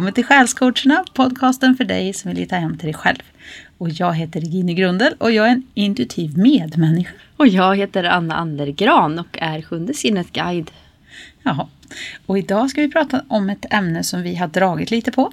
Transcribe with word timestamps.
välkommen 0.00 0.14
till 0.14 0.24
Själscoacherna, 0.24 1.04
podcasten 1.14 1.76
för 1.76 1.84
dig 1.84 2.12
som 2.12 2.28
vill 2.28 2.38
hitta 2.38 2.56
hem 2.56 2.78
till 2.78 2.86
dig 2.86 2.94
själv. 2.94 3.18
Och 3.78 3.88
jag 3.88 4.14
heter 4.14 4.40
Regine 4.40 4.74
Grundel 4.74 5.14
och 5.18 5.32
jag 5.32 5.46
är 5.46 5.50
en 5.50 5.62
intuitiv 5.74 6.38
medmänniska. 6.38 7.12
Och 7.36 7.48
jag 7.48 7.76
heter 7.76 8.04
Anna 8.04 8.34
Andergran 8.34 9.18
och 9.18 9.38
är 9.40 9.62
Sjunde 9.62 9.94
sinnet 9.94 10.32
guide. 10.32 10.70
Jaha. 11.42 11.68
Och 12.26 12.38
idag 12.38 12.70
ska 12.70 12.80
vi 12.80 12.90
prata 12.90 13.24
om 13.28 13.50
ett 13.50 13.66
ämne 13.70 14.02
som 14.02 14.22
vi 14.22 14.36
har 14.36 14.48
dragit 14.48 14.90
lite 14.90 15.12
på. 15.12 15.32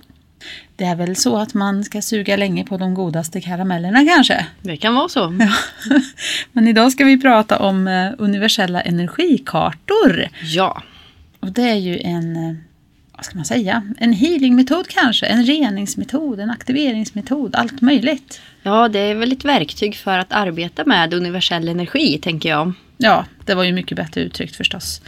Det 0.75 0.86
är 0.86 0.95
väl 0.95 1.15
så 1.15 1.38
att 1.38 1.54
man 1.54 1.84
ska 1.84 2.02
suga 2.02 2.38
länge 2.38 2.65
på 2.65 2.78
de 2.78 2.93
godaste 2.93 3.42
karamellerna 3.42 4.06
kanske? 4.06 4.47
Det 4.61 4.78
kan 4.78 4.95
vara 4.95 5.09
så. 5.09 5.37
Ja. 5.39 5.54
Men 6.51 6.68
idag 6.68 6.92
ska 6.92 7.06
vi 7.06 7.21
prata 7.21 7.59
om 7.59 7.87
eh, 7.87 8.11
universella 8.18 8.81
energikartor. 8.81 10.28
Ja. 10.42 10.84
Och 11.39 11.51
det 11.51 11.70
är 11.70 11.75
ju 11.75 12.00
en, 12.00 12.36
eh, 12.36 12.56
vad 13.18 13.26
ska 13.26 13.36
man 13.36 13.46
säga, 13.46 13.84
en 13.98 14.14
healingmetod 14.14 14.88
kanske, 14.88 15.26
en 15.26 15.46
reningsmetod, 15.46 16.39
en 16.39 16.50
aktiveringsmetod, 16.50 17.56
allt 17.56 17.82
möjligt. 17.82 18.42
Ja, 18.64 18.88
det 18.88 19.00
är 19.00 19.16
väl 19.16 19.32
ett 19.32 19.46
verktyg 19.46 19.96
för 19.96 20.20
att 20.20 20.32
arbeta 20.32 20.86
med 20.86 21.14
universell 21.14 21.68
energi, 21.68 22.20
tänker 22.21 22.50
jag. 22.50 22.74
Ja, 22.98 23.26
det 23.46 23.54
var 23.54 23.64
ju 23.64 23.74
mycket 23.74 23.98
bättre 23.98 24.21
uttryckt 24.21 24.56
förstås. 24.56 25.02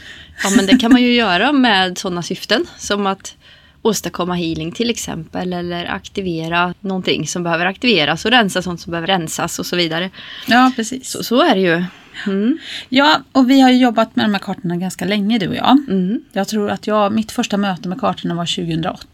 Ja, 0.44 0.50
men 0.56 0.66
det 0.66 0.78
kan 0.78 0.92
man 0.92 1.02
ju 1.02 1.14
göra 1.16 1.52
med 1.52 1.98
sådana 1.98 2.24
syften 2.24 2.66
som 2.78 3.08
att 3.08 3.36
åstadkomma 3.82 4.36
healing 4.36 4.72
till 4.72 4.90
exempel 4.90 5.54
eller 5.54 5.86
aktivera 5.86 6.74
någonting 6.80 7.28
som 7.28 7.44
behöver 7.44 7.66
aktiveras 7.66 8.26
och 8.26 8.32
rensa 8.32 8.62
sånt 8.62 8.82
som 8.82 8.92
behöver 8.92 9.08
rensas 9.08 9.60
och 9.60 9.66
så 9.66 9.76
vidare. 9.76 10.10
Ja, 10.48 10.72
precis. 10.76 11.12
Så, 11.12 11.24
så 11.24 11.42
är 11.42 11.56
det 11.56 11.62
ju. 11.62 11.84
Mm. 12.28 12.58
Ja, 12.90 13.22
och 13.32 13.50
vi 13.50 13.62
har 13.62 13.70
ju 13.70 13.78
jobbat 13.78 14.16
med 14.16 14.26
de 14.26 14.34
här 14.34 14.40
kartorna 14.40 14.76
ganska 14.76 15.06
länge 15.06 15.38
du 15.38 15.48
och 15.48 15.56
jag. 15.56 15.78
Mm. 15.88 16.22
Jag 16.32 16.48
tror 16.48 16.70
att 16.70 16.88
jag, 16.88 17.14
mitt 17.14 17.32
första 17.32 17.58
möte 17.58 17.90
med 17.90 18.00
kartorna 18.00 18.36
var 18.36 18.56
2008. 18.56 19.08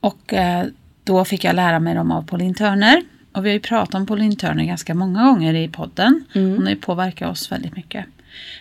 Och 0.00 0.34
eh, 0.34 0.66
då 1.04 1.24
fick 1.24 1.44
jag 1.44 1.56
lära 1.56 1.80
mig 1.80 1.94
dem 1.94 2.12
av 2.12 2.22
Pauline 2.22 2.54
Turner. 2.54 3.02
Och 3.32 3.44
vi 3.44 3.48
har 3.48 3.54
ju 3.54 3.60
pratat 3.60 3.94
om 3.94 4.06
Pauline 4.06 4.36
Turner 4.36 4.64
ganska 4.64 4.94
många 4.94 5.24
gånger 5.24 5.54
i 5.54 5.68
podden. 5.68 6.24
Mm. 6.32 6.50
Hon 6.50 6.62
har 6.62 6.70
ju 6.70 6.76
påverkat 6.76 7.30
oss 7.30 7.52
väldigt 7.52 7.76
mycket. 7.76 8.06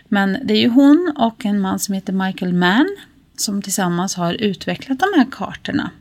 Men 0.08 0.38
det 0.44 0.54
är 0.54 0.62
ju 0.62 0.70
hon 0.70 1.14
och 1.18 1.46
en 1.46 1.60
man 1.60 1.80
som 1.80 1.96
heter 1.96 2.14
Michael 2.14 2.54
Mann 2.54 2.98
som 3.38 3.62
tillsammans 3.62 4.16
har 4.16 4.34
utvecklat 4.34 5.00
de 5.00 5.20
här 5.20 5.28
kartorna. 5.32 5.92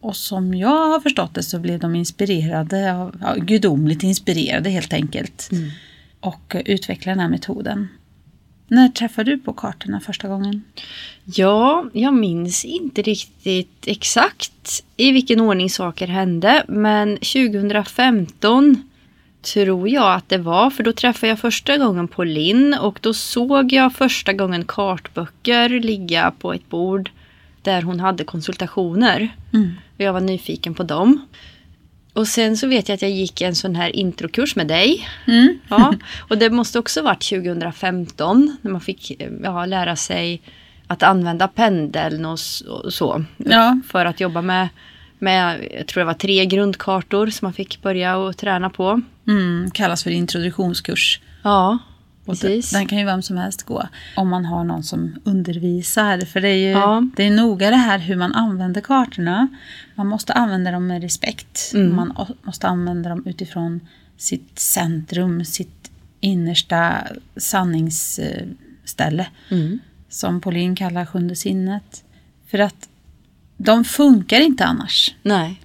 Och 0.00 0.16
som 0.16 0.54
jag 0.54 0.88
har 0.88 1.00
förstått 1.00 1.34
det 1.34 1.42
så 1.42 1.58
blev 1.58 1.80
de 1.80 1.94
inspirerade, 1.94 2.94
av, 2.94 3.16
ja, 3.20 3.34
gudomligt 3.34 4.02
inspirerade 4.02 4.70
helt 4.70 4.92
enkelt. 4.92 5.48
Mm. 5.52 5.70
Och 6.20 6.56
utvecklade 6.64 7.14
den 7.14 7.20
här 7.20 7.28
metoden. 7.28 7.88
När 8.68 8.88
träffade 8.88 9.30
du 9.30 9.38
på 9.38 9.52
kartorna 9.52 10.00
första 10.00 10.28
gången? 10.28 10.64
Ja, 11.24 11.84
jag 11.92 12.14
minns 12.14 12.64
inte 12.64 13.02
riktigt 13.02 13.84
exakt 13.86 14.84
i 14.96 15.12
vilken 15.12 15.40
ordning 15.40 15.70
saker 15.70 16.06
hände. 16.06 16.64
Men 16.68 17.16
2015 17.16 18.90
tror 19.42 19.88
jag 19.88 20.14
att 20.14 20.28
det 20.28 20.38
var. 20.38 20.70
För 20.70 20.82
då 20.82 20.92
träffade 20.92 21.28
jag 21.28 21.38
första 21.38 21.78
gången 21.78 22.08
på 22.08 22.24
Linn 22.24 22.74
och 22.74 22.98
då 23.02 23.14
såg 23.14 23.72
jag 23.72 23.94
första 23.94 24.32
gången 24.32 24.64
kartböcker 24.64 25.68
ligga 25.68 26.32
på 26.38 26.52
ett 26.52 26.68
bord 26.68 27.10
där 27.62 27.82
hon 27.82 28.00
hade 28.00 28.24
konsultationer. 28.24 29.28
Mm. 29.52 29.70
Och 29.94 30.00
jag 30.00 30.12
var 30.12 30.20
nyfiken 30.20 30.74
på 30.74 30.82
dem. 30.82 31.26
Och 32.20 32.28
sen 32.28 32.56
så 32.56 32.66
vet 32.66 32.88
jag 32.88 32.94
att 32.94 33.02
jag 33.02 33.10
gick 33.10 33.40
en 33.40 33.54
sån 33.54 33.76
här 33.76 33.96
introkurs 33.96 34.56
med 34.56 34.66
dig. 34.66 35.08
Mm. 35.26 35.58
Ja, 35.68 35.94
och 36.28 36.38
det 36.38 36.50
måste 36.50 36.78
också 36.78 37.02
varit 37.02 37.28
2015 37.28 38.56
när 38.62 38.70
man 38.70 38.80
fick 38.80 39.20
ja, 39.42 39.66
lära 39.66 39.96
sig 39.96 40.42
att 40.86 41.02
använda 41.02 41.48
pendeln 41.48 42.24
och 42.24 42.38
så. 42.38 43.24
Ja. 43.36 43.80
För 43.88 44.04
att 44.04 44.20
jobba 44.20 44.42
med, 44.42 44.68
med, 45.18 45.68
jag 45.78 45.86
tror 45.86 46.00
det 46.00 46.04
var 46.04 46.14
tre 46.14 46.46
grundkartor 46.46 47.26
som 47.26 47.46
man 47.46 47.52
fick 47.52 47.82
börja 47.82 48.16
och 48.16 48.36
träna 48.36 48.70
på. 48.70 49.00
Mm, 49.26 49.70
kallas 49.70 50.02
för 50.02 50.10
introduktionskurs. 50.10 51.20
Ja, 51.42 51.78
Och 52.30 52.40
precis. 52.40 52.70
Den, 52.70 52.86
kan 52.86 52.98
ju 52.98 53.04
vem 53.04 53.22
som 53.22 53.36
helst 53.36 53.62
gå. 53.62 53.88
Om 54.16 54.28
man 54.28 54.44
har 54.44 54.64
någon 54.64 54.82
som 54.82 55.14
undervisar. 55.24 56.20
För 56.20 56.40
det 56.40 56.48
är 56.48 56.56
ju 56.56 56.70
Ja. 56.70 57.02
det 57.16 57.22
är 57.24 57.30
noga 57.30 57.70
det 57.70 57.76
här 57.76 57.98
hur 57.98 58.16
man 58.16 58.34
använder 58.34 58.80
kartorna. 58.80 59.48
Man 59.94 60.06
måste 60.06 60.32
använda 60.32 60.70
dem 60.70 60.86
med 60.86 61.02
respekt. 61.02 61.70
Mm. 61.74 61.96
Man 61.96 62.26
måste 62.42 62.68
använda 62.68 63.08
dem 63.10 63.22
utifrån 63.26 63.80
sitt 64.16 64.58
centrum, 64.58 65.44
sitt 65.44 65.90
innersta 66.20 67.06
sanningsställe. 67.36 69.26
Mm. 69.50 69.78
Som 70.08 70.40
Pauline 70.40 70.76
kallar 70.76 71.06
sjunde 71.06 71.36
sinnet. 71.36 72.04
För 72.46 72.58
att 72.58 72.88
de 73.56 73.84
funkar 73.84 74.40
inte 74.40 74.64
annars. 74.64 75.14
Nej. 75.22 75.60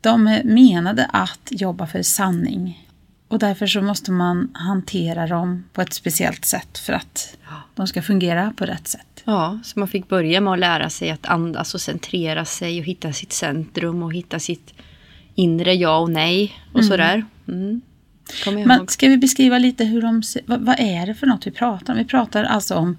De 0.00 0.26
är 0.26 0.44
menade 0.44 1.04
att 1.04 1.48
jobba 1.50 1.86
för 1.86 2.02
sanning. 2.02 2.83
Och 3.34 3.40
därför 3.40 3.66
så 3.66 3.82
måste 3.82 4.12
man 4.12 4.50
hantera 4.54 5.26
dem 5.26 5.64
på 5.72 5.82
ett 5.82 5.92
speciellt 5.92 6.44
sätt 6.44 6.78
för 6.78 6.92
att 6.92 7.36
de 7.74 7.86
ska 7.86 8.02
fungera 8.02 8.52
på 8.56 8.64
rätt 8.64 8.88
sätt. 8.88 9.22
Ja, 9.24 9.58
så 9.64 9.78
man 9.78 9.88
fick 9.88 10.08
börja 10.08 10.40
med 10.40 10.52
att 10.52 10.58
lära 10.58 10.90
sig 10.90 11.10
att 11.10 11.26
andas 11.26 11.74
och 11.74 11.80
centrera 11.80 12.44
sig 12.44 12.80
och 12.80 12.86
hitta 12.86 13.12
sitt 13.12 13.32
centrum 13.32 14.02
och 14.02 14.12
hitta 14.12 14.38
sitt 14.38 14.74
inre 15.34 15.74
ja 15.74 15.98
och 15.98 16.10
nej 16.10 16.52
och 16.72 16.84
sådär. 16.84 17.24
Mm. 17.48 17.80
Kommer 18.44 18.58
jag 18.58 18.68
Men 18.68 18.88
ska 18.88 19.08
vi 19.08 19.16
beskriva 19.16 19.58
lite 19.58 19.84
hur 19.84 20.02
de 20.02 20.22
vad, 20.46 20.60
vad 20.60 20.80
är 20.80 21.06
det 21.06 21.14
för 21.14 21.26
något 21.26 21.46
vi 21.46 21.50
pratar 21.50 21.92
om? 21.92 21.98
Vi 21.98 22.04
pratar 22.04 22.44
alltså 22.44 22.74
om 22.74 22.96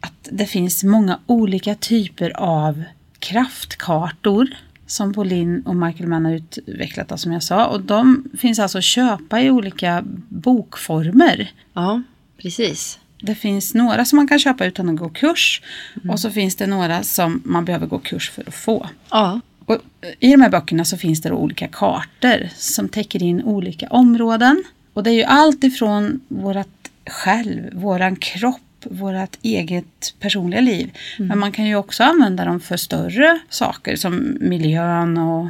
att 0.00 0.28
det 0.32 0.46
finns 0.46 0.84
många 0.84 1.18
olika 1.26 1.74
typer 1.74 2.30
av 2.36 2.84
kraftkartor 3.18 4.48
som 4.88 5.14
Pauline 5.14 5.62
och 5.66 5.76
Michael 5.76 6.08
Mann 6.08 6.24
har 6.24 6.32
utvecklat, 6.32 7.08
då, 7.08 7.16
som 7.16 7.32
jag 7.32 7.42
sa. 7.42 7.66
Och 7.66 7.80
de 7.80 8.24
finns 8.38 8.58
alltså 8.58 8.78
att 8.78 8.84
köpa 8.84 9.40
i 9.40 9.50
olika 9.50 10.04
bokformer. 10.28 11.52
Ja, 11.74 12.02
precis. 12.42 12.98
Det 13.22 13.34
finns 13.34 13.74
några 13.74 14.04
som 14.04 14.16
man 14.16 14.28
kan 14.28 14.38
köpa 14.38 14.66
utan 14.66 14.88
att 14.88 14.96
gå 14.96 15.08
kurs 15.08 15.62
och 16.10 16.20
så 16.20 16.30
finns 16.30 16.56
det 16.56 16.66
några 16.66 17.02
som 17.02 17.42
man 17.44 17.64
behöver 17.64 17.86
gå 17.86 17.98
kurs 17.98 18.30
för 18.30 18.44
att 18.48 18.54
få. 18.54 18.88
Ja, 19.10 19.40
Och 19.64 19.78
I 20.20 20.30
de 20.30 20.40
här 20.42 20.50
böckerna 20.50 20.84
så 20.84 20.96
finns 20.96 21.22
det 21.22 21.32
olika 21.32 21.68
kartor 21.68 22.48
som 22.56 22.88
täcker 22.88 23.22
in 23.22 23.42
olika 23.42 23.88
områden. 23.88 24.64
Och 24.94 25.02
det 25.02 25.10
är 25.10 25.14
ju 25.14 25.22
allt 25.24 25.64
ifrån 25.64 26.20
vårat 26.28 26.68
själv, 27.06 27.74
våran 27.74 28.16
kropp, 28.16 28.60
vårat 28.84 29.38
eget 29.42 30.14
personliga 30.20 30.60
liv. 30.60 30.90
Men 31.18 31.38
man 31.38 31.52
kan 31.52 31.66
ju 31.66 31.76
också 31.76 32.04
använda 32.04 32.44
dem 32.44 32.60
för 32.60 32.76
större 32.76 33.38
saker 33.48 33.96
som 33.96 34.36
miljön 34.40 35.18
och 35.18 35.48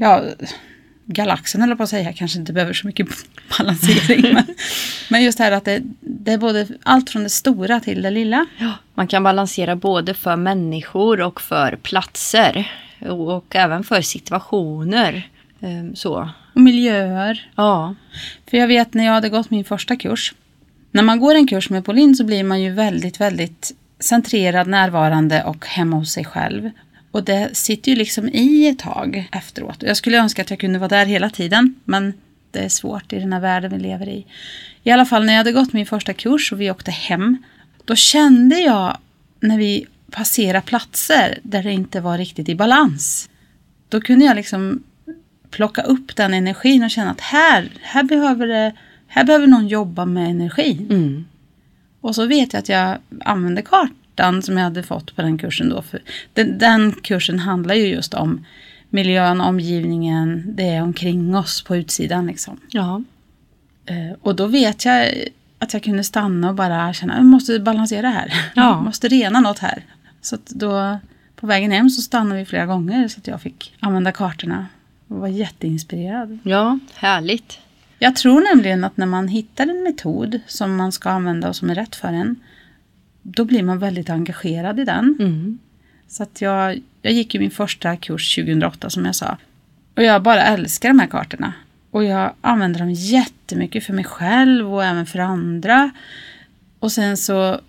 ja, 0.00 0.24
galaxen 1.06 1.62
eller 1.62 1.74
på 1.74 1.82
att 1.82 1.88
säga 1.88 2.12
kanske 2.12 2.38
inte 2.38 2.52
behöver 2.52 2.72
så 2.72 2.86
mycket 2.86 3.08
balansering. 3.58 4.34
men, 4.34 4.44
men 5.10 5.24
just 5.24 5.38
det 5.38 5.44
här 5.44 5.52
att 5.52 5.64
det, 5.64 5.82
det 6.00 6.32
är 6.32 6.38
både 6.38 6.66
allt 6.82 7.10
från 7.10 7.22
det 7.22 7.30
stora 7.30 7.80
till 7.80 8.02
det 8.02 8.10
lilla. 8.10 8.46
Ja, 8.58 8.72
man 8.94 9.06
kan 9.06 9.22
balansera 9.22 9.76
både 9.76 10.14
för 10.14 10.36
människor 10.36 11.20
och 11.20 11.40
för 11.40 11.76
platser. 11.76 12.72
Och, 13.00 13.36
och 13.36 13.56
även 13.56 13.84
för 13.84 14.00
situationer. 14.00 15.28
Ehm, 15.60 15.96
så. 15.96 16.30
Och 16.54 16.60
miljöer. 16.60 17.50
Ja. 17.54 17.94
För 18.50 18.56
jag 18.56 18.68
vet 18.68 18.94
när 18.94 19.04
jag 19.04 19.12
hade 19.12 19.28
gått 19.28 19.50
min 19.50 19.64
första 19.64 19.96
kurs. 19.96 20.34
När 20.96 21.02
man 21.02 21.20
går 21.20 21.34
en 21.34 21.46
kurs 21.46 21.70
med 21.70 21.84
Pauline 21.84 22.14
så 22.14 22.24
blir 22.24 22.44
man 22.44 22.62
ju 22.62 22.70
väldigt, 22.70 23.20
väldigt 23.20 23.72
centrerad, 24.00 24.66
närvarande 24.66 25.42
och 25.42 25.66
hemma 25.66 25.96
hos 25.96 26.12
sig 26.12 26.24
själv. 26.24 26.70
Och 27.10 27.24
det 27.24 27.56
sitter 27.56 27.90
ju 27.90 27.96
liksom 27.96 28.28
i 28.28 28.68
ett 28.68 28.78
tag 28.78 29.28
efteråt. 29.32 29.82
Jag 29.82 29.96
skulle 29.96 30.18
önska 30.18 30.42
att 30.42 30.50
jag 30.50 30.58
kunde 30.60 30.78
vara 30.78 30.88
där 30.88 31.06
hela 31.06 31.30
tiden, 31.30 31.74
men 31.84 32.12
det 32.50 32.58
är 32.58 32.68
svårt 32.68 33.12
i 33.12 33.18
den 33.18 33.32
här 33.32 33.40
världen 33.40 33.70
vi 33.70 33.78
lever 33.78 34.08
i. 34.08 34.26
I 34.82 34.90
alla 34.90 35.06
fall 35.06 35.24
när 35.24 35.32
jag 35.32 35.38
hade 35.38 35.52
gått 35.52 35.72
min 35.72 35.86
första 35.86 36.12
kurs 36.12 36.52
och 36.52 36.60
vi 36.60 36.70
åkte 36.70 36.90
hem, 36.90 37.36
då 37.84 37.94
kände 37.94 38.58
jag 38.60 38.98
när 39.40 39.58
vi 39.58 39.86
passerade 40.10 40.66
platser 40.66 41.38
där 41.42 41.62
det 41.62 41.72
inte 41.72 42.00
var 42.00 42.18
riktigt 42.18 42.48
i 42.48 42.54
balans. 42.54 43.28
Då 43.88 44.00
kunde 44.00 44.24
jag 44.24 44.36
liksom 44.36 44.82
plocka 45.50 45.82
upp 45.82 46.16
den 46.16 46.34
energin 46.34 46.84
och 46.84 46.90
känna 46.90 47.10
att 47.10 47.20
här, 47.20 47.70
här, 47.82 48.02
behöver, 48.02 48.46
det, 48.46 48.72
här 49.06 49.24
behöver 49.24 49.46
någon 49.46 49.68
jobba 49.68 50.04
med 50.04 50.30
energin. 50.30 50.86
Mm. 50.90 51.24
Och 52.00 52.14
så 52.14 52.26
vet 52.26 52.52
jag 52.52 52.60
att 52.60 52.68
jag 52.68 52.98
använde 53.24 53.62
kartan 53.62 54.42
som 54.42 54.56
jag 54.56 54.64
hade 54.64 54.82
fått 54.82 55.16
på 55.16 55.22
den 55.22 55.38
kursen 55.38 55.68
då. 55.68 55.82
För 55.82 56.00
den, 56.32 56.58
den 56.58 56.92
kursen 56.92 57.38
handlar 57.38 57.74
ju 57.74 57.86
just 57.86 58.14
om 58.14 58.44
miljön, 58.90 59.40
omgivningen, 59.40 60.44
det 60.56 60.68
är 60.68 60.82
omkring 60.82 61.36
oss 61.36 61.62
på 61.64 61.76
utsidan 61.76 62.26
liksom. 62.26 62.60
Ja. 62.70 63.02
Eh, 63.86 64.16
Och 64.22 64.36
då 64.36 64.46
vet 64.46 64.84
jag 64.84 65.12
att 65.58 65.72
jag 65.72 65.82
kunde 65.82 66.04
stanna 66.04 66.48
och 66.48 66.54
bara 66.54 66.92
känna 66.92 67.12
att 67.12 67.18
jag 67.18 67.26
måste 67.26 67.58
balansera 67.60 68.08
här. 68.08 68.34
Ja. 68.54 68.62
Jag 68.76 68.84
måste 68.84 69.08
rena 69.08 69.40
något 69.40 69.58
här. 69.58 69.84
Så 70.20 70.36
då 70.48 70.98
på 71.36 71.46
vägen 71.46 71.70
hem 71.72 71.90
så 71.90 72.02
stannade 72.02 72.40
vi 72.40 72.46
flera 72.46 72.66
gånger 72.66 73.08
så 73.08 73.18
att 73.18 73.26
jag 73.26 73.42
fick 73.42 73.74
använda 73.80 74.12
kartorna. 74.12 74.66
Och 75.08 75.16
var 75.16 75.28
jätteinspirerad. 75.28 76.38
ja, 76.42 76.78
härligt. 76.94 77.58
Jag 77.98 78.16
tror 78.16 78.40
nämligen 78.40 78.84
att 78.84 78.96
när 78.96 79.06
man 79.06 79.28
hittar 79.28 79.66
en 79.66 79.82
metod 79.82 80.40
som 80.46 80.76
man 80.76 80.92
ska 80.92 81.10
använda 81.10 81.48
och 81.48 81.56
som 81.56 81.70
är 81.70 81.74
rätt 81.74 81.96
för 81.96 82.08
en, 82.08 82.36
då 83.22 83.44
blir 83.44 83.62
man 83.62 83.78
väldigt 83.78 84.10
engagerad 84.10 84.80
i 84.80 84.84
den. 84.84 85.16
Mm. 85.20 85.58
Så 86.08 86.22
att 86.22 86.40
jag, 86.40 86.82
jag 87.02 87.12
gick 87.12 87.34
ju 87.34 87.40
min 87.40 87.50
första 87.50 87.96
kurs 87.96 88.34
2008 88.34 88.90
som 88.90 89.04
jag 89.04 89.14
sa. 89.14 89.36
Och 89.94 90.02
jag 90.02 90.22
bara 90.22 90.42
älskar 90.42 90.88
de 90.88 90.98
här 90.98 91.06
kartorna. 91.06 91.52
Och 91.90 92.04
jag 92.04 92.32
använder 92.40 92.80
dem 92.80 92.90
jättemycket 92.90 93.84
för 93.84 93.92
mig 93.92 94.04
själv 94.04 94.74
och 94.74 94.84
även 94.84 95.06
för 95.06 95.18
andra. 95.18 95.90
Och 96.78 96.92
sen 96.92 97.16
så 97.16 97.60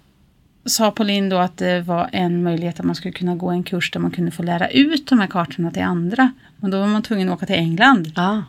sa 0.66 0.92
Pauline 0.92 1.30
då 1.30 1.38
att 1.38 1.58
det 1.58 1.82
var 1.82 2.10
en 2.12 2.44
möjlighet 2.44 2.80
att 2.80 2.86
man 2.86 2.96
skulle 2.96 3.12
kunna 3.12 3.36
gå 3.36 3.50
en 3.50 3.64
kurs 3.64 3.92
där 3.92 4.00
man 4.00 4.12
kunde 4.12 4.32
få 4.32 4.44
lära 4.44 4.70
ut 4.70 5.08
de 5.08 5.20
här 5.20 5.28
kartorna 5.28 5.72
till 5.72 5.84
andra. 5.84 6.32
Men 6.58 6.72
då 6.72 6.80
var 6.80 6.88
man 6.88 7.02
tvungen 7.02 7.30
att 7.30 7.36
åka 7.36 7.46
till 7.46 7.56
England. 7.56 8.12
Ja. 8.16 8.44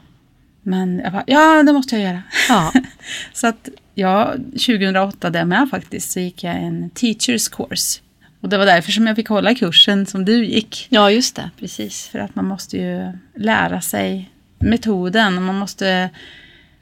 Men 0.69 0.99
jag 0.99 1.13
bara, 1.13 1.25
ja 1.27 1.63
det 1.63 1.73
måste 1.73 1.97
jag 1.97 2.05
göra. 2.05 2.23
Ja. 2.49 2.73
så 3.33 3.47
att 3.47 3.69
ja, 3.95 4.35
2008 4.53 5.31
där 5.31 5.45
med 5.45 5.69
faktiskt 5.71 6.11
så 6.11 6.21
gick 6.21 6.45
jag 6.45 6.57
en 6.57 6.91
teachers 6.91 7.49
course. 7.49 8.01
Och 8.41 8.49
det 8.49 8.59
var 8.59 8.67
därför 8.67 8.93
som 8.93 9.07
jag 9.07 9.17
fick 9.17 9.29
hålla 9.29 9.55
kursen 9.55 10.07
som 10.07 10.25
du 10.25 10.45
gick. 10.45 10.87
ja, 10.91 11.11
just 11.11 11.37
det. 11.37 11.51
Precis. 11.59 12.09
För 12.09 12.19
att 12.19 12.35
man 12.35 12.45
måste 12.45 12.77
ju 12.77 13.13
lära 13.35 13.81
sig 13.81 14.31
metoden. 14.59 15.43
Man 15.43 15.55
måste, 15.55 16.11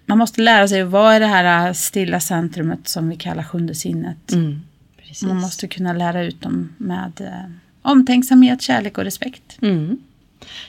man 0.06 0.18
måste 0.18 0.40
lära 0.40 0.68
sig 0.68 0.84
vad 0.84 1.14
är 1.14 1.20
det 1.20 1.26
här 1.26 1.72
stilla 1.72 2.20
centrumet 2.20 2.88
som 2.88 3.08
vi 3.08 3.16
kallar 3.16 3.42
sjunde 3.42 3.74
sinnet. 3.74 4.32
Mm. 4.32 4.60
Man 5.22 5.36
måste 5.36 5.68
kunna 5.68 5.92
lära 5.92 6.22
ut 6.22 6.42
dem 6.42 6.74
med 6.76 7.20
eh, 7.20 7.50
omtänksamhet, 7.82 8.62
kärlek 8.62 8.98
och 8.98 9.04
respekt. 9.04 9.58
Mm. 9.62 9.98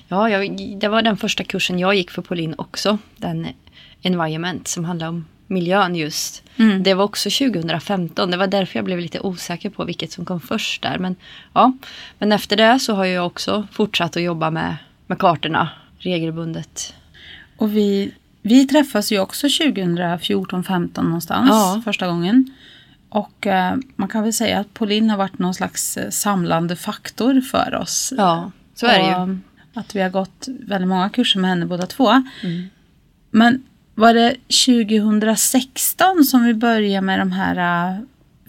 Ja, 0.07 0.29
jag, 0.29 0.57
det 0.79 0.88
var 0.88 1.01
den 1.01 1.18
första 1.18 1.44
kursen 1.44 1.79
jag 1.79 1.95
gick 1.95 2.12
för 2.12 2.21
Pauline 2.21 2.56
också. 2.57 2.97
Den 3.18 3.47
Environment 4.01 4.68
som 4.68 4.85
handlar 4.85 5.07
om 5.07 5.25
miljön 5.47 5.95
just. 5.95 6.44
Mm. 6.57 6.83
Det 6.83 6.94
var 6.94 7.03
också 7.03 7.29
2015. 7.29 8.31
Det 8.31 8.38
var 8.38 8.47
därför 8.47 8.79
jag 8.79 8.85
blev 8.85 9.00
lite 9.00 9.19
osäker 9.19 9.69
på 9.69 9.85
vilket 9.85 10.12
som 10.12 10.25
kom 10.25 10.39
först 10.39 10.81
där. 10.81 10.97
Men, 10.97 11.15
ja. 11.53 11.74
Men 12.19 12.31
efter 12.31 12.57
det 12.57 12.79
så 12.79 12.94
har 12.94 13.06
jag 13.06 13.25
också 13.25 13.68
fortsatt 13.71 14.18
att 14.18 14.24
jobba 14.24 14.50
med, 14.51 14.75
med 15.07 15.19
kartorna 15.19 15.69
regelbundet. 16.00 16.94
Och 17.57 17.75
vi, 17.75 18.12
vi 18.41 18.68
träffas 18.68 19.12
ju 19.12 19.19
också 19.19 19.47
2014-15 19.47 21.03
någonstans 21.03 21.50
Ja. 21.50 21.81
första 21.85 22.07
gången. 22.07 22.53
Och 23.09 23.47
eh, 23.47 23.75
man 23.95 24.07
kan 24.07 24.23
väl 24.23 24.33
säga 24.33 24.59
att 24.59 24.73
Pauline 24.73 25.09
har 25.09 25.18
varit 25.18 25.39
någon 25.39 25.53
slags 25.53 25.97
eh, 25.97 26.09
samlande 26.09 26.75
faktor 26.75 27.41
för 27.41 27.75
oss. 27.75 28.13
Ja, 28.18 28.51
så 28.75 28.85
är 28.85 29.00
det 29.00 29.06
ju. 29.31 29.39
Att 29.77 29.95
vi 29.95 30.01
har 30.01 30.09
gått 30.09 30.47
väldigt 30.47 30.89
många 30.89 31.09
kurser 31.09 31.39
med 31.39 31.50
henne 31.50 31.65
båda 31.65 31.85
två. 31.85 32.09
Mm. 32.44 32.63
Men 33.31 33.63
var 33.95 34.13
det 34.13 34.35
2016 34.65 36.24
som 36.24 36.44
vi 36.44 36.53
började 36.53 37.06
med 37.06 37.19
de 37.19 37.31
här 37.31 37.89
uh, 37.91 38.00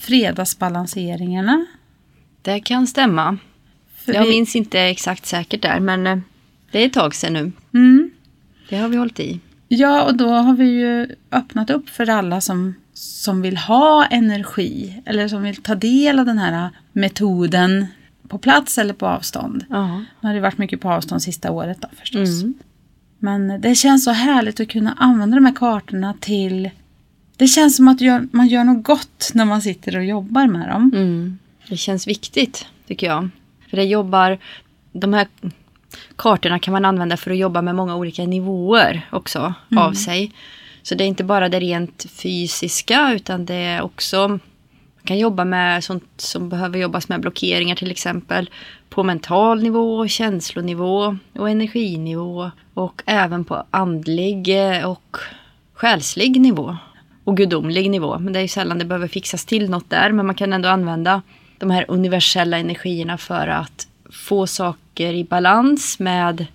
fredagsbalanseringarna? 0.00 1.66
Det 2.42 2.60
kan 2.60 2.86
stämma. 2.86 3.38
För 3.96 4.14
Jag 4.14 4.22
vi- 4.24 4.30
minns 4.30 4.56
inte 4.56 4.80
exakt 4.80 5.26
säkert 5.26 5.62
där 5.62 5.80
men 5.80 6.06
eh, 6.06 6.18
det 6.70 6.82
är 6.82 6.86
ett 6.86 6.92
tag 6.92 7.14
sedan 7.14 7.32
nu. 7.32 7.52
Mm. 7.78 8.10
Det 8.68 8.76
har 8.76 8.88
vi 8.88 8.96
hållit 8.96 9.20
i. 9.20 9.40
Ja, 9.68 10.02
och 10.02 10.16
då 10.16 10.28
har 10.28 10.54
vi 10.56 10.64
ju 10.64 11.06
öppnat 11.30 11.70
upp 11.70 11.88
för 11.88 12.10
alla 12.10 12.40
som, 12.40 12.74
som 12.94 13.42
vill 13.42 13.56
ha 13.56 14.04
energi 14.06 15.02
eller 15.06 15.28
som 15.28 15.42
vill 15.42 15.56
ta 15.56 15.74
del 15.74 16.18
av 16.18 16.26
den 16.26 16.38
här 16.38 16.64
uh, 16.64 16.70
metoden 16.92 17.86
på 18.28 18.38
plats 18.38 18.78
eller 18.78 18.94
på 18.94 19.06
avstånd. 19.06 19.64
Ja. 19.70 19.98
Nu 19.98 20.28
har 20.28 20.34
det 20.34 20.40
varit 20.40 20.58
mycket 20.58 20.80
på 20.80 20.90
avstånd 20.90 21.22
sista 21.22 21.50
året 21.50 21.78
då 21.80 21.88
förstås. 22.00 22.42
Mm. 22.42 22.54
Men 23.18 23.60
det 23.60 23.74
känns 23.74 24.04
så 24.04 24.10
härligt 24.10 24.60
att 24.60 24.68
kunna 24.68 24.92
använda 24.92 25.34
de 25.34 25.46
här 25.46 25.54
kartorna 25.54 26.14
till... 26.20 26.70
Det 27.36 27.46
känns 27.46 27.76
som 27.76 27.88
att 27.88 28.00
man 28.30 28.48
gör 28.48 28.64
något 28.64 28.84
gott 28.84 29.30
när 29.34 29.44
man 29.44 29.62
sitter 29.62 29.96
och 29.96 30.04
jobbar 30.04 30.46
med 30.46 30.68
dem. 30.68 30.90
Mm. 30.94 31.38
Det 31.68 31.76
känns 31.76 32.06
viktigt 32.06 32.66
tycker 32.86 33.06
jag. 33.06 33.30
För 33.70 33.76
det 33.76 33.84
jobbar, 33.84 34.38
de 34.92 35.12
här 35.14 35.26
kartorna 36.16 36.58
kan 36.58 36.72
man 36.72 36.84
använda 36.84 37.16
för 37.16 37.30
att 37.30 37.38
jobba 37.38 37.62
med 37.62 37.74
många 37.74 37.96
olika 37.96 38.22
nivåer 38.22 39.08
också 39.12 39.54
av 39.76 39.92
sig. 39.92 40.32
Så 40.82 40.94
det 40.94 41.04
är 41.04 41.08
inte 41.08 41.24
bara 41.24 41.48
det 41.48 41.60
rent 41.60 42.06
fysiska 42.10 43.12
utan 43.14 43.46
det 43.46 43.54
är 43.54 43.82
också 43.82 44.38
kan 45.08 45.18
jobba 45.18 45.44
med 45.44 45.84
sånt 45.84 46.04
som 46.16 46.48
behöver 46.48 46.78
jobbas 46.78 47.08
med 47.08 47.20
blockeringar 47.20 47.76
till 47.76 47.90
exempel 47.90 48.50
på 48.88 49.02
mental 49.02 49.62
nivå, 49.62 50.08
känslonivå 50.08 51.16
och 51.32 51.50
energinivå 51.50 52.50
och 52.74 53.02
även 53.06 53.44
på 53.44 53.66
andlig 53.70 54.48
eh, 54.48 54.90
och 54.90 55.16
själslig 55.74 56.40
nivå 56.40 56.76
och 57.24 57.36
gudomlig 57.36 57.90
nivå. 57.90 58.18
Men 58.18 58.32
det 58.32 58.38
är 58.38 58.42
ju 58.42 58.48
sällan 58.48 58.78
det 58.78 58.84
behöver 58.84 59.08
fixas 59.08 59.44
till 59.44 59.70
något 59.70 59.90
där 59.90 60.12
men 60.12 60.26
man 60.26 60.34
kan 60.34 60.52
ändå 60.52 60.68
använda 60.68 61.22
de 61.58 61.70
här 61.70 61.84
universella 61.88 62.58
energierna 62.58 63.18
för 63.18 63.48
att 63.48 63.88
få 64.10 64.46
saker 64.46 65.12
i 65.12 65.24
balans 65.24 65.98
med 65.98 66.46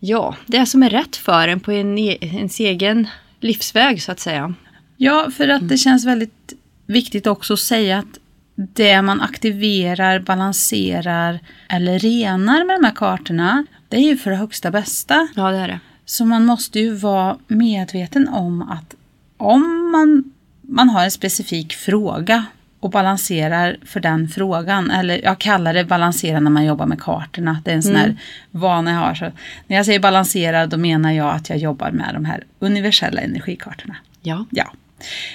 ja, 0.00 0.36
det 0.46 0.66
som 0.66 0.82
är 0.82 0.90
rätt 0.90 1.16
för 1.16 1.48
en 1.48 1.60
på 1.60 1.72
en, 1.72 1.98
e- 1.98 2.18
ens 2.20 2.60
egen 2.60 3.08
livsväg 3.40 4.02
så 4.02 4.12
att 4.12 4.20
säga. 4.20 4.54
Ja, 4.96 5.30
för 5.36 5.48
att 5.48 5.68
det 5.68 5.76
känns 5.76 6.06
väldigt 6.06 6.57
viktigt 6.88 7.26
också 7.26 7.52
att 7.52 7.60
säga 7.60 7.98
att 7.98 8.18
det 8.54 9.02
man 9.02 9.20
aktiverar, 9.20 10.18
balanserar 10.20 11.40
eller 11.68 11.98
renar 11.98 12.64
med 12.64 12.80
de 12.80 12.84
här 12.84 12.94
kartorna, 12.94 13.66
det 13.88 13.96
är 13.96 14.00
ju 14.00 14.16
för 14.16 14.30
det 14.30 14.36
högsta 14.36 14.70
bästa. 14.70 15.28
Ja, 15.34 15.50
det 15.50 15.56
är 15.56 15.68
det. 15.68 15.80
Så 16.04 16.24
man 16.24 16.44
måste 16.44 16.80
ju 16.80 16.94
vara 16.94 17.38
medveten 17.46 18.28
om 18.28 18.62
att 18.62 18.94
om 19.36 19.90
man, 19.90 20.32
man 20.62 20.88
har 20.88 21.04
en 21.04 21.10
specifik 21.10 21.72
fråga 21.72 22.44
och 22.80 22.90
balanserar 22.90 23.76
för 23.84 24.00
den 24.00 24.28
frågan, 24.28 24.90
eller 24.90 25.24
jag 25.24 25.38
kallar 25.38 25.74
det 25.74 25.84
balansera 25.84 26.40
när 26.40 26.50
man 26.50 26.64
jobbar 26.64 26.86
med 26.86 27.00
kartorna, 27.00 27.62
det 27.64 27.70
är 27.70 27.74
en 27.74 27.82
sån 27.82 27.96
här 27.96 28.16
vana 28.50 28.90
jag 28.90 28.98
har. 28.98 29.14
Så 29.14 29.32
när 29.66 29.76
jag 29.76 29.86
säger 29.86 30.00
balansera 30.00 30.66
då 30.66 30.76
menar 30.76 31.12
jag 31.12 31.34
att 31.34 31.48
jag 31.48 31.58
jobbar 31.58 31.90
med 31.90 32.10
de 32.14 32.24
här 32.24 32.44
universella 32.58 33.20
energikartorna. 33.20 33.96
Ja. 34.22 34.46
Ja. 34.50 34.72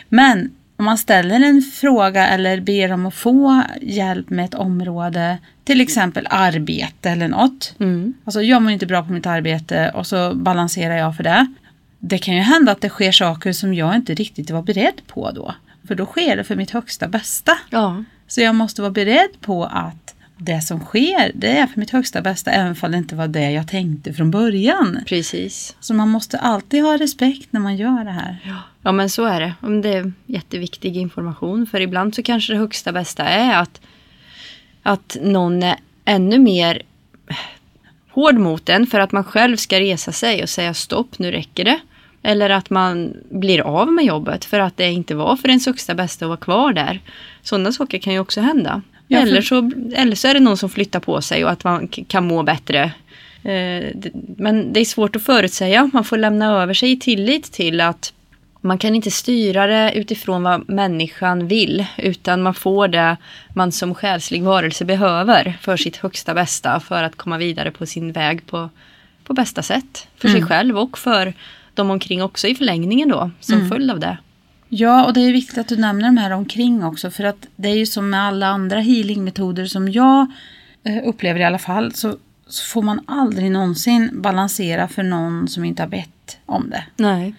Men 0.10 0.52
om 0.78 0.86
man 0.86 0.98
ställer 0.98 1.36
en 1.36 1.62
fråga 1.62 2.28
eller 2.28 2.62
ber 2.62 2.92
om 2.92 3.06
att 3.06 3.14
få 3.14 3.64
hjälp 3.82 4.30
med 4.30 4.46
ett 4.46 4.54
område, 4.54 5.38
till 5.64 5.82
exempel 5.82 6.28
arbete 6.30 7.10
eller 7.10 7.28
något. 7.28 7.76
Mm. 7.80 8.14
Alltså 8.26 8.42
jag 8.42 8.62
mår 8.62 8.72
inte 8.72 8.86
bra 8.86 9.04
på 9.04 9.14
mitt 9.14 9.26
arbete 9.26 9.92
och 9.94 10.08
så 10.08 10.36
balanserar 10.36 10.98
jag 10.98 11.16
för 11.16 11.24
det. 11.24 11.48
Det 12.00 12.18
kan 12.18 12.36
ju 12.36 12.42
hända 12.42 12.72
att 12.72 12.82
det 12.82 12.90
sker 12.90 13.12
saker 13.12 13.54
som 13.54 13.74
jag 13.74 13.96
inte 13.96 14.14
riktigt 14.14 14.50
var 14.50 14.62
beredd 14.62 15.02
på 15.08 15.32
då. 15.32 15.56
För 15.88 15.96
då 15.96 16.06
sker 16.06 16.38
det 16.38 16.44
för 16.44 16.56
mitt 16.56 16.72
högsta 16.72 17.08
bästa. 17.08 17.58
Ja. 17.70 18.04
Så 18.28 18.42
jag 18.42 18.56
måste 18.56 18.82
vara 18.82 18.92
beredd 18.92 19.42
på 19.42 19.66
att 19.66 20.16
det 20.38 20.62
som 20.62 20.80
sker, 20.80 21.32
det 21.36 21.58
är 21.58 21.68
för 21.68 21.80
mitt 21.80 21.90
högsta 21.90 22.22
bästa, 22.22 22.52
även 22.52 22.76
om 22.82 22.92
det 22.92 22.98
inte 22.98 23.16
var 23.16 23.28
det 23.28 23.52
jag 23.52 23.68
tänkte 23.68 24.14
från 24.14 24.32
början. 24.32 25.00
Precis. 25.08 25.76
Så 25.80 25.94
man 25.94 26.10
måste 26.10 26.38
alltid 26.38 26.84
ha 26.84 26.98
respekt 26.98 27.54
när 27.54 27.60
man 27.60 27.76
gör 27.76 28.04
det 28.04 28.12
här. 28.12 28.38
Ja 28.46 28.60
men 28.92 29.10
så 29.10 29.26
är 29.26 29.40
det. 29.40 29.54
Det 29.82 29.90
är 29.94 30.12
jätteviktig 30.26 30.98
information. 30.98 31.68
För 31.68 31.82
ibland 31.82 32.16
så 32.16 32.24
kanske 32.24 32.54
det 32.54 32.60
högsta 32.60 32.92
bästa 32.92 33.24
är 33.24 33.58
att, 33.62 33.82
att 34.84 35.18
någon 35.22 35.64
är 35.64 35.76
ännu 36.06 36.40
mer 36.40 36.82
hård 38.10 38.36
mot 38.36 38.70
en 38.70 38.88
för 38.88 39.00
att 39.00 39.12
man 39.12 39.24
själv 39.24 39.58
ska 39.58 39.80
resa 39.80 40.12
sig 40.12 40.44
och 40.44 40.50
säga 40.50 40.74
stopp, 40.74 41.20
nu 41.20 41.32
räcker 41.32 41.66
det. 41.66 41.80
Eller 42.24 42.50
att 42.50 42.70
man 42.70 43.14
blir 43.30 43.62
av 43.62 43.92
med 43.94 44.06
jobbet 44.06 44.46
för 44.46 44.60
att 44.60 44.78
det 44.78 44.92
inte 44.92 45.16
var 45.16 45.36
för 45.36 45.50
ens 45.50 45.66
högsta 45.66 45.96
bästa 45.96 46.26
att 46.26 46.30
vara 46.30 46.38
kvar 46.38 46.74
där. 46.74 47.00
Sådana 47.42 47.72
saker 47.72 47.98
kan 48.00 48.14
ju 48.14 48.20
också 48.20 48.42
hända. 48.42 48.82
Ja, 49.08 49.20
för- 49.22 49.28
eller, 49.28 49.42
så, 49.42 49.72
eller 49.96 50.16
så 50.16 50.28
är 50.28 50.34
det 50.34 50.40
någon 50.40 50.58
som 50.58 50.70
flyttar 50.70 51.00
på 51.00 51.22
sig 51.22 51.46
och 51.46 51.52
att 51.52 51.64
man 51.64 51.88
kan 51.88 52.28
må 52.28 52.44
bättre. 52.44 52.82
Eh, 53.44 53.84
Men 54.38 54.74
det 54.74 54.80
är 54.80 54.86
svårt 54.86 55.16
att 55.16 55.24
förutsäga. 55.24 55.90
Man 55.94 56.04
får 56.04 56.18
lämna 56.18 56.62
över 56.62 56.74
sig 56.74 56.92
i 56.92 57.00
tillit 57.00 57.52
till 57.52 57.82
att 57.82 58.14
man 58.64 58.78
kan 58.78 58.96
inte 58.96 59.12
styra 59.12 59.68
det 59.68 59.94
utifrån 59.96 60.44
vad 60.44 60.70
människan 60.70 61.48
vill. 61.48 61.86
Utan 61.98 62.42
man 62.42 62.54
får 62.54 62.88
det 62.88 63.18
man 63.54 63.72
som 63.72 63.96
själslig 63.96 64.44
varelse 64.44 64.86
behöver 64.86 65.58
för 65.62 65.78
sitt 65.78 65.96
högsta 65.96 66.34
bästa. 66.34 66.80
För 66.80 67.04
att 67.04 67.16
komma 67.16 67.38
vidare 67.38 67.72
på 67.72 67.86
sin 67.86 68.12
väg 68.12 68.48
på, 68.48 68.70
på 69.24 69.34
bästa 69.34 69.62
sätt. 69.62 70.08
För 70.18 70.30
sig 70.30 70.44
själv 70.44 70.78
och 70.78 70.98
för 70.98 71.34
de 71.74 71.90
omkring 71.90 72.24
också 72.24 72.48
i 72.48 72.56
förlängningen 72.56 73.10
då. 73.10 73.32
Som 73.40 73.70
följd 73.70 73.92
av 73.92 74.00
det. 74.00 74.18
Ja, 74.70 75.06
och 75.06 75.14
det 75.14 75.22
är 75.22 75.32
viktigt 75.32 75.58
att 75.58 75.68
du 75.68 75.78
nämner 75.78 76.06
de 76.06 76.18
här 76.18 76.32
omkring 76.32 76.84
också. 76.84 77.12
För 77.12 77.24
att 77.24 77.48
det 77.56 77.70
är 77.70 77.76
ju 77.76 77.86
som 77.86 78.10
med 78.10 78.22
alla 78.22 78.48
andra 78.48 78.80
healingmetoder 78.80 79.66
som 79.66 79.92
jag 79.92 80.28
eh, 80.84 81.08
upplever 81.08 81.40
i 81.40 81.44
alla 81.44 81.60
fall. 81.60 81.94
Så, 81.94 82.18
så 82.48 82.66
får 82.66 82.82
man 82.82 83.00
aldrig 83.08 83.52
någonsin 83.52 84.22
balansera 84.22 84.88
för 84.88 85.04
någon 85.04 85.48
som 85.48 85.66
inte 85.66 85.84
har 85.84 85.90
bett 85.90 86.38
om 86.46 86.70
det. 86.70 86.84
Nej. 86.96 87.36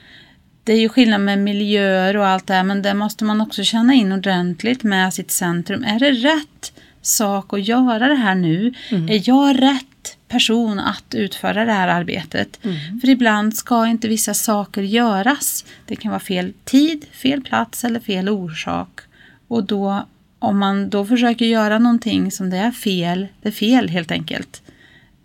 Det 0.64 0.72
är 0.72 0.80
ju 0.80 0.88
skillnad 0.88 1.20
med 1.20 1.38
miljöer 1.38 2.16
och 2.16 2.26
allt 2.26 2.46
det 2.46 2.54
här. 2.54 2.64
Men 2.64 2.82
det 2.82 2.94
måste 2.94 3.24
man 3.24 3.40
också 3.40 3.64
känna 3.64 3.94
in 3.94 4.12
ordentligt 4.12 4.82
med 4.82 5.14
sitt 5.14 5.30
centrum. 5.30 5.84
Är 5.84 5.98
det 5.98 6.10
rätt 6.10 6.72
sak 7.02 7.52
att 7.52 7.68
göra 7.68 8.08
det 8.08 8.14
här 8.14 8.34
nu? 8.34 8.74
Är 8.90 9.28
jag 9.28 9.62
rätt 9.62 10.16
person 10.28 10.80
att 10.80 11.14
utföra 11.14 11.64
det 11.64 11.72
här 11.72 11.88
arbetet? 11.88 12.58
För 13.00 13.08
ibland 13.08 13.56
ska 13.56 13.86
inte 13.86 14.08
vissa 14.08 14.34
saker 14.34 14.82
göras. 14.82 15.64
Det 15.86 15.96
kan 15.96 16.10
vara 16.10 16.20
fel 16.20 16.52
tid, 16.64 17.04
fel 17.12 17.42
plats 17.42 17.84
eller 17.84 18.00
fel 18.00 18.28
orsak. 18.28 19.00
Och 19.48 19.64
då 19.64 20.06
om 20.38 20.58
man 20.58 20.90
då 20.90 21.04
försöker 21.04 21.44
göra 21.44 21.78
någonting 21.78 22.30
som 22.30 22.50
det 22.50 22.56
är 22.56 22.70
fel, 22.70 23.26
det 23.42 23.48
är 23.48 23.52
fel 23.52 23.88
helt 23.88 24.10
enkelt. 24.10 24.62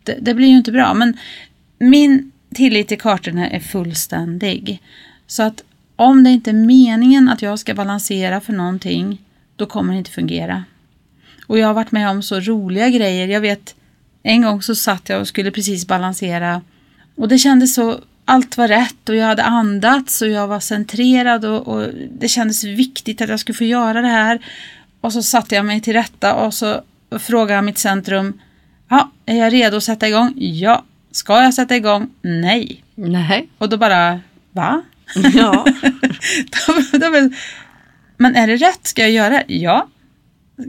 Det, 0.03 0.17
det 0.21 0.33
blir 0.33 0.47
ju 0.47 0.57
inte 0.57 0.71
bra. 0.71 0.93
Men 0.93 1.17
min 1.79 2.31
tillit 2.55 2.87
till 2.87 2.99
kartorna 2.99 3.49
är 3.49 3.59
fullständig. 3.59 4.81
Så 5.29 5.43
att 5.43 5.63
om 5.95 6.23
det 6.23 6.29
inte 6.29 6.49
är 6.49 6.53
meningen 6.53 7.29
att 7.29 7.41
jag 7.41 7.59
ska 7.59 7.73
balansera 7.73 8.41
för 8.41 8.53
någonting, 8.53 9.21
då 9.55 9.65
kommer 9.65 9.93
det 9.93 9.97
inte 9.97 10.11
fungera. 10.11 10.63
Och 11.47 11.59
jag 11.59 11.67
har 11.67 11.73
varit 11.73 11.91
med 11.91 12.09
om 12.09 12.23
så 12.23 12.39
roliga 12.39 12.89
grejer. 12.89 13.27
Jag 13.27 13.41
vet, 13.41 13.75
en 14.23 14.41
gång 14.41 14.61
så 14.61 14.75
satt 14.75 15.09
jag 15.09 15.21
och 15.21 15.27
skulle 15.27 15.51
precis 15.51 15.87
balansera 15.87 16.61
och 17.15 17.27
det 17.27 17.37
kändes 17.37 17.75
så, 17.75 17.99
allt 18.25 18.57
var 18.57 18.67
rätt 18.67 19.09
och 19.09 19.15
jag 19.15 19.25
hade 19.25 19.43
andats 19.43 20.21
och 20.21 20.27
jag 20.27 20.47
var 20.47 20.59
centrerad 20.59 21.45
och, 21.45 21.67
och 21.67 21.87
det 22.19 22.27
kändes 22.27 22.63
viktigt 22.63 23.21
att 23.21 23.29
jag 23.29 23.39
skulle 23.39 23.57
få 23.57 23.63
göra 23.63 24.01
det 24.01 24.07
här. 24.07 24.39
Och 25.01 25.13
så 25.13 25.23
satte 25.23 25.55
jag 25.55 25.65
mig 25.65 25.81
till 25.81 25.93
rätta 25.93 26.35
och 26.35 26.53
så 26.53 26.81
frågade 27.19 27.53
jag 27.53 27.63
mitt 27.63 27.77
centrum, 27.77 28.39
ja, 28.89 29.11
är 29.25 29.35
jag 29.35 29.53
redo 29.53 29.77
att 29.77 29.83
sätta 29.83 30.07
igång? 30.07 30.33
Ja. 30.37 30.83
Ska 31.11 31.43
jag 31.43 31.53
sätta 31.53 31.75
igång? 31.75 32.09
Nej. 32.21 32.83
Nej. 32.95 33.49
Och 33.57 33.69
då 33.69 33.77
bara, 33.77 34.19
va? 34.51 34.81
Ja. 35.33 35.65
Då- 36.91 36.97
då- 36.99 37.29
Men 38.17 38.35
är 38.35 38.47
det 38.47 38.55
rätt? 38.55 38.87
Ska 38.87 39.01
jag 39.01 39.11
göra? 39.11 39.43
Ja. 39.47 39.87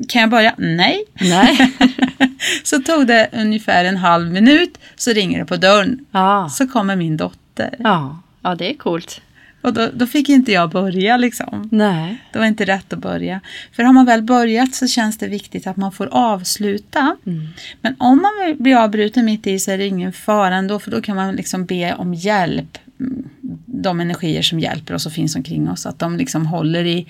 Kan 0.08 0.20
jag 0.20 0.30
börja? 0.30 0.54
Nej. 0.58 1.04
Nej. 1.20 1.72
Så 2.62 2.78
tog 2.78 3.06
det 3.06 3.28
ungefär 3.32 3.84
en 3.84 3.96
halv 3.96 4.30
minut 4.32 4.78
så 4.96 5.10
ringer 5.12 5.38
det 5.38 5.44
på 5.46 5.56
dörren. 5.56 6.04
Ja. 6.10 6.48
Så 6.52 6.68
kommer 6.68 6.96
min 6.96 7.16
dotter. 7.16 7.74
Ja. 7.78 8.18
Ja, 8.42 8.54
det 8.54 8.70
är 8.70 8.74
coolt. 8.74 9.20
Och 9.62 9.72
då, 9.72 9.88
då 9.94 10.06
fick 10.06 10.28
inte 10.28 10.52
jag 10.52 10.70
börja 10.70 11.16
liksom. 11.16 11.68
Nej. 11.72 12.18
Det 12.32 12.38
var 12.38 12.46
inte 12.46 12.64
rätt 12.64 12.92
att 12.92 12.98
börja. 12.98 13.40
För 13.72 13.82
har 13.82 13.92
man 13.92 14.06
väl 14.06 14.22
börjat 14.22 14.74
så 14.74 14.86
känns 14.88 15.18
det 15.18 15.26
viktigt 15.28 15.66
att 15.66 15.76
man 15.76 15.92
får 15.92 16.06
avsluta. 16.12 17.16
Mm. 17.26 17.48
Men 17.80 17.94
om 17.98 18.22
man 18.22 18.56
blir 18.58 18.76
avbruten 18.76 19.24
mitt 19.24 19.46
i 19.46 19.58
så 19.58 19.70
är 19.70 19.78
det 19.78 19.86
ingen 19.86 20.12
fara 20.12 20.54
ändå 20.56 20.78
för 20.78 20.90
då 20.90 21.00
kan 21.02 21.16
man 21.16 21.36
liksom 21.36 21.64
be 21.66 21.94
om 21.94 22.14
hjälp. 22.14 22.78
Mm, 23.00 23.28
De 23.66 24.00
energier 24.00 24.42
som 24.42 24.60
hjälper 24.60 24.94
oss 24.94 25.06
och 25.06 25.12
finns 25.12 25.36
omkring 25.36 25.68
oss. 25.70 25.86
Att 25.86 25.98
de 25.98 26.16
liksom 26.16 26.46
håller 26.46 26.84
i, 26.84 27.06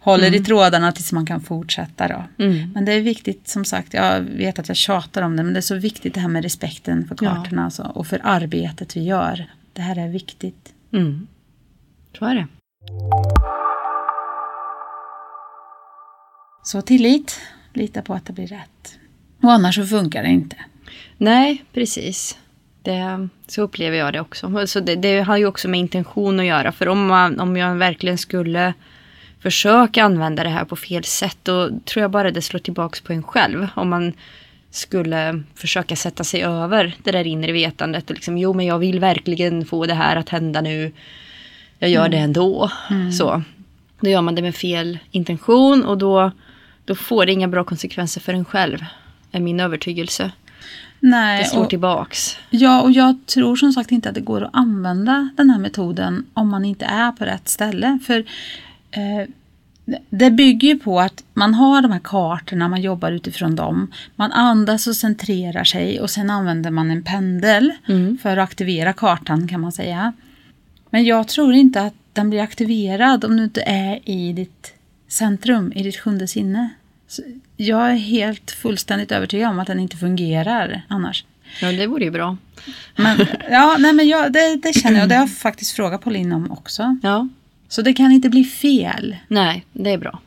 håller 0.00 0.34
i 0.34 0.44
trådarna 0.44 0.92
tills 0.92 1.12
man 1.12 1.26
kan 1.26 1.40
fortsätta. 1.40 2.08
Då. 2.08 2.44
Mm. 2.44 2.70
Men 2.74 2.84
det 2.84 2.92
är 2.92 3.00
viktigt 3.00 3.48
som 3.48 3.64
sagt, 3.64 3.94
jag 3.94 4.20
vet 4.20 4.58
att 4.58 4.68
jag 4.68 4.76
tjatar 4.76 5.22
om 5.22 5.36
det, 5.36 5.42
men 5.42 5.52
det 5.54 5.58
är 5.60 5.62
så 5.62 5.74
viktigt 5.74 6.14
det 6.14 6.20
här 6.20 6.28
med 6.28 6.42
respekten 6.42 7.08
för 7.08 7.16
Ja. 7.20 7.34
kartorna 7.34 7.64
alltså, 7.64 7.82
och 7.82 8.06
för 8.06 8.20
arbetet 8.24 8.96
vi 8.96 9.04
gör. 9.04 9.46
Det 9.72 9.82
här 9.82 9.98
är 9.98 10.08
viktigt. 10.08 10.72
Mm. 10.92 11.26
Så 12.18 12.24
är 12.24 12.34
det. 12.34 12.46
Så 16.62 16.82
tillit, 16.82 17.40
lita 17.72 18.02
på 18.02 18.14
att 18.14 18.26
det 18.26 18.32
blir 18.32 18.46
rätt. 18.46 18.98
Och 19.42 19.52
annars 19.52 19.74
så 19.74 19.86
funkar 19.86 20.22
det 20.22 20.28
inte. 20.28 20.56
Nej, 21.18 21.64
precis. 21.72 22.38
Det, 22.86 23.28
så 23.46 23.62
upplever 23.62 23.96
jag 23.96 24.12
det 24.12 24.20
också. 24.20 24.66
Så 24.66 24.80
det, 24.80 24.96
det 24.96 25.20
har 25.20 25.36
ju 25.36 25.46
också 25.46 25.68
med 25.68 25.80
intention 25.80 26.40
att 26.40 26.46
göra. 26.46 26.72
För 26.72 26.88
om, 26.88 27.06
man, 27.06 27.40
om 27.40 27.56
jag 27.56 27.74
verkligen 27.74 28.18
skulle 28.18 28.74
försöka 29.40 30.04
använda 30.04 30.44
det 30.44 30.48
här 30.48 30.64
på 30.64 30.76
fel 30.76 31.04
sätt, 31.04 31.38
då 31.42 31.68
tror 31.84 32.02
jag 32.02 32.10
bara 32.10 32.30
det 32.30 32.42
slår 32.42 32.60
tillbaks 32.60 33.00
på 33.00 33.12
en 33.12 33.22
själv. 33.22 33.68
Om 33.74 33.88
man 33.88 34.12
skulle 34.70 35.42
försöka 35.54 35.96
sätta 35.96 36.24
sig 36.24 36.42
över 36.42 36.94
det 37.02 37.12
där 37.12 37.26
inre 37.26 37.52
vetandet 37.52 38.10
och 38.10 38.14
liksom, 38.16 38.38
jo 38.38 38.52
men 38.52 38.66
jag 38.66 38.78
vill 38.78 39.00
verkligen 39.00 39.64
få 39.66 39.86
det 39.86 39.94
här 39.94 40.16
att 40.16 40.28
hända 40.28 40.60
nu. 40.60 40.92
Jag 41.78 41.90
gör 41.90 42.08
det 42.08 42.18
ändå. 42.18 42.70
Så. 43.18 43.42
Då 44.00 44.10
gör 44.10 44.22
man 44.22 44.34
det 44.34 44.42
med 44.42 44.54
fel 44.54 44.98
intention 45.10 45.84
och 45.84 45.98
då, 45.98 46.30
då 46.84 46.94
får 46.94 47.26
det 47.26 47.32
inga 47.32 47.48
bra 47.48 47.64
konsekvenser 47.64 48.20
för 48.20 48.32
en 48.32 48.44
själv. 48.44 48.84
Är 49.32 49.40
min 49.40 49.60
övertygelse. 49.60 50.32
Nej, 51.00 51.38
Det 51.42 51.48
slår 51.48 51.62
och, 51.62 51.70
tillbaks. 51.70 52.36
ja, 52.50 52.82
och 52.82 52.92
jag 52.92 53.16
tror 53.26 53.56
som 53.56 53.72
sagt 53.72 53.92
inte 53.92 54.08
att 54.08 54.14
det 54.14 54.20
går 54.20 54.42
att 54.44 54.50
använda 54.52 55.28
den 55.36 55.50
här 55.50 55.58
metoden 55.58 56.26
om 56.34 56.48
man 56.48 56.64
inte 56.64 56.84
är 56.84 57.12
på 57.12 57.24
rätt 57.24 57.48
ställe. 57.48 57.98
För 58.06 58.18
eh, 58.90 59.28
det- 60.10 60.30
bygger 60.30 60.68
ju 60.68 60.78
på 60.78 61.00
att 61.00 61.24
man 61.34 61.54
har 61.54 61.82
de 61.82 61.92
här 61.92 62.00
kartorna, 62.04 62.68
man 62.68 62.80
jobbar 62.80 63.12
utifrån 63.12 63.56
dem. 63.56 63.92
Man 64.16 64.32
andas 64.32 64.86
och 64.86 64.96
centrerar 64.96 65.64
sig 65.64 66.00
och 66.00 66.10
sen 66.10 66.30
använder 66.30 66.70
man 66.70 66.90
en 66.90 67.02
pendel 67.02 67.72
Mm. 67.88 68.18
för 68.22 68.36
att 68.36 68.44
aktivera 68.48 68.92
kartan 68.92 69.48
kan 69.48 69.60
man 69.60 69.72
säga. 69.72 70.12
Men 70.90 71.04
jag 71.04 71.28
tror 71.28 71.54
inte 71.54 71.82
att 71.82 71.94
den 72.12 72.30
blir 72.30 72.40
aktiverad 72.42 73.24
om 73.24 73.36
du 73.36 73.44
inte 73.44 73.62
är 73.62 74.08
i 74.10 74.32
ditt 74.32 74.72
centrum, 75.08 75.72
i 75.76 75.82
ditt 75.82 75.96
sjunde 75.96 76.26
sinne. 76.28 76.68
Så 77.08 77.22
jag 77.56 77.90
är 77.90 77.94
helt 77.94 78.50
fullständigt 78.50 79.12
övertygad 79.12 79.50
om 79.50 79.58
att 79.58 79.66
den 79.66 79.80
inte 79.80 79.96
fungerar 79.96 80.82
annars. 80.88 81.24
Ja, 81.60 81.72
det 81.72 81.86
vore 81.86 82.04
ju 82.04 82.10
bra. 82.10 82.36
Men, 82.96 83.26
ja, 83.50 83.76
nej, 83.78 83.92
men 83.92 84.08
jag, 84.08 84.32
det, 84.32 84.56
det 84.56 84.72
känner 84.72 84.96
jag 84.96 85.02
och 85.02 85.08
det 85.08 85.14
har 85.14 85.22
jag 85.22 85.36
faktiskt 85.36 85.72
frågat 85.72 86.00
Pauline 86.00 86.32
om 86.32 86.50
också. 86.50 86.98
Ja. 87.02 87.28
Så 87.68 87.82
det 87.82 87.92
kan 87.92 88.12
inte 88.12 88.28
bli 88.28 88.44
fel. 88.44 89.16
Nej, 89.28 89.64
det 89.72 89.90
är 89.90 89.98
bra. 89.98 90.20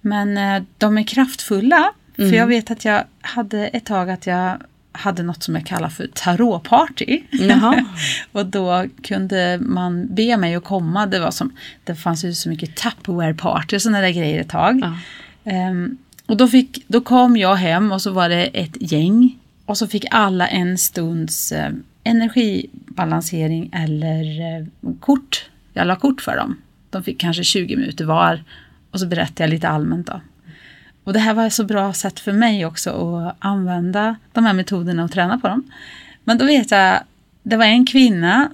Men 0.00 0.38
eh, 0.38 0.62
de 0.78 0.98
är 0.98 1.02
kraftfulla. 1.02 1.92
Mm. 2.18 2.30
För 2.30 2.36
jag 2.36 2.46
vet 2.46 2.70
att 2.70 2.84
jag 2.84 3.04
hade 3.20 3.66
ett 3.66 3.84
tag 3.84 4.10
att 4.10 4.26
jag 4.26 4.56
hade 4.92 5.22
något 5.22 5.42
som 5.42 5.54
jag 5.54 5.66
kallar 5.66 5.88
för 5.88 6.06
tarotparty. 6.14 7.22
Och 8.32 8.46
då 8.46 8.86
kunde 9.02 9.58
man 9.62 10.14
be 10.14 10.36
mig 10.36 10.54
att 10.54 10.64
komma. 10.64 11.06
Det, 11.06 11.20
var 11.20 11.30
som, 11.30 11.56
det 11.84 11.94
fanns 11.94 12.24
ju 12.24 12.34
så 12.34 12.48
mycket 12.48 12.74
Tupperware-party 12.74 13.74
och 13.74 13.82
sådana 13.82 14.00
där 14.00 14.10
grejer 14.10 14.40
ett 14.40 14.48
tag. 14.48 14.80
Ja. 14.82 14.98
Ehm, 15.46 15.96
och 16.26 16.36
då, 16.36 16.48
fick, 16.48 16.84
då 16.88 17.00
kom 17.00 17.36
jag 17.36 17.54
hem 17.54 17.92
och 17.92 18.02
så 18.02 18.10
var 18.10 18.28
det 18.28 18.44
ett 18.44 18.92
gäng. 18.92 19.38
Och 19.64 19.78
så 19.78 19.86
fick 19.86 20.04
alla 20.10 20.48
en 20.48 20.78
stunds 20.78 21.52
eh, 21.52 21.72
energibalansering 22.04 23.70
eller 23.72 24.40
eh, 24.40 24.66
kort. 25.00 25.50
Jag 25.72 25.86
la 25.86 25.96
kort 25.96 26.20
för 26.20 26.36
dem. 26.36 26.56
De 26.90 27.02
fick 27.02 27.20
kanske 27.20 27.44
20 27.44 27.76
minuter 27.76 28.04
var. 28.04 28.44
Och 28.90 29.00
så 29.00 29.06
berättade 29.06 29.42
jag 29.42 29.50
lite 29.50 29.68
allmänt 29.68 30.06
då. 30.06 30.20
Och 31.04 31.12
det 31.12 31.18
här 31.18 31.34
var 31.34 31.46
ett 31.46 31.52
så 31.52 31.64
bra 31.64 31.92
sätt 31.92 32.20
för 32.20 32.32
mig 32.32 32.66
också 32.66 32.90
att 32.90 33.36
använda 33.38 34.16
de 34.32 34.44
här 34.44 34.52
metoderna 34.52 35.04
och 35.04 35.12
träna 35.12 35.38
på 35.38 35.48
dem. 35.48 35.70
Men 36.24 36.38
då 36.38 36.44
vet 36.44 36.70
jag, 36.70 37.00
det 37.42 37.56
var 37.56 37.64
en 37.64 37.86
kvinna 37.86 38.50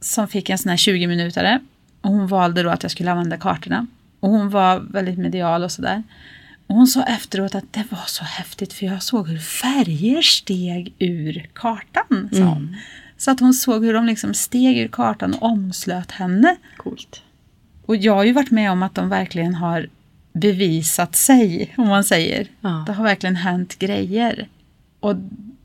som 0.00 0.28
fick 0.28 0.50
en 0.50 0.58
sån 0.58 0.70
här 0.70 0.76
20 0.76 1.06
minutare 1.06 1.60
och 2.00 2.10
hon 2.10 2.26
valde 2.26 2.62
då 2.62 2.70
att 2.70 2.82
jag 2.82 2.92
skulle 2.92 3.10
använda 3.10 3.36
kartorna. 3.36 3.86
Och 4.24 4.30
hon 4.30 4.50
var 4.50 4.80
väldigt 4.80 5.18
medial 5.18 5.64
och 5.64 5.72
sådär. 5.72 6.02
Och 6.66 6.74
hon 6.74 6.86
sa 6.86 7.02
efteråt 7.02 7.54
att 7.54 7.72
det 7.72 7.84
var 7.90 8.04
så 8.06 8.24
häftigt 8.24 8.72
för 8.72 8.86
jag 8.86 9.02
såg 9.02 9.28
hur 9.28 9.38
färger 9.38 10.22
steg 10.22 10.94
ur 10.98 11.50
kartan. 11.52 12.28
Sa 12.32 12.42
hon. 12.42 12.76
Så 13.16 13.30
att 13.30 13.40
hon 13.40 13.54
såg 13.54 13.84
hur 13.84 13.94
de 13.94 14.06
liksom 14.06 14.34
steg 14.34 14.78
ur 14.78 14.88
kartan 14.88 15.34
och 15.34 15.42
omslöt 15.42 16.10
henne. 16.10 16.56
Coolt. 16.76 17.22
Och 17.86 17.96
jag 17.96 18.14
har 18.14 18.24
ju 18.24 18.32
varit 18.32 18.50
med 18.50 18.72
om 18.72 18.82
att 18.82 18.94
de 18.94 19.08
verkligen 19.08 19.54
har 19.54 19.88
bevisat 20.32 21.16
sig, 21.16 21.74
om 21.76 21.88
man 21.88 22.04
säger. 22.04 22.46
Ja. 22.60 22.84
Det 22.86 22.92
har 22.92 23.04
verkligen 23.04 23.36
hänt 23.36 23.78
grejer. 23.78 24.48
Och 25.00 25.16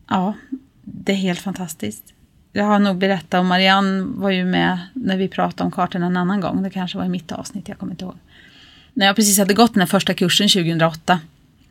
ja, 0.07 0.33
det 0.81 1.11
är 1.11 1.17
helt 1.17 1.39
fantastiskt. 1.39 2.13
Jag 2.53 2.65
har 2.65 2.79
nog 2.79 2.97
berättat, 2.97 3.39
och 3.39 3.45
Marianne 3.45 4.01
var 4.01 4.29
ju 4.29 4.45
med 4.45 4.79
när 4.93 5.17
vi 5.17 5.27
pratade 5.27 5.63
om 5.63 5.71
kartorna 5.71 6.05
en 6.05 6.17
annan 6.17 6.41
gång. 6.41 6.63
Det 6.63 6.69
kanske 6.69 6.97
var 6.97 7.05
i 7.05 7.09
mitt 7.09 7.31
avsnitt, 7.31 7.67
jag 7.67 7.77
kommer 7.77 7.93
inte 7.93 8.05
ihåg. 8.05 8.15
När 8.99 9.05
jag 9.05 9.15
precis 9.15 9.37
hade 9.37 9.53
gått 9.53 9.73
den 9.73 9.81
här 9.81 9.87
första 9.87 10.13
kursen 10.13 10.49
2008, 10.49 11.19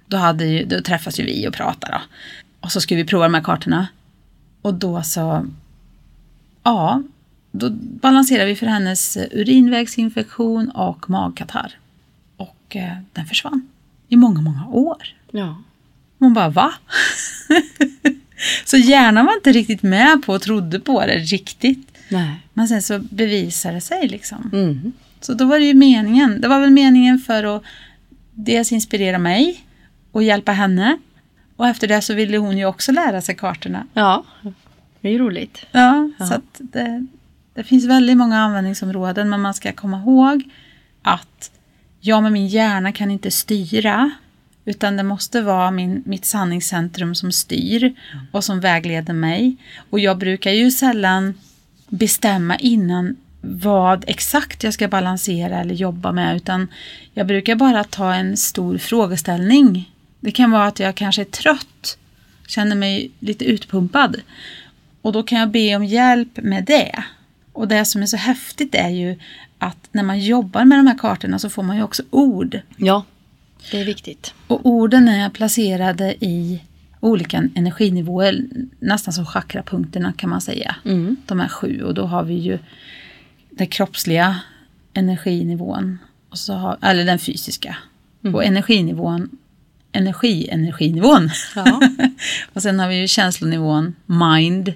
då, 0.06 0.16
hade 0.16 0.47
ju, 0.47 0.64
då 0.64 0.80
träffas 0.80 1.20
ju 1.20 1.25
vi 1.25 1.49
och 1.49 1.54
pratar. 1.54 1.90
Då. 1.92 2.00
Och 2.61 2.73
så 2.73 2.80
skulle 2.80 3.02
vi 3.02 3.08
prova 3.08 3.25
de 3.25 3.35
här 3.35 3.42
kartorna. 3.42 3.88
Och 4.62 4.75
då 4.75 5.02
så, 5.02 5.47
ja, 6.62 7.02
då 7.52 7.70
balanserade 7.80 8.49
vi 8.49 8.56
för 8.56 8.66
hennes 8.66 9.16
urinvägsinfektion 9.16 10.70
och 10.70 11.11
magkatarr. 11.11 11.78
Och 12.37 12.76
eh, 12.76 12.97
den 13.12 13.26
försvann 13.26 13.68
i 14.08 14.16
många, 14.16 14.40
många 14.40 14.66
år. 14.66 15.14
Ja. 15.30 15.62
Hon 16.18 16.35
bara, 16.35 16.49
va? 16.49 16.73
så 18.64 18.76
hjärnan 18.76 19.26
var 19.26 19.35
inte 19.35 19.52
riktigt 19.52 19.82
med 19.82 20.23
på 20.26 20.32
och 20.32 20.42
trodde 20.42 20.80
på 20.80 21.06
det 21.06 21.18
riktigt. 21.18 21.88
Nej. 22.08 22.40
Men 22.52 22.68
sen 22.68 22.82
så 22.82 22.99
bevisade 22.99 23.75
det 23.75 23.80
sig 23.80 24.08
liksom. 24.08 24.50
Mm. 24.52 24.92
Så 25.21 25.35
då 25.35 25.45
var 25.45 25.59
det 25.59 25.65
ju 25.65 25.75
meningen. 25.75 26.41
Det 26.41 26.49
var 26.49 26.61
väl 26.61 26.71
meningen 26.71 27.19
för 27.19 27.57
att 27.57 27.63
dels 28.35 28.73
inspirera 28.73 29.19
mig 29.19 29.65
och 30.13 30.23
hjälpa 30.23 30.53
henne. 30.53 30.99
Och 31.57 31.67
efter 31.69 31.89
det 31.89 32.03
så 32.03 32.15
ville 32.15 32.39
hon 32.39 32.59
ju 32.59 32.65
också 32.65 32.93
lära 32.93 33.23
sig 33.23 33.35
kartorna. 33.35 33.87
Ja. 33.93 34.25
Det 35.01 35.09
är 35.09 35.13
ju 35.13 35.19
roligt. 35.19 35.67
Ja, 35.73 36.11
Ja. 36.19 36.27
så 36.27 36.41
det, 36.59 37.07
det 37.55 37.65
finns 37.65 37.85
väldigt 37.85 38.17
många 38.17 38.39
användningsområden 38.39 39.29
men 39.31 39.41
man 39.41 39.55
ska 39.55 39.73
komma 39.73 39.99
ihåg 39.99 40.43
att 41.03 41.51
jag 42.01 42.23
med 42.23 42.33
min 42.33 42.47
hjärna 42.47 42.93
kan 42.93 43.11
inte 43.11 43.31
styra 43.31 44.11
utan 44.65 44.97
det 44.97 45.03
måste 45.03 45.41
vara 45.43 45.71
min, 45.71 46.03
mitt 46.07 46.25
sanningscentrum 46.25 47.15
som 47.15 47.33
styr 47.33 47.95
och 48.33 48.45
som 48.45 48.61
vägleder 48.61 49.15
mig. 49.15 49.57
Och 49.91 50.01
jag 50.01 50.19
brukar 50.19 50.51
ju 50.51 50.71
sällan 50.71 51.35
bestämma 51.89 52.57
innan 52.57 53.17
vad 53.40 54.04
exakt 54.07 54.64
jag 54.64 54.75
ska 54.75 54.88
balansera 54.88 55.61
eller 55.61 55.75
jobba 55.75 56.12
med 56.12 56.37
utan 56.37 56.68
jag 57.14 57.26
brukar 57.26 57.54
bara 57.54 57.85
ta 57.85 58.14
en 58.14 58.37
stor 58.37 58.78
frågeställning. 58.78 59.92
Det 60.21 60.30
kan 60.30 60.50
vara 60.50 60.66
att 60.66 60.80
jag 60.80 60.95
kanske 60.95 61.23
är 61.23 61.25
trött, 61.25 61.99
känner 62.47 62.76
mig 62.76 63.11
lite 63.21 63.45
utpumpad 63.45 64.16
och 65.02 65.12
då 65.12 65.23
kan 65.23 65.38
jag 65.38 65.50
be 65.50 65.76
om 65.76 65.85
hjälp 65.85 66.37
med 66.37 66.64
det. 66.64 67.04
Och 67.52 67.68
det 67.68 67.85
som 67.85 68.02
är 68.02 68.07
så 68.07 68.16
häftigt 68.16 68.75
är 68.75 68.88
ju 68.88 69.18
att 69.59 69.88
när 69.92 70.02
man 70.02 70.21
jobbar 70.21 70.64
med 70.64 70.78
de 70.78 70.87
här 70.87 70.99
kartorna 70.99 71.38
så 71.38 71.50
får 71.50 71.62
man 71.62 71.76
ju 71.76 71.83
också 71.83 72.02
ord. 72.11 72.61
Ja, 72.76 73.04
det 73.71 73.80
är 73.80 73.85
viktigt. 73.85 74.35
Och 74.47 74.66
orden 74.66 75.09
är 75.09 75.30
placerade 75.30 76.14
i 76.21 76.61
olika 77.00 77.49
energinivåer, 77.54 78.45
nästan 78.78 79.14
som 79.14 79.26
chakrapunkterna 79.26 80.12
kan 80.12 80.30
man 80.30 80.40
säga. 80.40 80.76
Mm. 80.85 81.16
De 81.26 81.40
är 81.40 81.49
sju 81.49 81.83
och 81.83 81.95
då 81.95 82.07
har 82.07 82.23
vi 82.23 82.35
ju 82.35 82.59
den 83.59 83.67
kroppsliga 83.67 84.41
energinivån, 84.95 85.99
och 86.31 86.38
så 86.38 86.53
har, 86.53 86.79
eller 86.83 87.05
den 87.05 87.19
fysiska. 87.19 87.77
Mm. 88.23 88.35
Och 88.35 88.45
energinivån, 88.45 89.29
energi-energinivån. 89.93 91.31
Ja. 91.55 91.81
och 92.53 92.62
sen 92.62 92.81
har 92.81 92.88
vi 92.88 93.00
ju 93.00 93.09
känslonivån, 93.09 93.95
mind, 94.07 94.73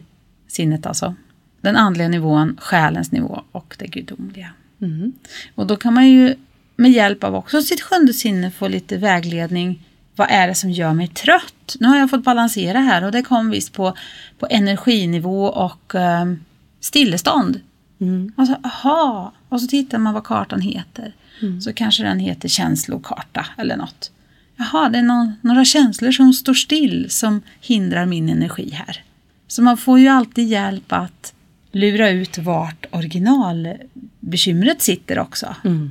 sinnet 0.48 0.86
alltså. 0.86 1.14
Den 1.60 1.76
andliga 1.76 2.08
nivån, 2.08 2.56
själens 2.60 3.12
nivå 3.12 3.42
och 3.52 3.76
det 3.78 3.86
gudomliga. 3.86 4.50
Mm. 4.80 5.12
Och 5.54 5.66
då 5.66 5.76
kan 5.76 5.94
man 5.94 6.08
ju 6.08 6.34
med 6.76 6.90
hjälp 6.90 7.24
av 7.24 7.34
också 7.34 7.62
sitt 7.62 7.80
sjunde 7.80 8.12
sinne 8.12 8.50
få 8.50 8.68
lite 8.68 8.96
vägledning. 8.96 9.88
Vad 10.16 10.30
är 10.30 10.48
det 10.48 10.54
som 10.54 10.70
gör 10.70 10.92
mig 10.92 11.08
trött? 11.08 11.76
Nu 11.80 11.88
har 11.88 11.98
jag 11.98 12.10
fått 12.10 12.24
balansera 12.24 12.78
här 12.78 13.04
och 13.04 13.12
det 13.12 13.22
kom 13.22 13.50
visst 13.50 13.72
på, 13.72 13.96
på 14.38 14.46
energinivå 14.50 15.44
och 15.46 15.94
eh, 15.94 16.32
stillestånd. 16.80 17.60
Mm. 18.02 18.32
Och 18.36 18.46
så, 18.46 18.56
aha, 18.64 19.32
och 19.48 19.60
så 19.60 19.66
tittar 19.66 19.98
man 19.98 20.14
vad 20.14 20.24
kartan 20.24 20.60
heter. 20.60 21.12
Mm. 21.42 21.60
Så 21.60 21.72
kanske 21.72 22.02
den 22.02 22.18
heter 22.18 22.48
känslokarta 22.48 23.46
eller 23.58 23.76
något. 23.76 24.10
Jaha, 24.56 24.88
det 24.88 24.98
är 24.98 25.02
någon, 25.02 25.32
några 25.40 25.64
känslor 25.64 26.12
som 26.12 26.32
står 26.32 26.54
still 26.54 27.10
som 27.10 27.42
hindrar 27.60 28.06
min 28.06 28.28
energi 28.28 28.70
här. 28.70 29.02
Så 29.46 29.62
man 29.62 29.76
får 29.76 29.98
ju 29.98 30.08
alltid 30.08 30.48
hjälp 30.48 30.92
att 30.92 31.34
lura 31.72 32.10
ut 32.10 32.38
vart 32.38 32.86
originalbekymret 32.90 34.82
sitter 34.82 35.18
också. 35.18 35.54
Mm. 35.64 35.90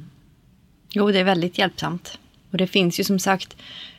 Jo, 0.89 1.11
det 1.11 1.19
är 1.19 1.23
väldigt 1.23 1.57
hjälpsamt. 1.57 2.17
Och 2.51 2.57
det 2.57 2.67
finns 2.67 2.99
ju 2.99 3.03
som 3.03 3.19
sagt 3.19 3.55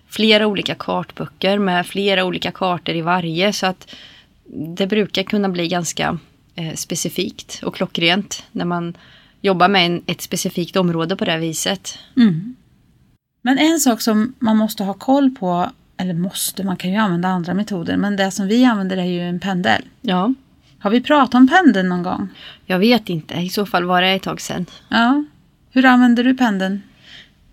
flera 0.08 0.46
olika 0.46 0.74
kartböcker 0.74 1.58
med 1.58 1.86
flera 1.86 2.24
olika 2.24 2.50
kartor 2.50 2.94
i 2.94 3.00
varje 3.00 3.52
så 3.52 3.66
att 3.66 3.94
det 4.76 4.86
brukar 4.86 5.22
kunna 5.22 5.48
bli 5.48 5.68
ganska 5.68 6.18
eh, 6.54 6.74
specifikt 6.74 7.60
och 7.62 7.74
klockrent 7.74 8.44
när 8.52 8.64
man 8.64 8.96
jobbar 9.40 9.68
med 9.68 9.86
en, 9.86 10.02
ett 10.06 10.20
specifikt 10.20 10.76
område 10.76 11.16
på 11.16 11.24
det 11.24 11.38
viset. 11.38 11.98
Mm. 12.16 12.56
Men 13.42 13.58
en 13.58 13.80
sak 13.80 14.00
som 14.00 14.34
man 14.38 14.56
måste 14.56 14.84
ha 14.84 14.94
koll 14.94 15.30
på, 15.30 15.70
eller 15.96 16.14
måste, 16.14 16.64
man 16.64 16.76
kan 16.76 16.90
ju 16.90 16.96
använda 16.96 17.28
andra 17.28 17.54
metoder, 17.54 17.96
men 17.96 18.16
det 18.16 18.30
som 18.30 18.46
vi 18.46 18.64
använder 18.64 18.96
är 18.96 19.04
ju 19.04 19.20
en 19.20 19.40
pendel. 19.40 19.82
Ja, 20.00 20.34
Har 20.78 20.90
vi 20.90 21.00
pratat 21.00 21.34
om 21.34 21.48
pendeln 21.48 21.88
någon 21.88 22.02
gång? 22.02 22.28
jag 22.66 22.78
vet 22.78 23.08
inte. 23.08 23.34
I 23.34 23.48
så 23.48 23.66
fall 23.66 23.84
var 23.84 24.02
det 24.02 24.08
ett 24.08 24.22
tag 24.22 24.40
sedan. 24.40 24.66
Ja. 24.88 25.24
Hur 25.70 25.84
använder 25.84 26.24
du 26.24 26.36
pendeln? 26.36 26.82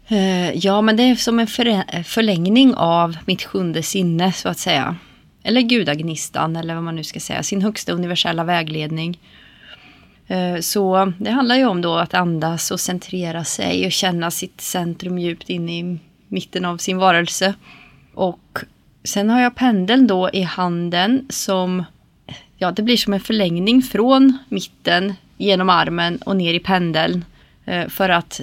Eh, 0.07 0.51
ja, 0.51 0.81
men 0.81 0.97
det 0.97 1.03
är 1.03 1.15
som 1.15 1.39
en 1.39 1.47
förlängning 2.03 2.73
av 2.75 3.17
mitt 3.25 3.43
sjunde 3.43 3.83
sinne 3.83 4.31
så 4.33 4.49
att 4.49 4.57
säga. 4.59 4.95
Eller 5.43 5.61
gudagnistan 5.61 6.55
eller 6.55 6.75
vad 6.75 6.83
man 6.83 6.95
nu 6.95 7.03
ska 7.03 7.19
säga. 7.19 7.43
Sin 7.43 7.61
högsta 7.61 7.91
universella 7.91 8.43
vägledning. 8.43 9.19
Eh, 10.27 10.59
så 10.59 11.13
det 11.17 11.29
handlar 11.29 11.55
ju 11.55 11.65
om 11.65 11.81
då 11.81 11.95
att 11.95 12.13
andas 12.13 12.71
och 12.71 12.79
centrera 12.79 13.43
sig 13.43 13.85
och 13.85 13.91
känna 13.91 14.31
sitt 14.31 14.61
centrum 14.61 15.19
djupt 15.19 15.49
in 15.49 15.69
i 15.69 15.99
mitten 16.27 16.65
av 16.65 16.77
sin 16.77 16.97
varelse. 16.97 17.53
Och 18.13 18.59
sen 19.03 19.29
har 19.29 19.41
jag 19.41 19.55
pendeln 19.55 20.07
då 20.07 20.29
i 20.33 20.41
handen 20.41 21.25
som, 21.29 21.83
ja 22.57 22.71
det 22.71 22.81
blir 22.81 22.97
som 22.97 23.13
en 23.13 23.19
förlängning 23.19 23.81
från 23.81 24.37
mitten 24.49 25.13
genom 25.37 25.69
armen 25.69 26.17
och 26.17 26.35
ner 26.35 26.53
i 26.53 26.59
pendeln. 26.59 27.25
Eh, 27.65 27.87
för 27.87 28.09
att 28.09 28.41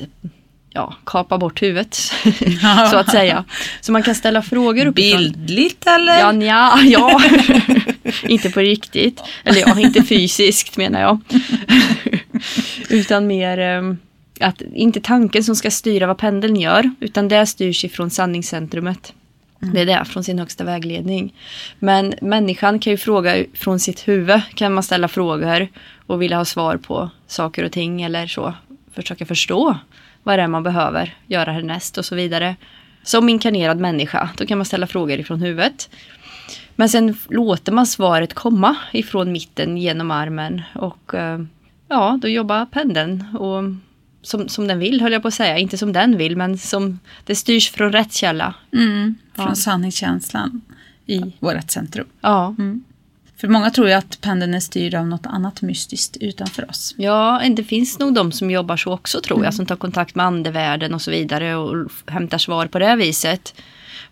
ja, 0.77 0.95
kapa 1.05 1.39
bort 1.39 1.63
huvudet 1.63 1.95
så 2.91 2.97
att 2.97 3.11
säga. 3.11 3.45
Så 3.81 3.93
man 3.93 4.03
kan 4.03 4.15
ställa 4.15 4.43
frågor 4.43 4.87
uppifrån. 4.87 5.23
Bildligt 5.23 5.87
eller? 5.87 6.19
Ja, 6.19 6.33
nja, 6.33 6.79
ja. 6.85 7.21
inte 8.29 8.51
på 8.51 8.61
riktigt. 8.61 9.23
Eller 9.45 9.61
ja, 9.61 9.81
inte 9.81 10.03
fysiskt 10.03 10.77
menar 10.77 11.01
jag. 11.01 11.21
utan 12.89 13.27
mer 13.27 13.59
eh, 13.59 13.95
att 14.41 14.63
inte 14.75 15.01
tanken 15.01 15.45
som 15.45 15.57
ska 15.57 15.71
styra 15.71 16.07
vad 16.07 16.19
pendeln 16.19 16.57
gör. 16.57 16.91
Utan 17.01 17.29
det 17.29 17.47
styrs 17.47 17.85
ifrån 17.85 18.11
sanningscentrumet. 18.11 19.13
Det 19.59 19.81
är 19.81 19.87
det, 19.87 20.05
från 20.05 20.25
sin 20.25 20.39
högsta 20.39 20.65
vägledning. 20.65 21.35
Men 21.79 22.15
människan 22.23 22.79
kan 22.79 22.91
ju 22.91 22.97
fråga 22.97 23.45
från 23.55 23.81
sitt 23.81 24.09
huvud. 24.09 24.41
Kan 24.55 24.75
man 24.75 24.83
ställa 24.83 25.09
frågor 25.09 25.69
och 26.07 26.23
vilja 26.23 26.37
ha 26.37 26.45
svar 26.45 26.77
på 26.77 27.11
saker 27.27 27.65
och 27.65 27.73
ting 27.73 28.03
eller 28.03 28.27
så. 28.27 28.55
Försöka 28.95 29.27
förstå 29.27 29.77
vad 30.27 30.39
det 30.39 30.43
är 30.43 30.49
man 30.49 30.63
behöver 30.63 31.15
göra 31.27 31.53
härnäst 31.53 31.99
och 31.99 32.05
så 32.05 32.15
vidare. 32.15 32.57
Som 33.03 33.29
inkarnerad 33.29 33.79
människa, 33.81 34.31
då 34.37 34.47
kan 34.47 34.59
man 34.59 34.65
ställa 34.65 34.87
frågor 34.87 35.19
ifrån 35.21 35.41
huvudet. 35.43 35.91
Men 36.77 36.89
sen 36.89 37.17
låter 37.29 37.73
man 37.73 37.87
svaret 37.87 38.35
komma 38.35 38.77
ifrån 38.93 39.33
mitten 39.33 39.77
genom 39.77 40.11
armen 40.11 40.63
och 40.75 41.15
eh, 41.15 41.41
ja, 41.89 42.19
då 42.23 42.29
jobbar 42.29 42.67
pendeln 42.67 43.37
och 43.37 43.63
som, 44.23 44.49
som 44.49 44.69
den 44.69 44.79
vill 44.79 45.01
höll 45.01 45.13
jag 45.13 45.23
på 45.23 45.29
att 45.29 45.35
säga. 45.35 45.59
Inte 45.59 45.79
som 45.79 45.93
den 45.93 46.17
vill 46.17 46.37
men 46.37 46.59
som 46.59 46.99
det 47.25 47.35
styrs 47.35 47.71
från 47.71 47.93
rätt 47.93 48.13
källa. 48.13 48.55
Mm, 48.73 49.15
från 49.35 49.49
Ja. 49.49 49.55
sanningskänslan 49.55 50.61
i 51.07 51.21
vårt 51.41 51.71
centrum. 51.71 52.07
Ja, 52.21 52.55
För 53.37 53.49
många 53.49 53.71
tror 53.71 53.89
ju 53.89 53.95
att 53.95 54.21
pendeln 54.21 54.55
är 54.55 54.61
styrd 54.61 54.95
av 54.95 55.07
något 55.07 55.27
annat 55.27 55.63
mystiskt 55.63 56.17
utanför 56.17 56.71
oss. 56.71 56.95
ja 56.99 57.43
det 57.57 57.65
finns 57.65 57.99
nog 57.99 58.15
de 58.15 58.33
som 58.33 58.51
jobbar 58.51 58.77
så 58.77 58.93
också 58.93 59.21
tror 59.21 59.45
jag. 59.45 59.55
Som 59.55 59.67
tar 59.67 59.77
kontakt 59.77 60.15
med 60.15 60.27
andevärlden 60.27 60.95
och 60.95 61.03
så 61.03 61.11
vidare 61.11 61.57
och 61.57 61.91
hämtar 62.07 62.39
svar 62.39 62.67
på 62.67 62.79
det 62.79 62.97
viset. 62.97 63.55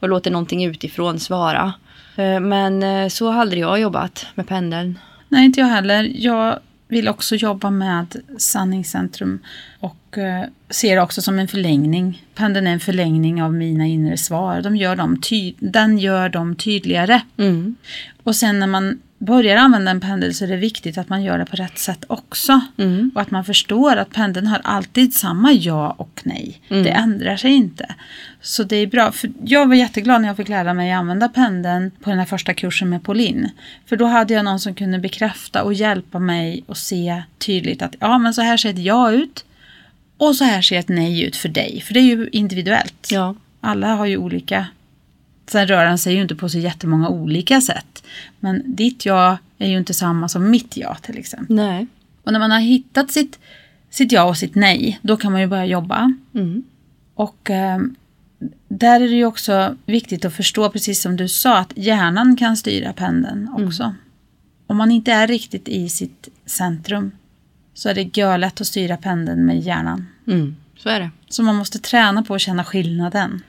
Och 0.00 0.08
låter 0.08 0.30
någonting 0.30 0.64
utifrån 0.64 1.20
svara. 1.20 1.72
Eh, 2.16 2.40
Men 2.40 2.82
eh, 2.82 3.08
så 3.08 3.30
har 3.30 3.40
aldrig 3.40 3.62
jag 3.62 3.80
jobbat 3.80 4.26
med 4.34 4.48
pendeln. 4.48 4.98
Nej, 5.28 5.44
inte 5.44 5.60
jag 5.60 5.66
heller. 5.66 6.12
Jag 6.14 6.58
vill 6.88 7.08
också 7.08 7.36
jobba 7.36 7.70
med 7.70 8.16
sanningscentrum 8.38 9.38
och 9.80 10.18
eh, 10.18 10.44
ser 10.70 10.96
det 10.96 11.02
också 11.02 11.22
som 11.22 11.38
en 11.38 11.48
förlängning. 11.48 12.24
Pendeln 12.34 12.66
är 12.66 12.72
en 12.72 12.80
förlängning 12.80 13.42
av 13.42 13.54
mina 13.54 13.86
inre 13.86 14.16
svar. 14.16 14.60
De 14.62 14.76
gör 14.76 14.96
dem 14.96 15.20
den 15.58 15.98
gör 15.98 16.28
dem 16.28 16.56
tydligare. 16.56 17.20
Mm. 17.36 17.76
Och 18.22 18.36
sen 18.36 18.60
när 18.60 18.66
man 18.66 19.00
börjar 19.24 19.56
använda 19.56 19.90
en 19.90 20.00
pendel 20.00 20.34
så 20.34 20.44
är 20.44 20.48
det 20.48 20.56
viktigt 20.56 20.98
att 20.98 21.08
man 21.08 21.22
gör 21.22 21.38
det 21.38 21.46
på 21.46 21.56
rätt 21.56 21.78
sätt 21.78 22.04
också. 22.06 22.60
Mm. 22.78 23.10
Och 23.14 23.20
att 23.20 23.30
man 23.30 23.44
förstår 23.44 23.96
att 23.96 24.10
pendeln 24.10 24.46
har 24.46 24.60
alltid 24.64 25.14
samma 25.14 25.52
ja 25.52 25.90
och 25.98 26.20
nej. 26.24 26.60
Det 26.68 26.90
ändrar 26.90 27.36
sig 27.36 27.50
inte. 27.50 27.94
Så 28.40 28.62
det 28.62 28.76
är 28.76 28.86
bra. 28.86 29.12
För 29.12 29.30
jag 29.44 29.66
var 29.66 29.74
jätteglad 29.74 30.20
när 30.20 30.28
jag 30.28 30.36
fick 30.36 30.48
lära 30.48 30.74
mig 30.74 30.92
använda 30.92 31.28
pendeln 31.28 31.90
på 32.00 32.10
den 32.10 32.18
här 32.18 32.26
första 32.26 32.54
kursen 32.54 32.90
med 32.90 33.02
Pauline. 33.02 33.50
För 33.86 33.96
då 33.96 34.04
hade 34.04 34.34
jag 34.34 34.44
någon 34.44 34.60
som 34.60 34.74
kunde 34.74 34.98
bekräfta 34.98 35.62
och 35.62 35.74
hjälpa 35.74 36.18
mig 36.18 36.64
och 36.66 36.76
se 36.76 37.22
tydligt 37.38 37.82
att 37.82 37.94
ja 38.00 38.18
men 38.18 38.34
så 38.34 38.42
här 38.42 38.56
ser 38.56 38.70
ett 38.70 38.78
ja 38.78 39.10
ut. 39.12 39.44
Och 40.16 40.36
så 40.36 40.44
här 40.44 40.62
ser 40.62 40.78
ett 40.78 40.88
nej 40.88 41.22
ut 41.22 41.36
för 41.36 41.48
dig. 41.48 41.80
För 41.86 41.94
det 41.94 42.00
är 42.00 42.16
ju 42.16 42.28
individuellt. 42.32 43.08
Ja. 43.10 43.34
Alla 43.60 43.94
har 43.94 44.06
ju 44.06 44.16
olika. 44.16 44.66
Sen 45.46 45.66
rör 45.66 45.86
han 45.86 45.98
sig 45.98 46.14
ju 46.14 46.22
inte 46.22 46.34
på 46.34 46.48
så 46.48 46.58
jättemånga 46.58 47.08
olika 47.08 47.60
sätt. 47.60 48.04
Men 48.40 48.62
ditt 48.76 49.06
ja 49.06 49.38
är 49.58 49.68
ju 49.68 49.78
inte 49.78 49.94
samma 49.94 50.28
som 50.28 50.50
mitt 50.50 50.76
ja 50.76 50.94
till 50.94 51.18
exempel. 51.18 51.56
Nej. 51.56 51.86
Och 52.24 52.32
när 52.32 52.38
man 52.38 52.50
har 52.50 52.60
hittat 52.60 53.10
sitt, 53.10 53.38
sitt 53.90 54.12
ja 54.12 54.24
och 54.24 54.36
sitt 54.36 54.54
nej, 54.54 54.98
då 55.02 55.16
kan 55.16 55.32
man 55.32 55.40
ju 55.40 55.46
börja 55.46 55.66
jobba. 55.66 56.12
Mm. 56.34 56.62
Och 57.14 57.50
eh, 57.50 57.78
där 58.68 59.00
är 59.00 59.08
det 59.08 59.14
ju 59.14 59.24
också 59.24 59.76
viktigt 59.86 60.24
att 60.24 60.34
förstå, 60.34 60.70
precis 60.70 61.02
som 61.02 61.16
du 61.16 61.28
sa, 61.28 61.58
att 61.58 61.72
hjärnan 61.76 62.36
kan 62.36 62.56
styra 62.56 62.92
pendeln 62.92 63.48
också. 63.52 63.94
Om 64.66 64.76
man 64.76 64.90
inte 64.90 65.12
är 65.12 65.26
riktigt 65.26 65.68
i 65.68 65.88
sitt 65.88 66.28
centrum 66.46 67.10
så 67.74 67.88
är 67.88 67.94
det 67.94 68.16
görlätt 68.16 68.60
att 68.60 68.66
styra 68.66 68.96
pendeln 68.96 69.46
med 69.46 69.60
hjärnan. 69.60 70.06
Mm. 70.26 70.56
Så 70.76 70.88
är 70.88 71.00
det. 71.00 71.10
Så 71.28 71.42
man 71.42 71.56
måste 71.56 71.78
träna 71.78 72.22
på 72.22 72.34
att 72.34 72.40
känna 72.40 72.64
skillnaden. 72.64 73.42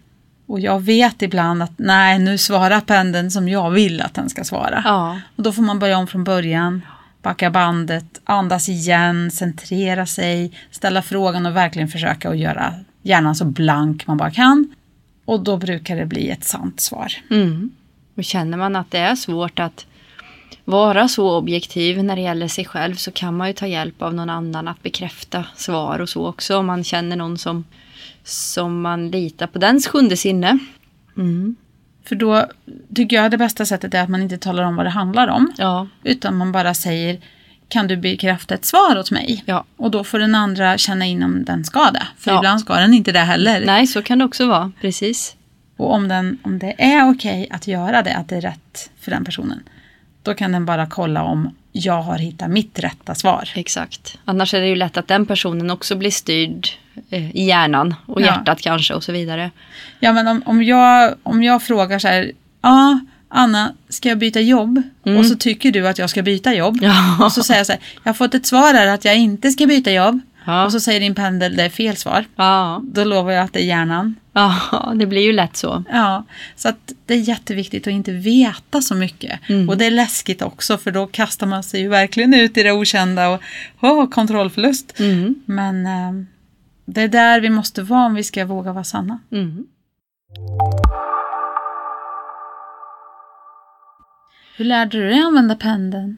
Och 0.47 0.59
jag 0.59 0.79
vet 0.79 1.21
ibland 1.21 1.63
att 1.63 1.73
nej, 1.77 2.19
nu 2.19 2.37
svarar 2.37 2.81
pendeln 2.81 3.31
som 3.31 3.47
jag 3.47 3.71
vill 3.71 4.01
att 4.01 4.13
den 4.13 4.29
ska 4.29 4.43
svara. 4.43 4.81
Ja. 4.85 5.19
Och 5.35 5.43
då 5.43 5.51
får 5.51 5.61
man 5.61 5.79
börja 5.79 5.97
om 5.97 6.07
från 6.07 6.23
början, 6.23 6.81
backa 7.21 7.49
bandet, 7.49 8.21
andas 8.23 8.69
igen, 8.69 9.31
centrera 9.31 10.05
sig, 10.05 10.51
ställa 10.71 11.01
frågan 11.01 11.45
och 11.45 11.55
verkligen 11.55 11.87
försöka 11.87 12.29
att 12.29 12.37
göra 12.37 12.73
hjärnan 13.01 13.35
så 13.35 13.45
blank 13.45 14.07
man 14.07 14.17
bara 14.17 14.31
kan. 14.31 14.75
Och 15.25 15.43
då 15.43 15.57
brukar 15.57 15.95
det 15.95 16.05
bli 16.05 16.29
ett 16.29 16.43
sant 16.43 16.79
svar. 16.79 17.13
Mm. 17.31 17.71
Och 18.15 18.23
känner 18.23 18.57
man 18.57 18.75
att 18.75 18.91
det 18.91 18.97
är 18.97 19.15
svårt 19.15 19.59
att 19.59 19.85
vara 20.65 21.07
så 21.07 21.37
objektiv 21.37 22.03
när 22.03 22.15
det 22.15 22.21
gäller 22.21 22.47
sig 22.47 22.65
själv 22.65 22.95
så 22.95 23.11
kan 23.11 23.37
man 23.37 23.47
ju 23.47 23.53
ta 23.53 23.67
hjälp 23.67 24.01
av 24.01 24.13
någon 24.13 24.29
annan 24.29 24.67
att 24.67 24.83
bekräfta 24.83 25.45
svar 25.55 25.99
och 25.99 26.09
så 26.09 26.27
också 26.27 26.57
om 26.57 26.65
man 26.65 26.83
känner 26.83 27.15
någon 27.15 27.37
som, 27.37 27.65
som 28.25 28.81
man 28.81 29.11
litar 29.11 29.47
på 29.47 29.59
dens 29.59 29.87
sjunde 29.87 30.17
sinne. 30.17 30.59
Mm. 31.17 31.55
För 32.03 32.15
då 32.15 32.45
tycker 32.95 33.15
jag 33.15 33.31
det 33.31 33.37
bästa 33.37 33.65
sättet 33.65 33.93
är 33.93 34.01
att 34.03 34.09
man 34.09 34.21
inte 34.21 34.37
talar 34.37 34.63
om 34.63 34.75
vad 34.75 34.85
det 34.85 34.89
handlar 34.89 35.27
om. 35.27 35.53
Ja, 35.57 35.87
Utan 36.03 36.37
man 36.37 36.51
bara 36.51 36.73
säger 36.73 37.19
kan 37.67 37.87
du 37.87 37.97
bekräfta 37.97 38.53
ett 38.55 38.65
svar 38.65 38.97
åt 38.99 39.11
mig? 39.11 39.43
ja. 39.45 39.63
Och 39.77 39.91
då 39.91 40.03
får 40.03 40.19
den 40.19 40.35
andra 40.35 40.77
känna 40.77 41.05
in 41.05 41.23
om 41.23 41.45
den 41.45 41.63
ska 41.65 41.91
det. 41.91 42.07
För 42.17 42.31
Ja. 42.31 42.37
ibland 42.37 42.59
ska 42.59 42.75
den 42.75 42.93
inte 42.93 43.11
det 43.11 43.19
heller. 43.19 43.65
Nej, 43.65 43.87
så 43.87 44.01
kan 44.01 44.19
det 44.19 44.25
också 44.25 44.47
vara. 44.47 44.71
Precis. 44.81 45.35
Och 45.77 45.93
om, 45.93 46.07
den, 46.07 46.37
om 46.43 46.59
det 46.59 46.75
är 46.83 47.09
okej 47.09 47.47
att 47.51 47.67
göra 47.67 48.01
det, 48.03 48.15
att 48.15 48.27
det 48.29 48.35
är 48.35 48.41
rätt 48.41 48.91
för 48.99 49.11
den 49.11 49.25
personen. 49.25 49.63
Då 50.23 50.33
kan 50.33 50.51
den 50.51 50.65
bara 50.65 50.85
kolla 50.87 51.23
om 51.23 51.55
jag 51.71 52.01
har 52.01 52.17
hittat 52.17 52.49
mitt 52.49 52.79
rätta 52.79 53.15
svar. 53.15 53.49
Exakt. 53.55 54.17
Annars 54.25 54.53
är 54.53 54.61
det 54.61 54.67
ju 54.67 54.75
lätt 54.75 54.97
att 54.97 55.07
den 55.07 55.25
personen 55.25 55.69
också 55.71 55.95
blir 55.95 56.11
styrd 56.11 56.67
i 57.09 57.43
hjärnan 57.45 57.95
och 58.05 58.21
Ja. 58.21 58.25
hjärtat 58.25 58.61
kanske 58.61 58.93
och 58.93 59.03
så 59.03 59.11
vidare. 59.11 59.51
Ja 59.99 60.13
men 60.13 60.27
om, 60.27 60.43
om, 60.45 60.63
jag, 60.63 61.15
om 61.23 61.43
jag 61.43 61.63
frågar 61.63 61.99
så 61.99 62.07
här, 62.07 62.31
ja 62.61 62.99
Anna, 63.29 63.73
ska 63.89 64.09
jag 64.09 64.17
byta 64.17 64.39
jobb? 64.41 64.81
Mm. 65.05 65.19
Och 65.19 65.25
så 65.25 65.35
tycker 65.35 65.71
du 65.71 65.87
att 65.87 65.97
jag 65.97 66.09
ska 66.09 66.21
byta 66.21 66.53
jobb. 66.53 66.77
Ja. 66.81 67.25
Och 67.25 67.31
så 67.31 67.43
säger 67.43 67.59
jag 67.59 67.67
så 67.67 67.73
här, 67.73 67.81
jag 68.03 68.09
har 68.09 68.13
fått 68.13 68.33
ett 68.33 68.45
svar 68.45 68.73
här 68.73 68.87
att 68.87 69.05
jag 69.05 69.17
inte 69.17 69.51
ska 69.51 69.65
byta 69.65 69.91
jobb. 69.91 70.19
Ja. 70.45 70.65
Och 70.65 70.71
så 70.71 70.79
säger 70.79 70.99
din 70.99 71.15
pendel, 71.15 71.55
det 71.55 71.63
är 71.63 71.69
fel 71.69 71.95
svar. 71.95 72.25
Ja. 72.35 72.81
Då 72.83 73.03
lovar 73.03 73.31
jag 73.31 73.43
att 73.43 73.53
det 73.53 73.61
är 73.61 73.65
hjärnan. 73.65 74.15
ja, 74.33 74.93
det 74.95 75.05
blir 75.05 75.21
ju 75.21 75.31
lätt 75.31 75.57
så. 75.57 75.83
Ja, 75.91 76.25
så 76.55 76.69
att 76.69 76.93
det 77.05 77.13
är 77.13 77.17
jätteviktigt 77.17 77.87
att 77.87 77.93
inte 77.93 78.11
veta 78.11 78.81
så 78.81 78.95
mycket. 78.95 79.39
Mm. 79.49 79.69
Och 79.69 79.77
det 79.77 79.85
är 79.85 79.91
läskigt 79.91 80.41
också 80.41 80.77
för 80.77 80.91
då 80.91 81.07
kastar 81.07 81.47
man 81.47 81.63
sig 81.63 81.81
ju 81.81 81.87
verkligen 81.87 82.33
ut 82.33 82.57
i 82.57 82.63
det 82.63 82.71
okända 82.71 83.29
och 83.29 83.41
oh, 83.81 84.09
kontrollförlust. 84.09 84.99
Mm. 84.99 85.35
Men 85.45 85.85
eh, 85.85 86.25
det 86.85 87.01
är 87.01 87.07
där 87.07 87.41
vi 87.41 87.49
måste 87.49 87.81
vara 87.83 88.05
om 88.05 88.15
vi 88.15 88.23
ska 88.23 88.45
våga 88.45 88.73
vara 88.73 88.83
sanna. 88.83 89.19
Mm. 89.31 89.65
Hur 94.57 94.65
lärde 94.65 94.97
du 94.97 95.09
dig 95.09 95.19
använda 95.19 95.55
pendeln? 95.55 96.17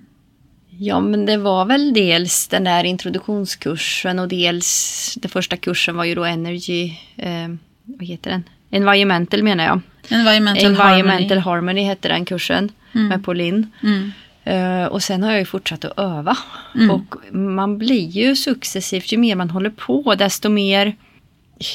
Ja, 0.80 1.00
men 1.00 1.26
det 1.26 1.38
var 1.38 1.66
väl 1.66 1.94
dels 1.94 2.48
den 2.48 2.64
där 2.64 2.84
introduktionskursen 2.84 4.20
och 4.20 4.28
dels 4.28 5.14
den 5.22 5.30
första 5.30 5.58
kursen 5.58 5.96
var 5.96 6.04
ju 6.04 6.16
då 6.16 6.26
Energy, 6.26 6.92
eh, 7.16 7.48
vad 7.84 8.08
heter 8.08 8.32
den? 8.32 8.44
Environmental 8.70 9.44
menar 9.44 9.64
jag. 9.66 9.82
Environmental, 10.10 10.66
Environmental 10.66 11.38
harmony. 11.38 11.56
Harmony 11.56 11.82
hette 11.84 12.08
den 12.08 12.26
kursen 12.26 12.70
Mm. 12.96 13.08
med 13.08 13.24
Pauline. 13.26 13.72
Mm. 13.84 14.12
Eh, 14.48 14.86
och 14.86 15.04
sen 15.04 15.24
har 15.24 15.32
jag 15.32 15.40
ju 15.40 15.46
fortsatt 15.46 15.86
att 15.86 16.00
öva. 16.00 16.38
Mm. 16.76 16.92
Och 16.92 17.16
man 17.36 17.78
blir 17.78 18.08
ju 18.08 18.36
successivt, 18.36 19.12
ju 19.12 19.18
mer 19.18 19.36
man 19.36 19.50
håller 19.50 19.70
på, 19.70 20.16
desto 20.16 20.50
mer 20.50 20.96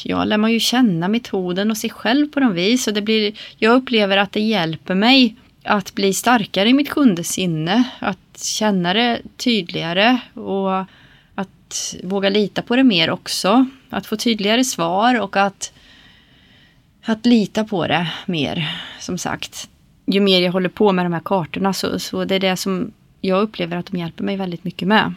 ja, 0.04 0.24
lär 0.24 0.36
man 0.36 0.52
ju 0.52 0.60
känna 0.60 1.08
metoden 1.08 1.70
och 1.70 1.76
sig 1.76 1.90
själv 1.90 2.30
på 2.30 2.40
något 2.40 2.56
vis. 2.56 2.86
Och 2.86 2.94
det 2.94 3.02
blir, 3.02 3.32
jag 3.58 3.74
upplever 3.74 4.16
att 4.16 4.32
det 4.32 4.40
hjälper 4.40 4.94
mig 4.94 5.36
att 5.64 5.94
bli 5.94 6.14
starkare 6.14 6.68
i 6.68 6.72
mitt 6.72 6.90
sjunde 6.90 7.24
sinne. 7.24 7.84
Att 7.98 8.42
känna 8.42 8.94
det 8.94 9.20
tydligare 9.36 10.18
och 10.34 10.80
att 11.34 11.94
våga 12.02 12.28
lita 12.28 12.62
på 12.62 12.76
det 12.76 12.84
mer 12.84 13.10
också. 13.10 13.66
Att 13.90 14.06
få 14.06 14.16
tydligare 14.16 14.64
svar 14.64 15.20
och 15.20 15.36
att, 15.36 15.72
att 17.04 17.26
lita 17.26 17.64
på 17.64 17.86
det 17.86 18.12
mer, 18.26 18.80
som 19.00 19.18
sagt. 19.18 19.68
Ju 20.06 20.20
mer 20.20 20.40
jag 20.40 20.52
håller 20.52 20.68
på 20.68 20.92
med 20.92 21.04
de 21.04 21.12
här 21.12 21.22
kartorna 21.24 21.72
så, 21.72 21.98
så 21.98 22.24
det 22.24 22.34
är 22.34 22.40
det 22.40 22.56
som 22.56 22.92
jag 23.20 23.42
upplever 23.42 23.76
att 23.76 23.86
de 23.86 23.98
hjälper 23.98 24.24
mig 24.24 24.36
väldigt 24.36 24.64
mycket 24.64 24.88
med. 24.88 25.14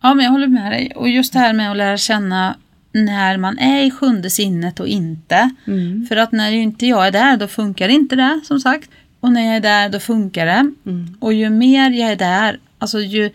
Ja, 0.00 0.14
men 0.14 0.24
jag 0.24 0.32
håller 0.32 0.46
med 0.46 0.72
dig. 0.72 0.92
Och 0.96 1.08
just 1.08 1.32
det 1.32 1.38
här 1.38 1.52
med 1.52 1.70
att 1.70 1.76
lära 1.76 1.96
känna 1.96 2.56
när 2.92 3.36
man 3.36 3.58
är 3.58 3.84
i 3.84 3.90
sjunde 3.90 4.30
sinnet 4.30 4.80
och 4.80 4.88
inte. 4.88 5.50
Mm. 5.66 6.06
För 6.08 6.16
att 6.16 6.32
när 6.32 6.52
inte 6.52 6.86
jag 6.86 7.06
är 7.06 7.10
där, 7.10 7.36
då 7.36 7.46
funkar 7.48 7.88
inte 7.88 8.16
det, 8.16 8.40
som 8.44 8.60
sagt. 8.60 8.90
Och 9.20 9.32
när 9.32 9.46
jag 9.46 9.56
är 9.56 9.60
där, 9.60 9.88
då 9.88 10.00
funkar 10.00 10.46
det. 10.46 10.72
Mm. 10.86 11.16
Och 11.20 11.32
ju 11.32 11.50
mer 11.50 11.90
jag 11.90 12.12
är 12.12 12.16
där, 12.16 12.58
alltså 12.78 13.00
ju, 13.00 13.30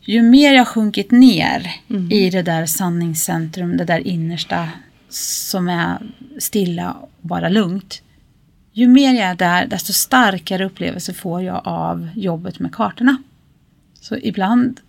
ju 0.00 0.22
mer 0.22 0.52
jag 0.54 0.68
sjunkit 0.68 1.10
ner 1.10 1.70
Mm. 1.90 2.12
i 2.12 2.30
det 2.30 2.42
där 2.42 2.66
sanningscentrum, 2.66 3.76
det 3.76 3.84
där 3.84 4.06
innersta 4.06 4.68
som 5.08 5.68
är 5.68 5.98
stilla 6.38 6.92
och 6.92 7.10
bara 7.20 7.48
lugnt. 7.48 8.02
Ju 8.72 8.88
mer 8.88 9.14
jag 9.14 9.30
är 9.30 9.34
där, 9.34 9.66
desto 9.66 9.92
starkare 9.92 10.64
upplevelse 10.64 11.14
får 11.14 11.42
jag 11.42 11.60
av 11.64 12.08
jobbet 12.14 12.58
med 12.58 12.74
kartorna. 12.74 13.16
Så 14.00 14.16
ibland 14.16 14.80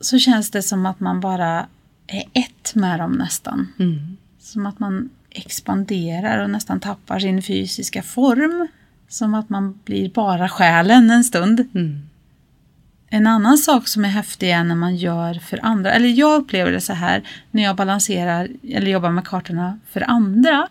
så 0.00 0.18
känns 0.18 0.50
det 0.50 0.62
som 0.62 0.86
att 0.86 1.00
man 1.00 1.20
bara 1.20 1.66
är 2.06 2.24
ett 2.32 2.74
med 2.74 3.00
dem 3.00 3.12
nästan. 3.12 3.72
Mm. 3.78 4.16
Som 4.38 4.66
att 4.66 4.78
man 4.78 5.10
expanderar 5.30 6.42
och 6.42 6.50
nästan 6.50 6.80
tappar 6.80 7.18
sin 7.18 7.42
fysiska 7.42 8.02
form. 8.02 8.68
Som 9.08 9.34
att 9.34 9.48
man 9.48 9.80
blir 9.84 10.10
bara 10.10 10.48
själen 10.48 11.10
en 11.10 11.24
stund. 11.24 11.60
Mm. 11.74 12.08
En 13.10 13.26
annan 13.26 13.58
sak 13.58 13.88
som 13.88 14.04
är 14.04 14.08
häftig 14.08 14.50
är 14.50 14.64
när 14.64 14.74
man 14.74 14.96
gör 14.96 15.34
för 15.34 15.60
andra, 15.62 15.92
eller 15.92 16.08
jag 16.08 16.40
upplever 16.42 16.72
det 16.72 16.80
så 16.80 16.92
här 16.92 17.22
när 17.50 17.62
jag 17.62 17.76
balanserar 17.76 18.48
eller 18.62 18.90
jobbar 18.90 19.10
med 19.10 19.26
kartorna 19.26 19.78
för 19.90 20.10
andra. 20.10 20.68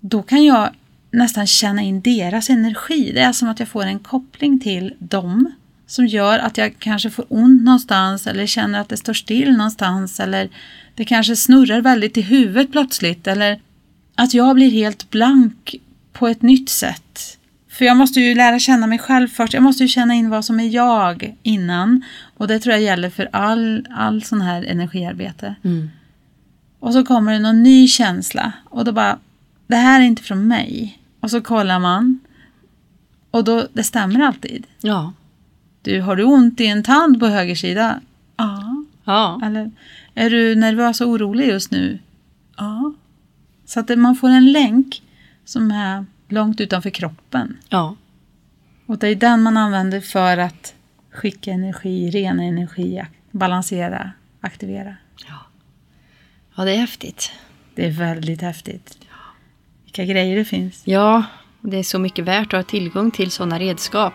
Då 0.00 0.22
kan 0.22 0.44
jag 0.44 0.70
nästan 1.10 1.46
känna 1.46 1.82
in 1.82 2.00
deras 2.00 2.50
energi. 2.50 3.12
Det 3.14 3.20
är 3.20 3.32
som 3.32 3.48
att 3.48 3.58
jag 3.58 3.68
får 3.68 3.84
en 3.84 3.98
koppling 3.98 4.60
till 4.60 4.94
dem 4.98 5.52
som 5.86 6.06
gör 6.06 6.38
att 6.38 6.58
jag 6.58 6.74
kanske 6.78 7.10
får 7.10 7.24
ont 7.28 7.64
någonstans 7.64 8.26
eller 8.26 8.46
känner 8.46 8.80
att 8.80 8.88
det 8.88 8.96
står 8.96 9.14
still 9.14 9.56
någonstans 9.56 10.20
eller 10.20 10.48
det 10.94 11.04
kanske 11.04 11.36
snurrar 11.36 11.80
väldigt 11.80 12.16
i 12.16 12.20
huvudet 12.20 12.72
plötsligt 12.72 13.26
eller 13.26 13.60
att 14.14 14.34
jag 14.34 14.54
blir 14.54 14.70
helt 14.70 15.10
blank 15.10 15.74
på 16.12 16.28
ett 16.28 16.42
nytt 16.42 16.68
sätt. 16.68 17.38
För 17.68 17.84
jag 17.84 17.96
måste 17.96 18.20
ju 18.20 18.34
lära 18.34 18.58
känna 18.58 18.86
mig 18.86 18.98
själv 18.98 19.28
först. 19.28 19.54
Jag 19.54 19.62
måste 19.62 19.82
ju 19.82 19.88
känna 19.88 20.14
in 20.14 20.30
vad 20.30 20.44
som 20.44 20.60
är 20.60 20.68
jag 20.68 21.36
innan. 21.42 22.04
Och 22.36 22.48
det 22.48 22.58
tror 22.58 22.72
jag 22.72 22.82
gäller 22.82 23.10
för 23.10 23.28
all, 23.32 23.86
all 23.90 24.22
sån 24.22 24.40
här 24.40 24.62
energiarbete. 24.62 25.54
Mm. 25.64 25.90
Och 26.80 26.92
så 26.92 27.04
kommer 27.04 27.32
det 27.32 27.38
någon 27.38 27.62
ny 27.62 27.88
känsla. 27.88 28.52
Och 28.64 28.84
då 28.84 28.92
bara, 28.92 29.18
det 29.66 29.76
här 29.76 30.00
är 30.00 30.04
inte 30.04 30.22
från 30.22 30.48
mig. 30.48 30.99
Och 31.20 31.30
så 31.30 31.40
kollar 31.40 31.78
man. 31.78 32.20
Och 33.30 33.44
då, 33.44 33.66
det 33.72 33.84
stämmer 33.84 34.20
alltid. 34.20 34.66
Ja. 34.80 35.12
Du, 35.82 36.00
har 36.00 36.16
du 36.16 36.24
ont 36.24 36.60
i 36.60 36.66
en 36.66 36.82
tand 36.82 37.20
på 37.20 37.26
höger 37.26 37.54
sida? 37.54 38.00
Ja. 38.36 38.84
Ja. 39.04 39.40
Eller, 39.44 39.70
är 40.14 40.30
du 40.30 40.54
nervös 40.54 41.00
och 41.00 41.08
orolig 41.08 41.48
just 41.48 41.70
nu? 41.70 41.98
Ja. 42.56 42.92
Så 43.64 43.80
att 43.80 43.98
man 43.98 44.16
får 44.16 44.28
en 44.28 44.52
länk 44.52 45.02
som 45.44 45.70
är 45.70 46.06
långt 46.28 46.60
utanför 46.60 46.90
kroppen. 46.90 47.56
Ja. 47.68 47.96
Och 48.86 48.98
det 48.98 49.08
är 49.08 49.14
den 49.14 49.42
man 49.42 49.56
använder 49.56 50.00
för 50.00 50.38
att 50.38 50.74
skicka 51.10 51.50
energi, 51.50 52.10
rena 52.10 52.42
energi, 52.42 53.04
balansera, 53.30 54.12
aktivera. 54.40 54.96
Ja, 56.56 56.64
det 56.64 56.72
är 56.72 56.76
häftigt. 56.76 57.32
Det 57.74 57.86
är 57.86 57.90
väldigt 57.90 58.40
häftigt. 58.40 58.98
Vilka 59.90 60.12
grejer 60.12 60.36
det 60.36 60.44
finns. 60.44 60.82
Ja, 60.84 61.24
det 61.60 61.76
är 61.76 61.82
så 61.82 61.98
mycket 61.98 62.24
värt 62.24 62.46
att 62.46 62.52
ha 62.52 62.62
tillgång 62.62 63.10
till 63.10 63.30
sådana 63.30 63.58
redskap. 63.58 64.14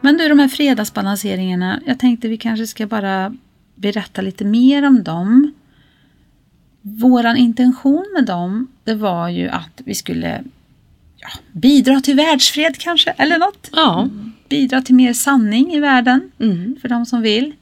Men 0.00 0.16
du, 0.16 0.28
de 0.28 0.38
här 0.38 0.48
fredagsbalanseringarna, 0.48 1.80
jag 1.86 1.98
tänkte 1.98 2.28
vi 2.28 2.36
kanske 2.36 2.66
ska 2.66 2.86
bara 2.86 3.36
berätta 3.74 4.22
lite 4.22 4.44
mer 4.44 4.86
om 4.86 5.02
dem. 5.02 5.52
Våran 6.80 7.36
intention 7.36 8.06
med 8.14 8.24
dem, 8.24 8.68
det 8.84 8.94
var 8.94 9.28
ju 9.28 9.48
att 9.48 9.80
vi 9.84 9.94
skulle 9.94 10.44
ja, 11.16 11.28
bidra 11.52 12.00
till 12.00 12.16
världsfred 12.16 12.78
kanske, 12.78 13.10
eller 13.10 13.38
något. 13.38 13.70
Ja. 13.72 14.08
Bidra 14.48 14.82
till 14.82 14.94
mer 14.94 15.12
sanning 15.12 15.72
i 15.72 15.80
världen. 15.80 16.30
Mm. 16.38 16.76
för 16.80 16.88
de 16.88 17.06
som 17.06 17.22
vill. 17.22 17.52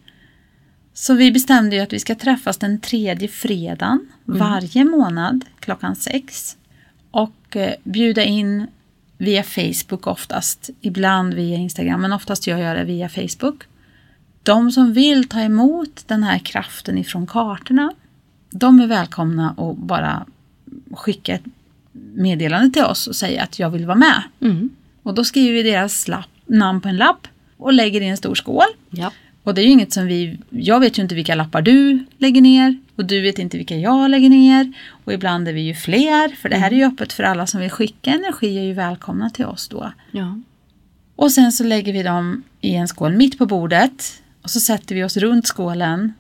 Så 1.01 1.15
vi 1.15 1.33
bestämde 1.33 1.77
ju 1.77 1.83
att 1.83 1.93
vi 1.93 1.99
ska 1.99 2.15
träffas 2.15 2.59
den 2.59 2.81
tredje 2.81 3.29
fredagen 3.29 4.09
varje 4.25 4.85
månad 4.85 5.45
klockan 5.61 5.97
sex. 5.97 6.57
Och 7.11 7.57
eh, 7.57 7.75
bjuda 7.85 8.25
in 8.25 8.67
via 9.19 9.43
Facebook 9.43 10.07
oftast, 10.07 10.71
ibland 10.81 11.35
via 11.35 11.57
Instagram, 11.57 12.01
men 12.01 12.13
oftast 12.13 12.47
gör 12.47 12.59
jag 12.59 12.77
det 12.77 12.85
via 12.85 13.09
Facebook. 13.09 13.63
De 14.43 14.73
som 14.73 14.93
vill 14.93 15.29
ta 15.29 15.41
emot 15.41 16.05
den 16.07 16.23
här 16.23 16.39
kraften 16.39 16.99
ifrån 16.99 17.27
kartorna, 17.27 17.93
de 18.51 18.81
är 18.81 18.87
välkomna 18.87 19.55
att 19.59 19.77
bara 19.77 20.27
skicka 20.93 21.35
ett 21.35 21.45
meddelande 22.15 22.71
till 22.73 22.85
oss 22.85 23.07
och 23.07 23.17
säga 23.17 23.43
att 23.43 23.59
jag 23.59 23.71
vill 23.71 23.87
vara 23.87 23.97
med. 23.97 24.23
Mm. 24.41 24.71
Och 25.03 25.15
då 25.15 25.25
skriver 25.25 25.53
vi 25.53 25.63
deras 25.63 26.09
lapp, 26.09 26.29
namn 26.47 26.81
på 26.81 26.89
en 26.89 26.97
lapp 26.97 27.29
och 27.57 27.73
lägger 27.73 28.01
i 28.01 28.09
en 28.09 28.17
stor 28.17 28.35
skål. 28.35 28.69
Ja. 28.91 29.13
Och 29.43 29.55
det 29.55 29.61
är 29.61 29.65
ju 29.65 29.71
inget 29.71 29.93
som 29.93 30.07
vi, 30.07 30.39
jag 30.51 30.81
vet 30.81 30.99
ju 30.99 31.03
inte 31.03 31.15
vilka 31.15 31.35
lappar 31.35 31.63
du 31.63 32.05
lägger 32.19 32.41
ner 32.41 32.79
och 32.97 33.05
du 33.05 33.21
vet 33.23 33.39
inte 33.39 33.57
vilka 33.57 33.77
jag 33.77 34.11
lägger 34.11 34.29
ner. 34.29 34.73
Och 35.05 35.13
ibland 35.13 35.49
är 35.49 35.53
vi 35.53 35.61
ju 35.61 35.75
fler. 35.75 36.29
För 36.37 36.49
det 36.49 36.57
här 36.57 36.71
är 36.71 36.77
ju 36.77 36.85
öppet 36.85 37.13
för 37.13 37.23
alla 37.23 37.47
som 37.47 37.61
vill 37.61 37.71
skicka 37.71 38.11
energi 38.11 38.59
är 38.59 38.63
ju 38.63 38.73
välkomna 38.73 39.31
till 39.31 39.45
oss 39.45 39.69
då. 39.69 39.93
Ja. 40.11 40.39
Och 41.17 41.33
sen 41.33 41.53
så 41.53 41.65
lägger 41.65 41.93
vi 41.93 42.03
dem 42.03 42.43
i 42.61 42.75
en 42.75 42.89
skål 42.89 43.13
mitt 43.17 43.39
på 43.39 43.47
bordet. 43.47 44.23
Och 44.43 44.51
så 44.51 44.61
sätter 44.61 44.95
vi 44.95 45.05
oss 45.05 45.17
runt 45.17 45.47
skålen. 45.47 46.13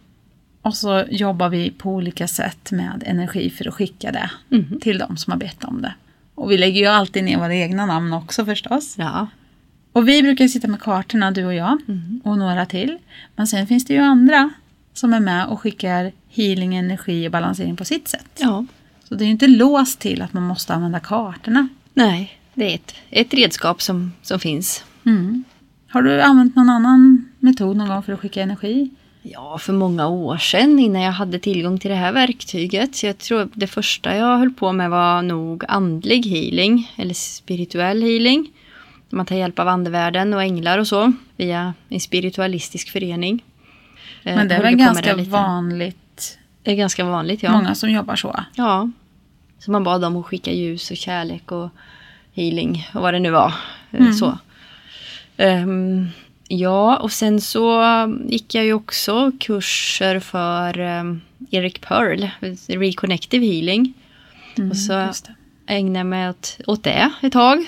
Och 0.63 0.77
så 0.77 1.05
jobbar 1.11 1.49
vi 1.49 1.71
på 1.71 1.91
olika 1.95 2.29
sätt 2.29 2.71
med 2.71 3.03
energi 3.07 3.51
för 3.51 3.69
att 3.69 3.75
skicka 3.75 4.13
det 4.13 4.31
Mhm. 4.49 4.81
till 4.81 4.99
dem 4.99 5.17
som 5.17 5.31
har 5.31 5.39
bett 5.39 5.65
om 5.65 5.83
det. 5.83 5.95
Och 6.35 6.51
vi 6.51 6.59
lägger 6.59 6.81
ju 6.81 6.87
alltid 6.87 7.25
ner 7.25 7.37
våra 7.39 7.55
egna 7.55 7.87
namn 7.87 8.13
också 8.13 8.45
förstås. 8.45 8.95
Ja. 8.99 9.27
Och 9.93 10.09
vi 10.09 10.23
brukar 10.23 10.49
sitta 10.49 10.69
med 10.69 10.81
kartorna, 10.81 11.31
du 11.31 11.45
och 11.45 11.55
jag, 11.55 11.79
Mhm. 11.87 12.21
och 12.25 12.39
några 12.39 12.67
till. 12.67 12.99
Men 13.37 13.47
sen 13.47 13.67
finns 13.67 13.85
det 13.85 13.95
ju 13.95 14.01
andra 14.01 14.51
som 14.95 15.15
är 15.15 15.21
med 15.21 15.47
och 15.47 15.61
skickar 15.61 16.13
healing, 16.31 16.75
energi 16.77 17.29
och 17.29 17.33
balansering 17.33 17.77
på 17.77 17.85
sitt 17.85 18.09
sätt. 18.09 18.39
Ja. 18.41 18.65
Så 19.09 19.15
det 19.15 19.25
är 19.25 19.27
ju 19.27 19.33
inte 19.33 19.47
låst 19.47 19.99
till 20.01 20.23
att 20.23 20.33
man 20.33 20.43
måste 20.43 20.75
använda 20.75 21.01
kartorna. 21.01 21.69
Nej, 21.95 22.33
det 22.55 22.71
är 22.71 22.75
ett, 22.75 22.95
ett 23.11 23.35
redskap 23.35 23.83
som, 23.83 24.13
som 24.23 24.41
finns. 24.41 24.85
Mm. 25.07 25.45
Har 25.89 26.03
du 26.03 26.21
använt 26.23 26.57
någon 26.57 26.71
annan 26.71 27.29
metod 27.39 27.77
någon 27.77 27.89
gång 27.89 28.03
för 28.03 28.13
att 28.13 28.21
skicka 28.21 28.43
energi? 28.43 28.91
Ja, 29.23 29.59
för 29.59 29.73
många 29.73 30.07
år 30.09 30.37
sedan 30.37 30.79
innan 30.79 31.03
jag 31.03 31.13
hade 31.13 31.39
tillgång 31.39 31.79
till 31.79 31.91
det 31.91 31.97
här 31.97 32.13
verktyget. 32.13 32.97
Så 32.97 33.07
jag 33.07 33.19
tror 33.19 33.49
det 33.55 33.67
första 33.67 34.17
jag 34.17 34.39
höll 34.39 34.51
på 34.51 34.73
med 34.73 34.91
var 34.91 35.23
nog 35.23 35.65
andlig 35.69 36.27
healing 36.27 36.93
eller 36.97 37.15
spirituell 37.15 38.03
healing. 38.03 38.51
Man 39.11 39.27
tar 39.27 39.37
hjälp 39.37 39.59
av 39.59 39.69
andevärlden 39.69 40.35
och 40.35 40.43
änglar 40.43 40.79
och 40.79 40.87
så 40.87 41.13
via 41.37 41.75
en 41.89 42.01
spiritualistisk 42.01 42.91
förening. 42.91 43.45
Eh, 44.23 44.37
Men 44.37 44.49
det 44.49 44.55
är 44.55 44.63
väl 44.63 44.77
ganska 44.77 45.17
vanligt, 45.17 46.39
Det 46.63 46.71
är 46.73 46.77
ganska 46.77 47.05
vanligt, 47.05 47.43
ja. 47.43 47.53
många 47.53 47.75
som 47.75 47.91
jobbar 47.91 48.17
så. 48.17 48.45
Ja. 48.55 48.91
Så 49.59 49.71
man 49.71 49.85
bad 49.85 50.01
dem 50.01 50.17
att 50.17 50.27
skicka 50.27 50.53
ljus 50.53 50.91
och 50.91 50.97
kärlek 50.97 51.53
och 51.53 51.69
healing 52.35 52.89
och 52.95 53.03
vad 53.03 53.15
det 53.15 53.21
nu 53.21 53.31
var. 53.31 53.55
Eh, 53.91 54.01
Mm. 54.01 54.13
Så. 54.13 54.39
Ehm, 55.37 56.09
ja, 56.49 56.97
och 56.97 57.13
sen 57.13 57.41
så 57.41 57.83
gick 58.29 58.55
jag 58.55 58.65
ju 58.65 58.73
också 58.73 59.33
kurser 59.41 60.21
för 60.21 60.81
um, 60.81 61.21
Eric 61.51 61.81
Pearl, 61.81 62.27
Reconnective 62.69 63.47
Healing. 63.47 63.93
Mm, 64.59 64.71
Och 64.71 64.77
så- 64.77 64.93
det. 64.93 65.35
Jag 65.67 65.79
ägnade 65.79 66.05
mig 66.05 66.29
åt, 66.31 66.59
åt 66.67 66.85
det 66.85 67.11
ett 67.23 67.33
tag. 67.33 67.67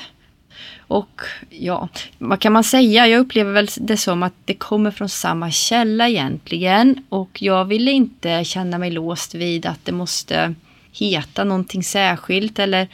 Och 0.92 1.20
ja, 1.50 1.88
vad 2.18 2.40
kan 2.40 2.52
man 2.52 2.64
säga? 2.64 3.08
Jag 3.08 3.20
upplever 3.20 3.52
väl 3.52 3.68
det 3.76 3.96
som 3.96 4.22
att 4.22 4.32
det 4.44 4.54
kommer 4.54 4.90
från 4.90 5.08
samma 5.08 5.50
källa 5.50 6.08
egentligen. 6.08 7.04
Och 7.08 7.42
jag 7.42 7.64
ville 7.64 7.90
inte 7.90 8.44
känna 8.44 8.78
mig 8.78 8.90
låst 8.90 9.34
vid 9.34 9.66
att 9.66 9.84
det 9.84 9.92
måste 9.92 10.54
heta 10.92 11.44
någonting 11.44 11.82
särskilt. 11.82 12.58
Eller 12.58 12.88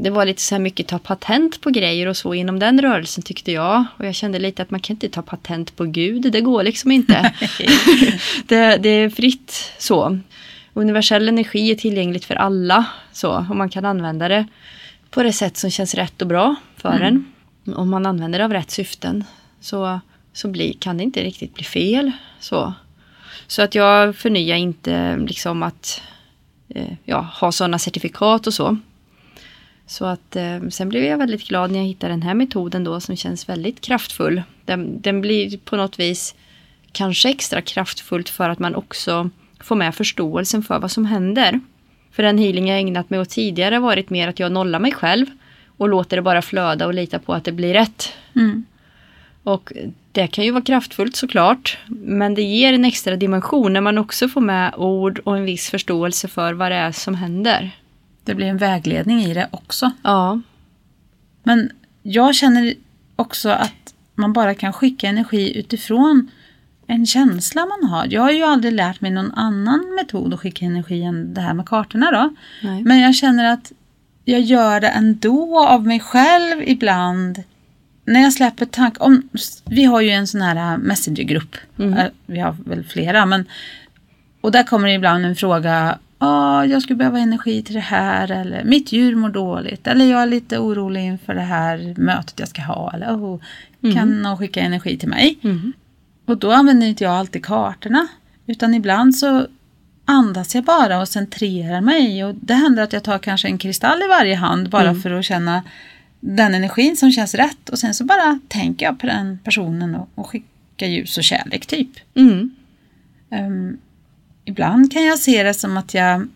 det 0.00 0.10
var 0.10 0.24
lite 0.24 0.42
så 0.42 0.54
här 0.54 0.60
mycket 0.60 0.86
ta 0.88 0.98
patent 0.98 1.60
på 1.60 1.70
grejer 1.70 2.06
och 2.06 2.16
så 2.16 2.34
inom 2.34 2.58
den 2.58 2.80
rörelsen 2.82 3.22
tyckte 3.22 3.52
jag. 3.52 3.84
Och 3.98 4.06
jag 4.06 4.14
kände 4.14 4.38
lite 4.38 4.62
att 4.62 4.70
man 4.70 4.80
kan 4.80 4.94
inte 4.94 5.08
ta 5.08 5.22
patent 5.22 5.76
på 5.76 5.84
Gud. 5.84 6.32
Det 6.32 6.40
går 6.40 6.62
liksom 6.62 6.92
inte. 6.92 7.32
det, 8.46 8.76
det 8.76 8.88
är 8.88 9.10
fritt 9.10 9.72
så. 9.78 10.18
Universell 10.72 11.28
energi 11.28 11.70
är 11.70 11.74
tillgängligt 11.74 12.24
för 12.24 12.34
alla. 12.34 12.84
Så, 13.12 13.46
och 13.50 13.56
man 13.56 13.68
kan 13.68 13.84
använda 13.84 14.28
det 14.28 14.46
på 15.16 15.22
det 15.22 15.32
sätt 15.32 15.56
som 15.56 15.70
känns 15.70 15.94
rätt 15.94 16.22
och 16.22 16.28
bra 16.28 16.54
för 16.76 17.00
en. 17.00 17.32
Om 17.76 17.90
man 17.90 18.06
använder 18.06 18.38
det 18.38 18.44
av 18.44 18.52
rätt 18.52 18.70
syften 18.70 19.24
så, 19.60 20.00
så 20.32 20.48
blir, 20.48 20.72
kan 20.72 20.96
det 20.96 21.04
inte 21.04 21.22
riktigt 21.22 21.54
bli 21.54 21.64
fel. 21.64 22.12
Så, 22.40 22.72
så 23.46 23.62
att 23.62 23.74
jag 23.74 24.16
förnyar 24.16 24.56
inte 24.56 25.16
liksom 25.16 25.62
att 25.62 26.02
eh, 26.68 26.92
ja, 27.04 27.20
ha 27.20 27.52
sådana 27.52 27.78
certifikat 27.78 28.46
och 28.46 28.54
så. 28.54 28.78
Så 29.86 30.04
att 30.04 30.36
eh, 30.36 30.68
sen 30.70 30.88
blev 30.88 31.04
jag 31.04 31.18
väldigt 31.18 31.48
glad 31.48 31.70
när 31.70 31.78
jag 31.78 31.86
hittade 31.86 32.12
den 32.12 32.22
här 32.22 32.34
metoden 32.34 32.84
då 32.84 33.00
som 33.00 33.16
känns 33.16 33.48
väldigt 33.48 33.80
kraftfull. 33.80 34.42
Den, 34.64 35.00
den 35.00 35.20
blir 35.20 35.58
på 35.58 35.76
något 35.76 35.98
vis 35.98 36.34
kanske 36.92 37.30
extra 37.30 37.62
kraftfullt 37.62 38.28
för 38.28 38.50
att 38.50 38.58
man 38.58 38.74
också 38.74 39.30
får 39.60 39.76
med 39.76 39.94
förståelsen 39.94 40.62
för 40.62 40.78
vad 40.78 40.90
som 40.90 41.06
händer. 41.06 41.60
För 42.16 42.22
den 42.22 42.38
healing 42.38 42.68
jag 42.68 42.78
ägnat 42.78 43.10
mig 43.10 43.20
åt 43.20 43.30
tidigare 43.30 43.78
varit 43.78 44.10
mer 44.10 44.28
att 44.28 44.38
jag 44.38 44.52
nollar 44.52 44.78
mig 44.78 44.92
själv 44.92 45.26
och 45.76 45.88
låter 45.88 46.16
det 46.16 46.22
bara 46.22 46.42
flöda 46.42 46.86
och 46.86 46.94
lita 46.94 47.18
på 47.18 47.34
att 47.34 47.44
det 47.44 47.52
blir 47.52 47.74
rätt. 47.74 48.12
Mm. 48.36 48.64
Och 49.42 49.72
det 50.12 50.26
kan 50.26 50.44
ju 50.44 50.50
vara 50.50 50.64
kraftfullt 50.64 51.16
såklart, 51.16 51.78
men 51.88 52.34
det 52.34 52.42
ger 52.42 52.72
en 52.72 52.84
extra 52.84 53.16
dimension 53.16 53.72
när 53.72 53.80
man 53.80 53.98
också 53.98 54.28
får 54.28 54.40
med 54.40 54.74
ord 54.76 55.18
och 55.18 55.36
en 55.36 55.44
viss 55.44 55.70
förståelse 55.70 56.28
för 56.28 56.52
vad 56.52 56.72
det 56.72 56.76
är 56.76 56.92
som 56.92 57.14
händer. 57.14 57.70
Det 58.24 58.34
blir 58.34 58.46
en 58.46 58.58
vägledning 58.58 59.20
i 59.20 59.34
det 59.34 59.48
också. 59.50 59.90
Ja, 60.02 60.40
Men 61.42 61.70
jag 62.02 62.34
känner 62.34 62.74
också 63.16 63.48
att 63.48 63.94
man 64.14 64.32
bara 64.32 64.54
kan 64.54 64.72
skicka 64.72 65.08
energi 65.08 65.58
utifrån 65.58 66.30
en 66.86 67.06
känsla 67.06 67.66
man 67.66 67.90
har. 67.90 68.06
Jag 68.10 68.22
har 68.22 68.30
ju 68.30 68.42
aldrig 68.42 68.72
lärt 68.72 69.00
mig 69.00 69.10
någon 69.10 69.32
annan 69.32 69.94
metod 69.94 70.34
att 70.34 70.40
skicka 70.40 70.64
energi 70.64 71.02
än 71.02 71.34
det 71.34 71.40
här 71.40 71.54
med 71.54 71.66
kartorna 71.66 72.10
då. 72.10 72.34
nej. 72.68 72.82
Men 72.82 73.00
jag 73.00 73.14
känner 73.14 73.52
att 73.52 73.72
jag 74.24 74.40
gör 74.40 74.80
det 74.80 74.88
ändå 74.88 75.66
av 75.68 75.86
mig 75.86 76.00
själv 76.00 76.62
ibland. 76.62 77.42
När 78.04 78.22
jag 78.22 78.32
släpper 78.32 78.66
tank 78.66 78.94
om 79.00 79.28
Vi 79.64 79.84
har 79.84 80.00
ju 80.00 80.10
en 80.10 80.26
sån 80.26 80.40
här 80.40 80.72
äh, 80.72 80.78
messengergrupp. 80.78 81.56
Mm. 81.78 81.98
Äh, 81.98 82.06
Vi 82.26 82.38
har 82.38 82.56
väl 82.64 82.84
flera 82.84 83.26
men 83.26 83.44
och 84.40 84.52
där 84.52 84.62
kommer 84.62 84.88
det 84.88 84.94
ibland 84.94 85.26
en 85.26 85.36
fråga. 85.36 85.98
Ja, 86.18 86.66
jag 86.66 86.82
skulle 86.82 86.96
behöva 86.96 87.18
energi 87.18 87.62
till 87.62 87.74
det 87.74 87.80
här 87.80 88.30
eller 88.30 88.64
mitt 88.64 88.92
djur 88.92 89.14
mår 89.14 89.28
dåligt 89.28 89.86
eller 89.86 90.04
jag 90.04 90.22
är 90.22 90.26
lite 90.26 90.58
orolig 90.58 91.00
inför 91.00 91.34
det 91.34 91.40
här 91.40 91.94
mötet 91.96 92.38
jag 92.38 92.48
ska 92.48 92.62
ha 92.62 92.92
eller 92.94 93.12
oh, 93.12 93.40
kan 93.94 94.22
någon 94.22 94.38
skicka 94.38 94.60
energi 94.60 94.98
till 94.98 95.08
mig? 95.08 95.38
Mm. 95.42 95.72
Och 96.26 96.38
då 96.38 96.52
använder 96.52 96.86
inte 96.86 97.04
jag 97.04 97.12
alltid 97.12 97.44
kartorna. 97.44 98.08
Utan 98.46 98.74
ibland 98.74 99.16
så 99.16 99.46
andas 100.04 100.54
jag 100.54 100.64
bara 100.64 101.00
och 101.00 101.08
centrerar 101.08 101.80
mig. 101.80 102.24
Och 102.24 102.34
det 102.34 102.54
händer 102.54 102.82
att 102.82 102.92
jag 102.92 103.04
tar 103.04 103.18
kanske 103.18 103.48
en 103.48 103.58
kristall 103.58 104.02
i 104.02 104.08
varje 104.08 104.34
hand 104.34 104.70
bara 104.70 104.94
för 104.94 105.10
att 105.10 105.24
känna 105.24 105.62
den 106.20 106.54
energin 106.54 106.96
som 106.96 107.12
känns 107.12 107.34
rätt. 107.34 107.68
Och 107.68 107.78
sen 107.78 107.94
så 107.94 108.04
bara 108.04 108.38
tänker 108.48 108.86
jag 108.86 108.98
på 108.98 109.06
den 109.06 109.38
personen 109.44 109.94
och, 109.94 110.08
och 110.14 110.26
skickar 110.26 110.86
ljus 110.86 111.18
och 111.18 111.24
kärlek 111.24 111.66
typ. 111.66 111.90
Mm. 112.14 112.50
Ehm, 113.30 113.78
ibland 114.44 114.92
kan 114.92 115.04
jag 115.04 115.18
se 115.18 115.42
det 115.42 115.54
som 115.54 115.76
att 115.76 115.94
jag, 115.94 116.28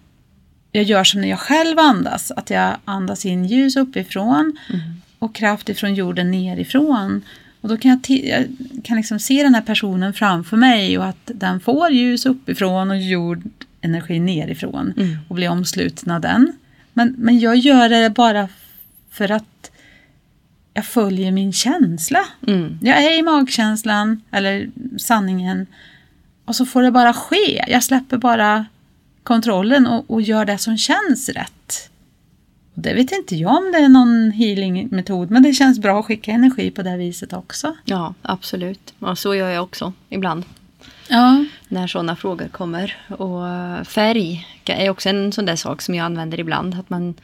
jag 0.73 0.85
gör 0.85 1.05
som 1.05 1.21
när 1.21 1.29
jag 1.29 1.41
själv 1.41 1.79
andas. 1.79 2.31
Att 2.31 2.51
jag 2.51 2.77
andas 2.85 3.27
in 3.27 3.45
ljus 3.45 3.77
uppifrån 3.77 4.59
och 5.19 5.35
kraft 5.35 5.69
ifrån 5.69 5.95
jorden 5.95 6.31
nerifrån. 6.31 7.23
Och 7.61 7.69
då 7.69 7.77
kan 7.77 7.91
jag, 7.91 8.19
jag 8.25 8.47
kan 8.85 8.97
liksom 8.97 9.19
se 9.19 9.43
den 9.43 9.55
här 9.55 9.63
personen 9.63 10.13
framför 10.15 10.57
mig 10.57 10.99
och 10.99 11.05
att 11.07 11.31
den 11.35 11.61
får 11.61 11.91
ljus 11.91 12.27
uppifrån 12.27 12.91
och 12.91 12.99
jordenergi 12.99 14.19
nerifrån 14.21 14.95
Mm. 14.97 15.19
och 15.29 15.35
blir 15.35 15.49
omsluten 15.49 16.13
av 16.13 16.21
den. 16.21 16.53
Men, 16.93 17.15
men 17.19 17.39
jag 17.39 17.57
gör 17.57 17.89
det 17.89 18.11
bara 18.11 18.49
för 19.11 19.31
att 19.31 19.71
jag 20.75 20.85
följer 20.87 21.33
min 21.33 21.53
känsla. 21.53 22.25
Mm. 22.47 22.79
Jag 22.83 23.05
är 23.05 23.19
i 23.19 23.23
magkänslan 23.23 24.23
eller 24.31 24.71
sanningen 24.99 25.67
och 26.45 26.57
så 26.57 26.67
får 26.67 26.83
det 26.83 26.91
bara 26.91 27.13
ske. 27.13 27.65
Jag 27.69 27.83
släpper 27.85 28.17
bara 28.19 28.67
kontrollen 29.23 29.87
och, 29.87 30.11
och 30.11 30.23
gör 30.23 30.45
det 30.45 30.59
som 30.59 30.79
känns 30.79 31.29
rätt. 31.29 31.53
Det 32.75 32.95
vet 32.95 33.13
inte 33.13 33.37
jag 33.37 33.57
om 33.57 33.73
det 33.73 33.79
är 33.79 33.89
någon 33.89 34.31
healingmetod 34.31 35.31
men 35.31 35.43
det 35.43 35.53
känns 35.53 35.79
bra 35.79 36.01
att 36.01 36.07
skicka 36.07 36.33
energi 36.33 36.71
på 36.71 36.83
det 36.83 36.97
viset 36.97 37.33
också. 37.33 37.77
Ja, 37.85 38.15
absolut. 38.23 38.95
Och 38.99 39.19
så 39.19 39.35
gör 39.35 39.51
jag 39.51 39.65
också 39.65 39.93
ibland. 40.09 40.45
Ja. 41.09 41.45
när 41.69 41.87
sådana 41.87 42.17
frågor 42.17 42.49
kommer. 42.49 42.97
Och 43.09 43.49
eh, 43.49 43.85
färg 43.85 44.47
är 44.65 44.91
också 44.91 45.09
en 45.09 45.33
sån 45.33 45.47
där 45.47 45.57
sak 45.57 45.83
som 45.83 45.95
jag 45.95 46.05
använder 46.05 46.41
ibland. 46.41 46.75
Att 46.75 46.91
man, 46.91 47.15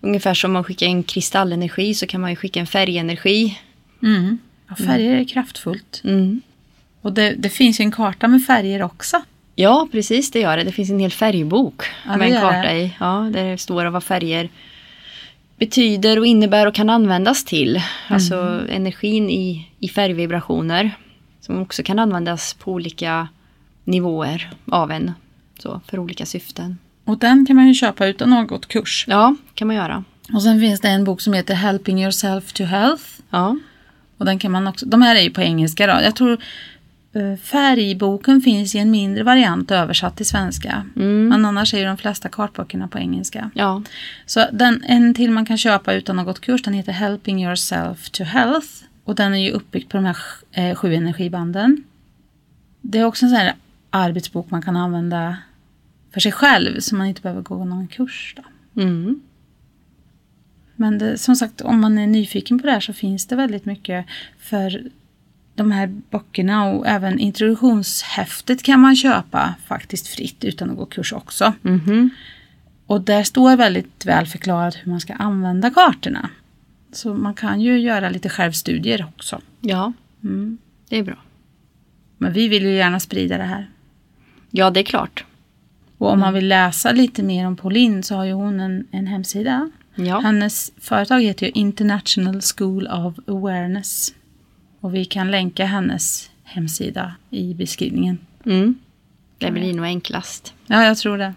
ungefär 0.00 0.34
som 0.34 0.52
man 0.52 0.64
skickar 0.64 0.86
en 0.86 1.02
kristallenergi 1.02 1.94
så 1.94 2.06
kan 2.06 2.20
man 2.20 2.30
ju 2.30 2.36
skicka 2.36 2.60
en 2.60 2.66
färgenergi. 2.66 3.58
Mm. 4.02 4.38
ja 4.68 4.74
färger 4.74 5.16
är 5.16 5.24
kraftfullt. 5.24 6.00
Mm. 6.04 6.40
Och 7.00 7.12
det, 7.12 7.34
det 7.38 7.48
finns 7.48 7.80
ju 7.80 7.82
en 7.82 7.92
karta 7.92 8.28
med 8.28 8.44
färger 8.44 8.82
också. 8.82 9.22
Ja, 9.58 9.88
precis 9.92 10.30
det 10.30 10.40
gör 10.40 10.56
det. 10.56 10.64
Det 10.64 10.72
finns 10.72 10.90
en 10.90 10.98
hel 10.98 11.10
färgbok 11.12 11.82
Ja, 12.06 12.16
med 12.16 12.28
en 12.28 12.40
karta 12.40 12.62
det. 12.62 12.76
i. 12.80 12.96
Ja, 13.00 13.30
där 13.32 13.44
det 13.50 13.58
står 13.58 13.84
vad 13.86 14.04
färger 14.04 14.48
betyder 15.58 16.18
och 16.18 16.26
innebär 16.26 16.66
och 16.66 16.74
kan 16.74 16.90
användas 16.90 17.44
till. 17.44 17.80
Alltså 18.08 18.34
Mm. 18.36 18.66
energin 18.70 19.30
i, 19.30 19.68
i 19.80 19.88
färgvibrationer. 19.88 20.90
Som 21.40 21.62
också 21.62 21.82
kan 21.82 21.98
användas 21.98 22.54
på 22.54 22.72
olika 22.72 23.28
nivåer 23.84 24.50
av 24.70 24.90
en. 24.90 25.12
Så, 25.58 25.80
för 25.86 25.98
olika 25.98 26.26
syften. 26.26 26.78
Och 27.04 27.18
den 27.18 27.46
kan 27.46 27.56
man 27.56 27.68
ju 27.68 27.74
köpa 27.74 28.06
utan 28.06 28.30
något 28.30 28.66
kurs. 28.68 29.04
Ja, 29.08 29.36
kan 29.54 29.66
man 29.66 29.76
göra. 29.76 30.04
Och 30.34 30.42
sen 30.42 30.60
finns 30.60 30.80
det 30.80 30.88
en 30.88 31.04
bok 31.04 31.20
som 31.20 31.32
heter 31.32 31.54
Helping 31.54 32.02
yourself 32.02 32.52
to 32.52 32.64
health. 32.64 33.04
Ja. 33.30 33.58
Och 34.18 34.24
den 34.24 34.38
kan 34.38 34.52
man 34.52 34.66
också, 34.66 34.86
de 34.86 35.02
här 35.02 35.16
är 35.16 35.20
ju 35.20 35.30
på 35.30 35.40
engelska 35.40 35.86
då. 35.86 35.92
Jag 36.02 36.16
tror 36.16 36.38
färgboken 37.42 38.40
finns 38.40 38.74
i 38.74 38.78
en 38.78 38.90
mindre 38.90 39.22
variant 39.22 39.70
översatt 39.70 40.16
till 40.16 40.26
svenska. 40.26 40.86
Mm. 40.96 41.28
Men 41.28 41.44
annars 41.44 41.74
är 41.74 41.78
ju 41.78 41.84
de 41.84 41.96
flesta 41.96 42.28
kartböckerna 42.28 42.88
på 42.88 42.98
engelska. 42.98 43.50
Ja. 43.54 43.82
Så 44.26 44.44
den, 44.52 44.82
en 44.86 45.14
till 45.14 45.30
man 45.30 45.46
kan 45.46 45.58
köpa 45.58 45.94
utan 45.94 46.24
gått 46.24 46.40
kurs, 46.40 46.62
den 46.62 46.74
heter 46.74 46.92
Helping 46.92 47.44
Yourself 47.44 48.10
to 48.10 48.24
Health. 48.24 48.68
Och 49.04 49.14
den 49.14 49.34
är 49.34 49.38
ju 49.38 49.50
uppbyggd 49.50 49.90
på 49.90 49.96
de 49.96 50.04
här 50.04 50.16
eh, 50.52 50.74
sju 50.74 50.94
energibanden. 50.94 51.84
Det 52.80 52.98
är 52.98 53.04
också 53.04 53.26
en 53.26 53.30
sån 53.30 53.38
här 53.38 53.54
arbetsbok 53.90 54.50
man 54.50 54.62
kan 54.62 54.76
använda 54.76 55.36
för 56.12 56.20
sig 56.20 56.32
själv, 56.32 56.80
så 56.80 56.94
man 56.96 57.06
inte 57.06 57.22
behöver 57.22 57.42
gå 57.42 57.64
någon 57.64 57.88
kurs. 57.88 58.34
Då. 58.36 58.82
Mm. 58.82 59.20
Men 60.76 60.98
det, 60.98 61.18
som 61.18 61.36
sagt, 61.36 61.60
om 61.60 61.80
man 61.80 61.98
är 61.98 62.06
nyfiken 62.06 62.58
på 62.58 62.66
det 62.66 62.72
här 62.72 62.80
så 62.80 62.92
finns 62.92 63.26
det 63.26 63.36
väldigt 63.36 63.64
mycket 63.64 64.06
för 64.38 64.90
de 65.56 65.70
här 65.72 65.86
böckerna 66.10 66.64
och 66.64 66.86
även 66.86 67.18
introduktionshäftet 67.18 68.62
kan 68.62 68.80
man 68.80 68.96
köpa 68.96 69.54
faktiskt 69.66 70.06
fritt 70.08 70.44
utan 70.44 70.70
att 70.70 70.76
gå 70.76 70.86
kurs 70.86 71.12
också. 71.12 71.52
Mhm. 71.62 72.10
Och 72.86 73.00
där 73.00 73.22
står 73.22 73.56
väldigt 73.56 74.06
väl 74.06 74.26
förklarat 74.26 74.74
hur 74.82 74.90
man 74.90 75.00
ska 75.00 75.14
använda 75.14 75.70
kartorna. 75.70 76.30
Så 76.92 77.14
man 77.14 77.34
kan 77.34 77.60
ju 77.60 77.78
göra 77.80 78.08
lite 78.08 78.28
självstudier 78.28 79.06
också. 79.16 79.40
Ja, 79.60 79.92
Mm. 80.22 80.58
det 80.88 80.98
är 80.98 81.02
bra. 81.02 81.16
Men 82.18 82.32
vi 82.32 82.48
vill 82.48 82.62
ju 82.64 82.72
gärna 82.74 83.00
sprida 83.00 83.38
det 83.38 83.44
här. 83.44 83.70
Ja, 84.50 84.70
det 84.70 84.80
är 84.80 84.84
klart. 84.84 85.24
Och 85.98 86.10
om 86.12 86.20
man 86.20 86.34
vill 86.34 86.48
läsa 86.48 86.92
lite 86.92 87.22
mer 87.22 87.46
om 87.46 87.56
Pauline 87.56 88.02
så 88.02 88.14
har 88.14 88.24
ju 88.24 88.32
hon 88.32 88.60
en, 88.60 88.86
en 88.90 89.06
hemsida. 89.06 89.70
Ja. 89.94 90.20
Hennes 90.20 90.72
företag 90.80 91.20
heter 91.22 91.46
ju 91.46 91.52
International 91.52 92.40
School 92.56 92.86
of 92.86 93.14
Awareness. 93.28 94.14
Och 94.86 94.94
vi 94.94 95.04
kan 95.04 95.30
länka 95.30 95.64
hennes 95.66 96.30
hemsida 96.44 97.14
i 97.30 97.54
beskrivningen. 97.54 98.18
Mm. 98.44 98.74
Det 99.38 99.50
blir 99.50 99.74
nog 99.74 99.86
enklast. 99.86 100.54
Ja, 100.66 100.84
jag 100.84 100.98
tror 100.98 101.18
det. 101.18 101.34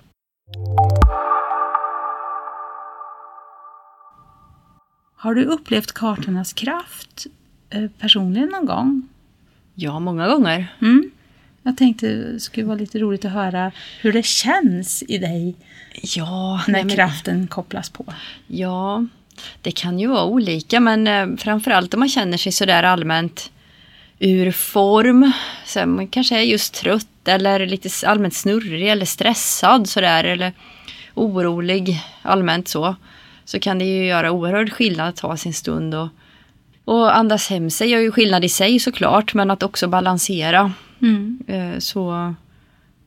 Har 5.16 5.34
du 5.34 5.44
upplevt 5.46 5.92
kartornas 5.92 6.54
kraft 6.54 7.28
eh, 7.70 7.88
personligen 8.00 8.50
någon 8.50 8.66
gång? 8.66 9.08
Ja, 9.76 10.00
många 10.00 10.28
gånger. 10.28 10.68
Mm. 10.82 11.12
Jag 11.64 11.78
tänkte 11.78 12.08
det 12.08 12.40
skulle 12.40 12.66
vara 12.66 12.78
lite 12.78 13.00
roligt 13.00 13.26
att 13.26 13.32
höra 13.32 13.72
hur 14.02 14.14
det 14.14 14.26
känns 14.26 15.04
i 15.08 15.18
dig 15.18 15.56
Ja, 16.02 16.62
när 16.68 16.74
nej, 16.74 16.84
men- 16.86 16.96
kraften 16.96 17.48
kopplas 17.48 17.90
på. 17.90 18.06
Ja, 18.48 19.06
det 19.62 19.72
kan 19.72 20.00
ju 20.00 20.08
vara 20.08 20.26
olika 20.26 20.80
men 20.80 21.08
eh, 21.08 21.38
framförallt 21.38 21.94
om 21.94 22.00
man 22.00 22.10
känner 22.10 22.38
sig 22.38 22.52
sådär 22.52 22.84
allmänt 22.84 23.52
ur 24.20 24.52
form. 24.52 25.32
Så 25.66 25.86
man 25.86 26.08
kanske 26.08 26.38
är 26.38 26.42
just 26.42 26.74
trött 26.74 27.28
eller 27.28 27.66
lite 27.66 27.90
allmänt 28.08 28.34
snurrig 28.34 28.88
eller 28.90 29.06
stressad 29.06 29.90
sådär 29.90 30.24
eller 30.24 30.54
orolig 31.14 32.02
allmänt 32.22 32.68
så. 32.68 32.96
Så 33.46 33.60
kan 33.60 33.80
det 33.80 33.86
ju 33.86 34.06
göra 34.06 34.32
oerhörd 34.32 34.72
skillnad 34.74 35.10
att 35.10 35.16
ta 35.16 35.38
sin 35.38 35.54
stund 35.54 35.96
och, 35.96 36.08
och 36.86 37.18
andas 37.18 37.50
hem 37.50 37.70
sig 37.70 37.90
gör 37.90 38.00
ju 38.00 38.12
skillnad 38.12 38.46
i 38.46 38.50
sig 38.50 38.80
såklart 38.80 39.34
men 39.34 39.52
att 39.52 39.64
också 39.64 39.88
balansera 39.88 40.74
Mm. 41.02 41.40
eh, 41.48 41.80
så, 41.80 42.34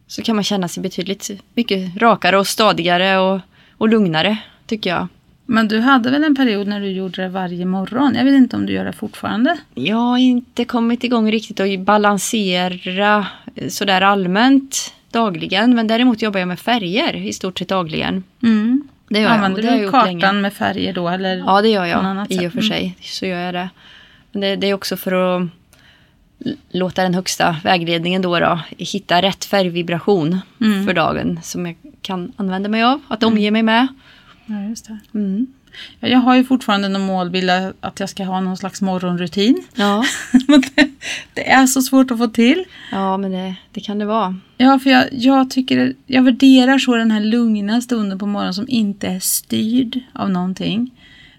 så 0.06 0.22
kan 0.22 0.36
man 0.36 0.44
känna 0.44 0.68
sig 0.68 0.82
betydligt 0.82 1.30
mycket 1.54 1.96
rakare 1.96 2.38
och 2.38 2.46
stadigare 2.46 3.18
och, 3.18 3.40
och 3.78 3.88
lugnare 3.88 4.36
tycker 4.66 4.90
jag. 4.90 5.08
Men 5.52 5.68
du 5.68 5.80
hade 5.80 6.10
väl 6.10 6.24
en 6.24 6.36
period 6.36 6.66
när 6.66 6.80
du 6.80 6.90
gjorde 6.90 7.22
det 7.22 7.28
varje 7.28 7.64
morgon? 7.64 8.14
Jag 8.14 8.24
vet 8.24 8.34
inte 8.34 8.56
om 8.56 8.66
du 8.66 8.72
gör 8.72 8.84
det 8.84 8.92
fortfarande? 8.92 9.56
Jag 9.74 9.96
har 9.96 10.18
inte 10.18 10.64
kommit 10.64 11.04
igång 11.04 11.32
riktigt 11.32 11.60
att 11.60 11.80
balansera 11.80 13.26
eh, 13.54 13.68
sådär 13.68 14.00
allmänt 14.00 14.94
dagligen. 15.10 15.74
Men 15.74 15.86
däremot 15.86 16.22
jobbar 16.22 16.38
jag 16.40 16.48
med 16.48 16.58
färger 16.60 17.16
i 17.16 17.32
stort 17.32 17.58
sett 17.58 17.68
dagligen. 17.68 18.24
Mm. 18.42 18.82
Det 19.08 19.18
gör 19.20 19.28
jag. 19.28 19.34
Använder 19.34 19.62
det 19.62 19.68
har 19.68 19.74
jag 19.74 19.80
du 19.80 19.84
gjort 19.84 19.92
kartan 19.92 20.18
länge. 20.20 20.32
med 20.32 20.52
färger 20.52 20.92
då? 20.92 21.08
Eller? 21.08 21.36
Ja, 21.36 21.62
det 21.62 21.68
gör 21.68 21.84
jag 21.84 22.26
i 22.30 22.48
och 22.48 22.52
för 22.52 22.58
Mm. 22.58 22.70
sig. 22.70 22.96
Så 23.00 23.26
gör 23.26 23.40
jag 23.40 23.54
det. 23.54 23.70
Men 24.32 24.40
det, 24.40 24.56
det 24.56 24.66
är 24.66 24.74
också 24.74 24.96
för 24.96 25.12
att 25.36 25.48
låta 26.70 27.02
den 27.02 27.14
högsta 27.14 27.56
vägledningen 27.64 28.22
då, 28.22 28.38
då 28.40 28.58
hitta 28.78 29.22
rätt 29.22 29.44
färgvibration 29.44 30.38
Mm. 30.60 30.86
för 30.86 30.94
dagen 30.94 31.40
som 31.42 31.66
jag 31.66 31.76
kan 32.02 32.32
använda 32.36 32.68
mig 32.68 32.82
av, 32.82 33.00
att 33.08 33.22
omge 33.22 33.50
mig 33.50 33.62
med. 33.62 33.86
Ja, 34.46 34.62
just 34.68 34.86
det. 34.88 34.98
Mm. 35.14 35.46
Ja, 36.00 36.08
Jag 36.08 36.18
har 36.18 36.36
ju 36.36 36.44
fortfarande 36.44 36.88
någon 36.88 37.02
målbild 37.06 37.50
att 37.80 38.00
jag 38.00 38.08
ska 38.08 38.24
ha 38.24 38.40
någon 38.40 38.56
slags 38.56 38.82
morgonrutin. 38.82 39.64
Ja, 39.74 40.04
Men 40.48 40.62
det, 40.74 40.90
det 41.34 41.50
är 41.50 41.66
så 41.66 41.82
svårt 41.82 42.10
att 42.10 42.18
få 42.18 42.26
till. 42.26 42.64
ja, 42.90 43.16
men 43.16 43.30
det, 43.32 43.54
det 43.72 43.80
kan 43.80 43.98
det 43.98 44.04
vara. 44.04 44.38
Ja, 44.58 44.78
för 44.78 44.90
jag, 44.90 45.04
jag 45.12 45.50
tycker, 45.50 45.94
jag 46.06 46.22
värderar 46.22 46.78
så 46.78 46.96
den 46.96 47.10
här 47.10 47.20
lugna 47.20 47.80
stunden 47.80 48.18
på 48.18 48.26
morgonen 48.26 48.54
som 48.54 48.68
inte 48.68 49.06
är 49.08 49.20
styrd 49.20 50.00
av 50.12 50.30
någonting. 50.30 50.90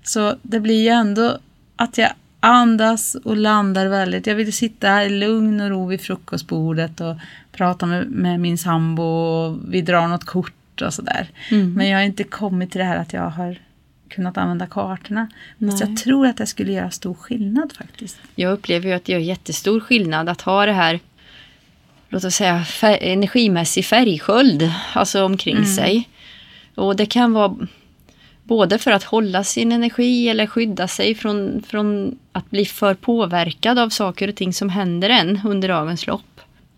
Så 0.04 0.36
det 0.42 0.60
blir 0.60 0.82
ju 0.82 0.90
ändå 0.90 1.38
att 1.76 1.98
jag 1.98 2.10
andas 2.40 3.16
och 3.16 3.38
landar 3.38 3.88
väldigt. 3.88 4.28
Jag 4.28 4.36
vill 4.36 4.54
sitta 4.54 5.04
i 5.06 5.10
lugn 5.10 5.62
och 5.62 5.70
ro 5.70 5.88
vid 5.88 6.02
frukostbordet 6.02 7.02
och 7.02 7.16
prata 7.52 7.86
med, 7.86 8.08
med 8.08 8.40
min 8.40 8.58
sambo 8.58 9.04
och 9.04 9.60
vi 9.70 9.82
drar 9.82 10.08
något 10.08 10.24
kort 10.24 10.54
och 10.82 10.94
sådär. 10.94 11.30
Mm. 11.52 11.74
Men 11.74 11.88
jag 11.88 11.98
har 11.98 12.04
inte 12.04 12.24
kommit 12.24 12.72
till 12.72 12.80
det 12.80 12.86
här 12.86 12.98
att 12.98 13.14
jag 13.14 13.30
har 13.30 13.58
kunnat 14.08 14.38
använda 14.38 14.68
kartorna. 14.68 15.28
Fast 15.60 15.80
jag 15.80 15.98
tror 15.98 16.28
att 16.28 16.38
det 16.38 16.46
skulle 16.46 16.72
göra 16.72 16.92
stor 16.92 17.14
skillnad 17.14 17.74
faktiskt. 17.78 18.18
Jag 18.36 18.54
upplever 18.54 18.88
ju 18.88 18.94
att 18.94 19.06
det 19.06 19.12
gör 19.12 19.20
jättestor 19.20 19.80
skillnad 19.80 20.30
att 20.30 20.42
ha 20.42 20.66
det 20.66 20.72
här, 20.72 21.00
låt 22.10 22.24
oss 22.24 22.36
säga 22.36 22.64
fär- 22.64 22.98
energimässig 23.02 23.86
färgsköld, 23.86 24.72
alltså 24.94 25.26
omkring 25.26 25.66
sig. 25.66 26.10
Och 26.76 26.96
det 26.96 27.06
kan 27.06 27.34
vara 27.34 27.56
både 28.44 28.78
för 28.78 28.92
att 28.92 29.04
hålla 29.04 29.44
sin 29.44 29.72
energi 29.72 30.30
eller 30.30 30.48
skydda 30.48 30.88
sig 30.88 31.16
från, 31.16 31.64
från 31.68 32.20
att 32.32 32.50
bli 32.50 32.66
för 32.66 32.94
påverkad 32.94 33.80
av 33.80 33.90
saker 33.90 34.28
och 34.28 34.36
ting 34.36 34.54
som 34.54 34.70
händer 34.70 35.10
en 35.10 35.42
under 35.46 35.68
dagens 35.68 36.08
lopp. 36.08 36.33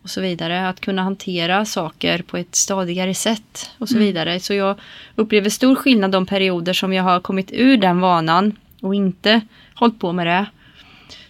Och 0.05 0.09
så 0.11 0.21
vidare. 0.21 0.69
Att 0.69 0.79
kunna 0.79 1.03
hantera 1.03 1.65
saker 1.65 2.21
på 2.21 2.37
ett 2.37 2.55
stadigare 2.55 3.13
sätt 3.13 3.69
och 3.77 3.89
så 3.89 3.97
vidare. 3.97 4.39
Så 4.39 4.53
jag 4.53 4.79
upplever 5.15 5.49
stor 5.49 5.75
skillnad 5.75 6.11
de 6.11 6.25
perioder 6.25 6.73
som 6.73 6.93
jag 6.93 7.03
har 7.03 7.19
kommit 7.19 7.51
ur 7.53 7.77
den 7.77 7.99
vanan 7.99 8.55
och 8.81 8.95
inte 8.95 9.41
hållit 9.75 9.99
på 9.99 10.11
med 10.13 10.27
det 10.27 10.45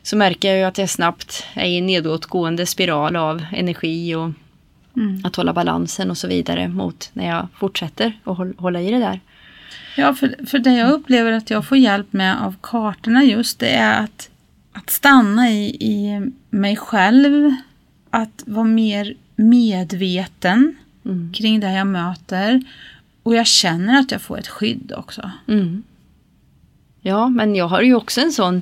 så 0.04 0.18
märker 0.18 0.48
jag 0.50 0.58
ju 0.58 0.64
att 0.64 0.78
jag 0.78 0.90
snabbt 0.90 1.44
är 1.54 1.66
i 1.66 1.78
en 1.78 1.86
nedåtgående 1.86 2.66
spiral 2.66 3.16
av 3.16 3.46
energi 3.52 4.16
och 4.16 4.30
Mm. 4.98 5.22
att 5.26 5.36
hålla 5.36 5.54
balansen 5.54 6.10
och 6.12 6.18
så 6.18 6.28
vidare 6.28 6.68
mot 6.68 7.10
när 7.14 7.28
jag 7.28 7.48
fortsätter 7.58 8.20
att 8.24 8.38
håll- 8.38 8.56
hålla 8.58 8.82
i 8.82 8.92
det 8.92 9.00
där. 9.00 9.20
Ja, 9.98 10.14
för, 10.14 10.36
för 10.48 10.60
det 10.60 10.74
jag 10.74 10.92
upplever 10.92 11.32
att 11.32 11.50
jag 11.50 11.66
får 11.68 11.78
hjälp 11.78 12.14
med 12.14 12.42
av 12.44 12.56
kartorna 12.62 13.24
just 13.24 13.60
det 13.60 13.70
är 13.70 14.04
att, 14.04 14.30
att 14.74 14.90
stanna 14.90 15.50
i, 15.50 15.66
i 15.80 16.22
mig 16.50 16.76
själv. 16.76 17.56
Att 18.16 18.44
vara 18.46 18.66
mer 18.66 19.14
medveten 19.36 20.76
Mm. 21.06 21.34
kring 21.34 21.60
det 21.60 21.72
jag 21.72 21.88
möter. 21.88 22.62
Och 23.24 23.36
jag 23.36 23.48
känner 23.48 24.00
att 24.00 24.12
jag 24.12 24.22
får 24.22 24.40
ett 24.40 24.48
skydd 24.48 24.94
också. 24.98 25.32
Mm. 25.48 25.84
Ja, 27.02 27.30
men 27.30 27.56
jag 27.56 27.68
har 27.68 27.82
ju 27.82 27.96
också 27.96 28.22
en 28.22 28.32
sån 28.32 28.62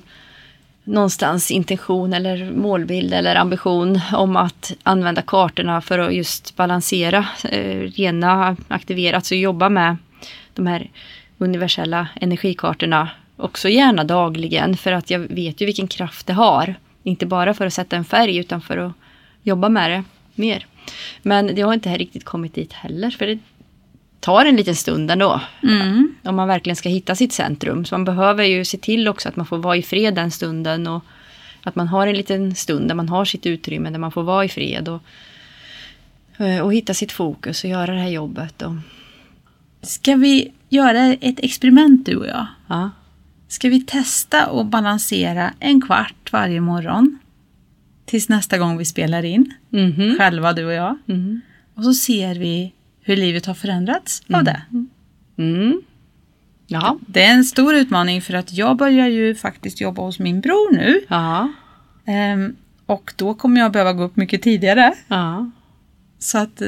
någonstans 0.83 1.51
intention 1.51 2.13
eller 2.13 2.51
målbild 2.51 3.13
eller 3.13 3.35
ambition 3.35 3.99
om 4.13 4.35
att 4.35 4.73
använda 4.83 5.21
kartorna 5.21 5.81
för 5.81 5.99
att 5.99 6.13
just 6.13 6.55
balansera, 6.55 7.25
eh, 7.43 7.79
rena, 7.79 8.57
aktivera, 8.67 9.15
alltså 9.15 9.35
jobba 9.35 9.69
med 9.69 9.97
de 10.53 10.67
här 10.67 10.89
universella 11.37 12.07
energikartorna 12.15 13.09
också 13.37 13.69
gärna 13.69 14.03
dagligen 14.03 14.77
för 14.77 14.91
att 14.91 15.09
jag 15.09 15.19
vet 15.19 15.61
ju 15.61 15.65
vilken 15.65 15.87
kraft 15.87 16.27
det 16.27 16.33
har. 16.33 16.75
Inte 17.03 17.25
bara 17.25 17.53
för 17.53 17.65
att 17.65 17.73
sätta 17.73 17.95
en 17.95 18.05
färg 18.05 18.37
utan 18.37 18.61
för 18.61 18.77
att 18.77 18.93
jobba 19.43 19.69
med 19.69 19.91
det 19.91 20.03
mer. 20.35 20.65
Men 21.21 21.57
jag 21.57 21.67
har 21.67 21.73
inte 21.73 21.97
riktigt 21.97 22.23
kommit 22.25 22.53
dit 22.55 22.73
heller 22.73 23.09
för 23.09 23.27
det 23.27 23.39
tar 24.19 24.45
en 24.45 24.55
liten 24.55 24.75
stund 24.75 25.11
ändå 25.11 25.41
Mm. 25.63 26.15
om 26.23 26.35
man 26.35 26.47
verkligen 26.47 26.75
ska 26.75 26.89
hitta 26.89 27.15
sitt 27.15 27.33
centrum. 27.33 27.85
Så 27.85 27.95
man 27.95 28.05
behöver 28.05 28.43
ju 28.43 28.65
se 28.65 28.77
till 28.77 29.07
också 29.07 29.29
att 29.29 29.35
man 29.35 29.45
får 29.45 29.57
vara 29.57 29.77
i 29.77 29.81
fred 29.83 30.15
den 30.15 30.31
stunden 30.31 30.87
och 30.87 31.03
att 31.63 31.75
man 31.75 31.87
har 31.87 32.07
en 32.07 32.15
liten 32.15 32.55
stund 32.55 32.87
där 32.87 32.95
man 32.95 33.09
har 33.09 33.25
sitt 33.25 33.45
utrymme 33.45 33.89
där 33.89 33.99
man 33.99 34.11
får 34.11 34.23
vara 34.23 34.45
i 34.45 34.49
fred 34.49 34.89
och, 34.89 35.01
eh, 36.45 36.59
och 36.59 36.73
hitta 36.73 36.93
sitt 36.93 37.11
fokus 37.11 37.63
och 37.63 37.69
göra 37.69 37.93
det 37.93 37.99
här 37.99 38.09
jobbet. 38.09 38.61
Och, 38.61 38.73
Ska 39.81 40.15
vi 40.15 40.51
göra 40.69 40.99
ett 41.21 41.39
experiment 41.39 42.05
du 42.05 42.15
och 42.15 42.27
jag? 42.27 42.45
ja. 42.67 42.89
Ska 43.47 43.69
vi 43.69 43.81
testa 43.81 44.45
att 44.45 44.65
balansera 44.67 45.53
en 45.59 45.81
kvart 45.81 46.31
varje 46.31 46.61
morgon? 46.61 47.19
Tills 48.05 48.29
nästa 48.29 48.57
gång 48.57 48.77
vi 48.77 48.85
spelar 48.85 49.25
in. 49.25 49.53
Mhm. 49.69 50.15
Själva 50.17 50.53
du 50.53 50.65
och 50.65 50.73
jag. 50.73 50.97
Mm. 51.07 51.41
Och 51.75 51.83
så 51.83 51.93
ser 51.93 52.35
vi 52.35 52.73
hur 53.01 53.15
livet 53.17 53.45
har 53.45 53.53
förändrats 53.53 54.23
av 54.33 54.43
det. 54.43 54.61
Mm. 55.37 55.81
Ja. 56.67 56.97
Det 57.07 57.23
är 57.23 57.31
en 57.33 57.43
stor 57.45 57.75
utmaning 57.75 58.21
för 58.21 58.33
att 58.33 58.53
jag 58.53 58.77
börjar 58.77 59.07
ju 59.07 59.35
faktiskt 59.35 59.81
jobba 59.81 60.01
hos 60.01 60.19
min 60.19 60.41
bror 60.41 60.73
nu. 60.75 61.01
Ehm, 62.05 62.55
Och 62.85 63.13
då 63.15 63.33
kommer 63.33 63.61
jag 63.61 63.71
behöva 63.71 63.93
gå 63.93 64.03
upp 64.03 64.15
mycket 64.15 64.41
tidigare. 64.41 64.93
Ja. 65.07 65.51
Så 66.19 66.37
att 66.37 66.61
eh, 66.61 66.67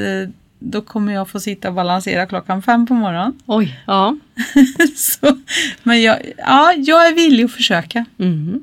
då 0.58 0.80
kommer 0.82 1.12
jag 1.12 1.28
få 1.28 1.40
sitta 1.40 1.68
och 1.68 1.74
balansera 1.74 2.26
klockan 2.26 2.62
fem 2.62 2.86
på 2.86 2.94
morgonen. 2.94 3.38
Oj. 3.46 3.80
Ja. 3.86 4.16
Så, 4.96 5.38
men 5.82 6.02
jag, 6.02 6.18
ja, 6.38 6.72
jag 6.76 7.06
är 7.06 7.14
villig 7.14 7.44
att 7.44 7.52
försöka. 7.52 8.04
Mm. 8.18 8.62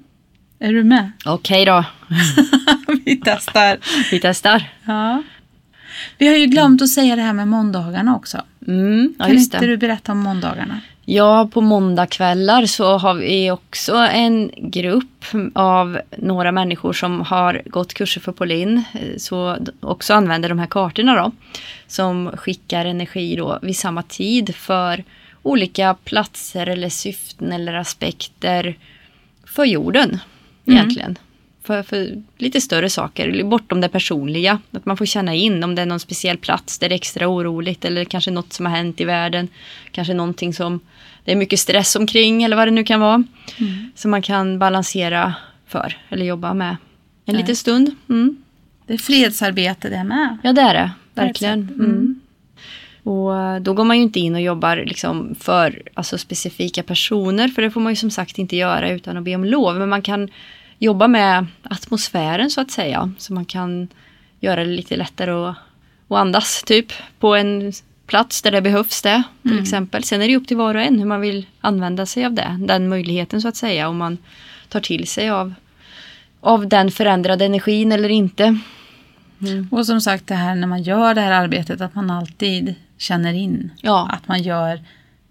Är 0.64 0.74
du 0.74 0.84
med? 0.84 1.12
Okej 1.26 1.66
då. 1.66 1.86
Vi 3.06 3.22
testar. 3.26 3.78
Vi 4.12 4.20
testar. 4.20 4.64
Ja. 4.86 5.24
Vi 6.18 6.28
har 6.28 6.36
ju 6.36 6.46
glömt 6.46 6.82
att 6.82 6.90
säga 6.90 7.16
det 7.16 7.22
här 7.22 7.34
med 7.34 7.48
måndagarna 7.48 8.16
också. 8.16 8.42
Mm. 8.68 9.14
Ja, 9.20 9.26
kan 9.26 9.38
inte 9.38 9.60
det. 9.60 9.66
du 9.68 9.78
berätta 9.78 10.12
om 10.12 10.20
måndagarna? 10.20 10.80
Ja, 11.06 11.50
på 11.54 11.62
måndagkvällar 11.62 12.66
så 12.66 12.98
har 12.98 13.14
vi 13.14 13.52
också 13.52 13.96
en 13.96 14.52
grupp 14.58 15.26
av 15.54 16.00
några 16.18 16.52
människor 16.52 16.94
som 16.94 17.22
har 17.22 17.62
gått 17.66 17.94
kurser 17.94 18.22
för 18.22 18.32
Polin. 18.32 18.84
eh, 18.94 19.18
Så 19.18 19.58
också 19.80 20.14
använder 20.14 20.50
de 20.50 20.60
här 20.60 20.68
kartorna 20.68 21.16
då. 21.16 21.32
Som 21.88 22.32
skickar 22.38 22.86
energi 22.86 23.36
då 23.36 23.60
vid 23.62 23.78
samma 23.78 24.04
tid 24.04 24.56
för 24.56 25.04
olika 25.42 25.94
platser 26.04 26.68
eller 26.68 26.90
syften 26.90 27.52
eller 27.52 27.74
aspekter 27.74 28.76
för 29.46 29.66
jorden 29.66 30.20
egentligen. 30.66 31.18
För, 31.64 31.84
för 31.84 32.24
lite 32.38 32.62
större 32.62 32.90
saker, 32.90 33.44
bortom 33.44 33.82
det 33.82 33.90
personliga. 33.90 34.60
Att 34.72 34.86
man 34.86 34.98
får 34.98 35.06
känna 35.06 35.34
in 35.34 35.64
om 35.64 35.76
det 35.76 35.82
är 35.82 35.86
någon 35.86 36.00
speciell 36.00 36.38
plats 36.38 36.80
där 36.80 36.90
det 36.90 36.96
är 36.96 36.98
extra 36.98 37.28
oroligt 37.28 37.86
eller 37.86 38.06
kanske 38.06 38.32
något 38.32 38.54
som 38.54 38.66
har 38.66 38.74
hänt 38.74 39.02
i 39.02 39.06
världen. 39.06 39.48
Kanske 39.92 40.14
någonting 40.14 40.54
som 40.54 40.80
det 41.26 41.32
är 41.32 41.36
mycket 41.36 41.60
stress 41.60 41.96
omkring 41.96 42.44
eller 42.44 42.56
vad 42.56 42.68
det 42.68 42.72
nu 42.72 42.84
kan 42.84 43.00
vara. 43.00 43.24
Som 43.96 44.12
man 44.12 44.22
kan 44.22 44.60
balansera 44.60 45.34
för 45.68 45.98
eller 46.10 46.26
jobba 46.26 46.54
med 46.54 46.70
en 46.70 46.78
Nej. 47.26 47.38
liten 47.38 47.56
stund. 47.56 47.96
Mm. 48.10 48.44
Det 48.88 48.94
är 48.94 48.98
fredsarbete 48.98 49.90
det 49.90 50.04
med. 50.04 50.38
Ja 50.44 50.54
det 50.54 50.62
är 50.62 50.74
det, 50.74 50.92
verkligen. 51.14 51.68
Sätt. 51.68 51.78
Mm. 51.78 52.20
Mm. 53.06 53.18
Och 53.18 53.38
eh, 53.38 53.60
då 53.60 53.74
går 53.74 53.84
man 53.84 53.98
ju 53.98 54.04
inte 54.04 54.20
in 54.20 54.36
och 54.36 54.42
jobbar 54.42 54.78
liksom 54.78 55.36
för 55.40 55.82
alltså, 55.94 56.18
specifika 56.18 56.84
personer 56.84 57.48
för 57.48 57.62
det 57.62 57.72
får 57.72 57.82
man 57.82 57.92
ju 57.92 57.96
som 57.96 58.12
sagt 58.12 58.38
inte 58.38 58.56
göra 58.56 58.90
utan 58.90 59.18
att 59.18 59.24
be 59.24 59.36
om 59.36 59.46
lov. 59.46 59.76
Men 59.76 59.90
man 59.90 60.02
kan 60.02 60.30
jobba 60.80 61.08
med 61.08 61.46
atmosfären 61.64 62.50
så 62.50 62.62
att 62.62 62.72
säga. 62.72 63.12
Så 63.18 63.34
man 63.34 63.46
kan 63.46 63.88
göra 64.40 64.64
det 64.64 64.72
lite 64.72 64.96
lättare 64.96 65.32
att, 65.32 65.56
att 66.08 66.18
andas 66.18 66.64
typ 66.64 66.94
på 67.20 67.36
en 67.36 67.74
plats 68.08 68.42
där 68.42 68.52
det 68.52 68.62
behövs 68.62 69.02
det 69.02 69.24
till 69.42 69.60
exempel. 69.60 70.04
Sen 70.04 70.22
är 70.22 70.28
det 70.28 70.36
upp 70.36 70.48
till 70.48 70.58
var 70.58 70.76
och 70.76 70.82
en 70.82 71.00
hur 71.00 71.06
man 71.06 71.22
vill 71.22 71.46
använda 71.62 72.06
sig 72.06 72.26
av 72.26 72.34
det. 72.34 72.58
Den 72.60 72.90
möjligheten 72.90 73.42
så 73.42 73.48
att 73.48 73.56
säga 73.56 73.90
om 73.90 73.98
man 73.98 74.18
tar 74.70 74.80
till 74.80 75.08
sig 75.08 75.30
av, 75.30 75.54
av 76.40 76.68
den 76.68 76.92
förändrade 76.92 77.46
energin 77.46 77.92
eller 77.92 78.10
inte. 78.10 78.60
Och 79.72 79.86
som 79.86 80.02
sagt 80.02 80.28
det 80.28 80.36
här 80.36 80.56
när 80.56 80.68
man 80.68 80.84
gör 80.84 81.14
det 81.14 81.22
här 81.22 81.32
arbetet 81.32 81.82
att 81.82 81.96
man 81.96 82.10
alltid 82.10 82.76
känner 83.04 83.34
in 83.34 83.72
Ja. 83.82 84.10
att 84.12 84.28
man 84.28 84.42
gör 84.44 84.82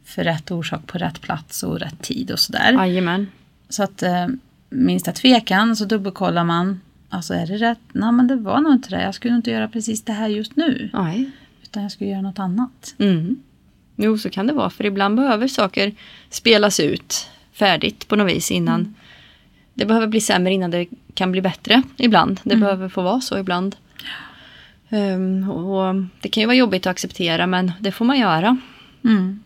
för 0.04 0.24
rätt 0.24 0.50
orsak 0.50 0.86
på 0.86 0.98
rätt 0.98 1.20
plats 1.20 1.62
och 1.62 1.80
rätt 1.80 2.02
tid 2.02 2.30
och 2.30 2.38
sådär. 2.38 2.72
Jajamän. 2.72 3.26
Så 3.68 3.82
att 3.82 4.02
eh, 4.02 4.26
minsta 4.70 5.12
tvekan 5.12 5.76
så 5.76 5.84
dubbelkollar 5.84 6.44
man. 6.44 6.80
Alltså 7.08 7.34
är 7.34 7.46
det 7.46 7.56
rätt? 7.56 7.78
Nej 7.92 8.12
men 8.12 8.26
det 8.26 8.36
var 8.36 8.60
nog 8.60 8.72
inte 8.72 8.90
det. 8.90 9.02
Jag 9.02 9.14
skulle 9.14 9.34
inte 9.34 9.50
göra 9.50 9.68
precis 9.68 10.02
det 10.02 10.12
här 10.12 10.28
just 10.28 10.56
nu. 10.56 10.90
Nej. 10.92 11.30
Utan 11.62 11.82
jag 11.82 11.92
skulle 11.92 12.10
göra 12.10 12.22
något 12.22 12.38
annat. 12.38 12.94
Mm. 12.98 13.36
Jo, 13.96 14.18
så 14.18 14.30
kan 14.30 14.46
det 14.46 14.52
vara. 14.52 14.70
För 14.70 14.86
ibland 14.86 15.16
behöver 15.16 15.48
saker 15.48 15.94
spelas 16.30 16.80
ut 16.80 17.28
färdigt 17.52 18.08
på 18.08 18.16
något 18.16 18.32
vis 18.36 18.50
innan. 18.50 18.94
Det 19.74 19.86
behöver 19.86 20.06
bli 20.06 20.20
sämre 20.20 20.52
innan 20.52 20.70
det 20.70 20.86
kan 21.14 21.32
bli 21.32 21.40
bättre 21.42 21.82
ibland. 21.96 22.40
Det 22.44 22.56
behöver 22.56 22.88
få 22.88 23.02
vara 23.02 23.20
så 23.20 23.38
ibland. 23.38 23.76
Ehm, 24.92 25.50
och 25.50 25.94
det 26.20 26.28
kan 26.28 26.40
ju 26.40 26.46
vara 26.46 26.56
jobbigt 26.56 26.86
att 26.86 26.90
acceptera 26.90 27.46
men 27.46 27.72
det 27.80 27.92
får 27.92 28.04
man 28.04 28.18
göra. 28.18 28.56
Mm. 29.04 29.40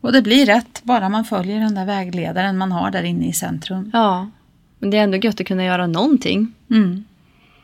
Och 0.00 0.12
det 0.12 0.22
blir 0.22 0.46
rätt 0.46 0.80
bara 0.82 1.08
man 1.08 1.24
följer 1.24 1.60
den 1.60 1.74
där 1.74 1.84
vägledaren 1.84 2.58
man 2.58 2.72
har 2.72 2.90
där 2.90 3.02
inne 3.02 3.26
i 3.28 3.32
centrum. 3.32 3.90
Ja. 3.92 4.30
Men 4.78 4.90
det 4.90 4.96
är 4.98 5.02
ändå 5.02 5.16
gött 5.16 5.40
att 5.40 5.46
kunna 5.46 5.64
göra 5.64 5.86
någonting. 5.86 6.52
Mm. 6.70 7.04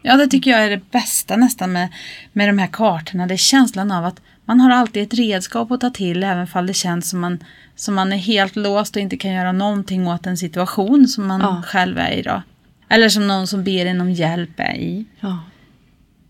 Ja, 0.02 0.16
det 0.16 0.26
tycker 0.26 0.50
jag 0.50 0.64
är 0.64 0.70
det 0.70 0.90
bästa 0.90 1.36
nästan 1.36 1.72
med, 1.72 1.88
med 2.32 2.48
de 2.48 2.58
här 2.58 2.66
kartorna. 2.66 3.26
Det 3.26 3.34
är 3.34 3.36
känslan 3.36 3.92
av 3.92 4.04
att 4.04 4.20
man 4.44 4.60
har 4.60 4.70
alltid 4.70 5.02
ett 5.02 5.14
redskap 5.14 5.70
att 5.70 5.80
ta 5.80 5.90
till 5.90 6.22
även 6.22 6.46
fall 6.46 6.66
det 6.66 6.74
känns 6.74 7.10
som 7.10 7.20
man, 7.20 7.38
som 7.76 7.94
man 7.94 8.12
är 8.12 8.16
helt 8.16 8.56
låst 8.56 8.96
och 8.96 9.02
inte 9.02 9.16
kan 9.16 9.32
göra 9.32 9.52
någonting 9.52 10.08
åt 10.08 10.26
en 10.26 10.36
situation 10.36 11.08
som 11.08 11.26
man 11.26 11.40
Ja. 11.40 11.62
själv 11.66 11.98
är 11.98 12.10
i 12.10 12.22
då. 12.22 12.42
Eller 12.88 13.08
som 13.08 13.26
någon 13.28 13.46
som 13.46 13.64
ber 13.64 13.86
en 13.86 14.00
om 14.00 14.10
hjälp 14.10 14.60
är 14.60 14.74
i. 14.74 15.04
Ja. 15.20 15.38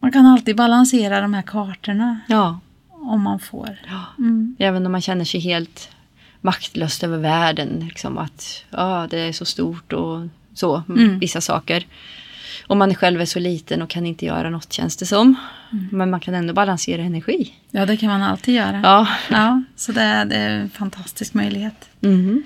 Man 0.01 0.13
kan 0.13 0.27
alltid 0.27 0.57
balansera 0.57 1.21
de 1.21 1.35
här 1.35 1.43
kartorna 1.43 2.21
Ja. 2.29 2.61
om 2.91 3.23
man 3.23 3.39
får. 3.41 3.79
ja. 3.89 4.05
Mm. 4.19 4.57
Även 4.59 4.87
om 4.87 4.93
man 4.93 5.01
känner 5.01 5.25
sig 5.25 5.41
helt 5.41 5.89
maktlös 6.41 7.03
över 7.05 7.19
världen. 7.19 7.81
Liksom 7.89 8.19
att 8.19 8.65
ja, 8.71 9.07
det 9.11 9.19
är 9.19 9.33
så 9.33 9.45
stort 9.45 9.93
och 9.93 10.27
så, 10.55 10.83
Mm. 10.89 11.19
vissa 11.19 11.41
saker. 11.41 11.87
Och 12.67 12.77
man 12.77 12.95
själv 12.95 13.21
är 13.21 13.25
så 13.25 13.39
liten 13.39 13.83
och 13.83 13.91
kan 13.91 14.07
inte 14.07 14.27
göra 14.27 14.51
något 14.51 14.73
känns 14.73 14.97
det 14.97 15.07
som. 15.07 15.35
Mm. 15.73 15.89
Men 15.93 16.11
man 16.11 16.21
kan 16.21 16.35
ändå 16.35 16.55
balansera 16.55 17.03
energi. 17.03 17.55
Ja, 17.71 17.87
det 17.87 17.97
kan 17.97 18.09
man 18.09 18.23
alltid 18.23 18.55
göra. 18.55 18.81
Ja. 18.85 19.09
Ja, 19.31 19.63
så 19.77 19.93
det 19.93 20.01
är, 20.03 20.25
det 20.25 20.37
är 20.37 20.51
en 20.51 20.71
fantastisk 20.71 21.35
möjlighet. 21.35 21.89
Mhm. 22.01 22.43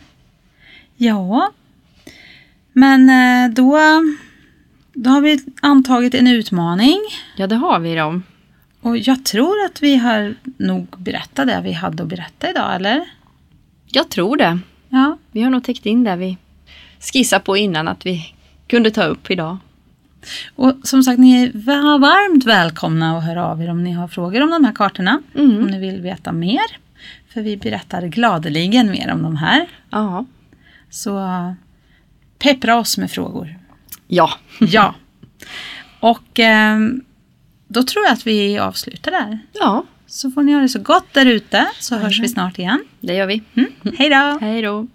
Ja, 0.96 1.50
men 2.72 3.08
eh, 3.10 3.54
då, 3.54 3.78
då 4.94 5.10
har 5.10 5.20
vi 5.20 5.40
antagit 5.62 6.14
en 6.14 6.26
utmaning. 6.26 6.98
ja, 7.36 7.46
det 7.46 7.56
har 7.56 7.78
vi 7.80 7.94
då. 7.94 8.20
Och 8.80 8.98
jag 8.98 9.24
tror 9.24 9.64
att 9.64 9.82
vi 9.82 9.96
har 9.96 10.34
nog 10.56 10.86
berättat 10.98 11.46
det 11.46 11.60
vi 11.64 11.72
hade 11.72 12.02
att 12.02 12.08
berätta 12.08 12.50
idag, 12.50 12.74
eller? 12.74 13.04
Jag 13.86 14.08
tror 14.10 14.36
det. 14.36 14.58
Ja, 14.88 15.18
Vi 15.32 15.42
har 15.42 15.50
nog 15.50 15.64
täckt 15.64 15.86
in 15.86 16.04
det 16.04 16.16
vi 16.16 16.36
skissade 17.12 17.44
på 17.44 17.56
innan 17.56 17.88
att 17.88 18.06
vi 18.06 18.34
kunde 18.66 18.90
ta 18.90 19.04
upp 19.04 19.30
idag. 19.30 19.56
och 20.56 20.72
som 20.82 21.02
sagt, 21.02 21.18
ni 21.18 21.42
är 21.42 21.50
va- 21.54 21.98
varmt 21.98 22.44
välkomna 22.44 23.18
att 23.18 23.24
höra 23.24 23.46
av 23.46 23.62
er 23.62 23.70
om 23.70 23.84
ni 23.84 23.92
har 23.92 24.08
frågor 24.08 24.40
om 24.42 24.50
de 24.50 24.64
här 24.64 24.72
kartorna. 24.72 25.22
Mm. 25.34 25.56
Om 25.56 25.66
ni 25.66 25.78
vill 25.80 26.00
veta 26.00 26.32
mer. 26.32 26.62
För 27.28 27.40
vi 27.42 27.56
berättar 27.56 28.02
gladeligen 28.06 28.90
mer 28.90 29.12
om 29.12 29.22
de 29.22 29.36
här. 29.36 29.66
Ja. 29.90 30.24
Så 30.90 31.20
peppra 32.38 32.76
oss 32.78 32.98
med 32.98 33.10
frågor. 33.10 33.58
Ja. 34.14 34.30
Ja. 34.60 34.94
Och 36.00 36.38
ehm, 36.38 37.00
då 37.68 37.82
tror 37.82 38.04
jag 38.04 38.12
att 38.12 38.26
vi 38.26 38.58
avslutar 38.58 39.10
där. 39.10 39.38
Ja, 39.52 39.84
Så 40.06 40.30
får 40.30 40.42
ni 40.42 40.52
ha 40.52 40.60
det 40.60 40.68
så 40.68 40.78
gott 40.78 41.12
där 41.12 41.26
ute 41.26 41.66
så 41.80 41.96
hörs 41.96 42.20
vi 42.20 42.28
snart 42.28 42.58
igen. 42.58 42.84
det 43.00 43.14
gör 43.14 43.26
vi. 43.26 43.42
Mm. 43.54 43.70
Hej 43.98 44.10
då! 44.10 44.38
Hej 44.40 44.62
då. 44.62 44.86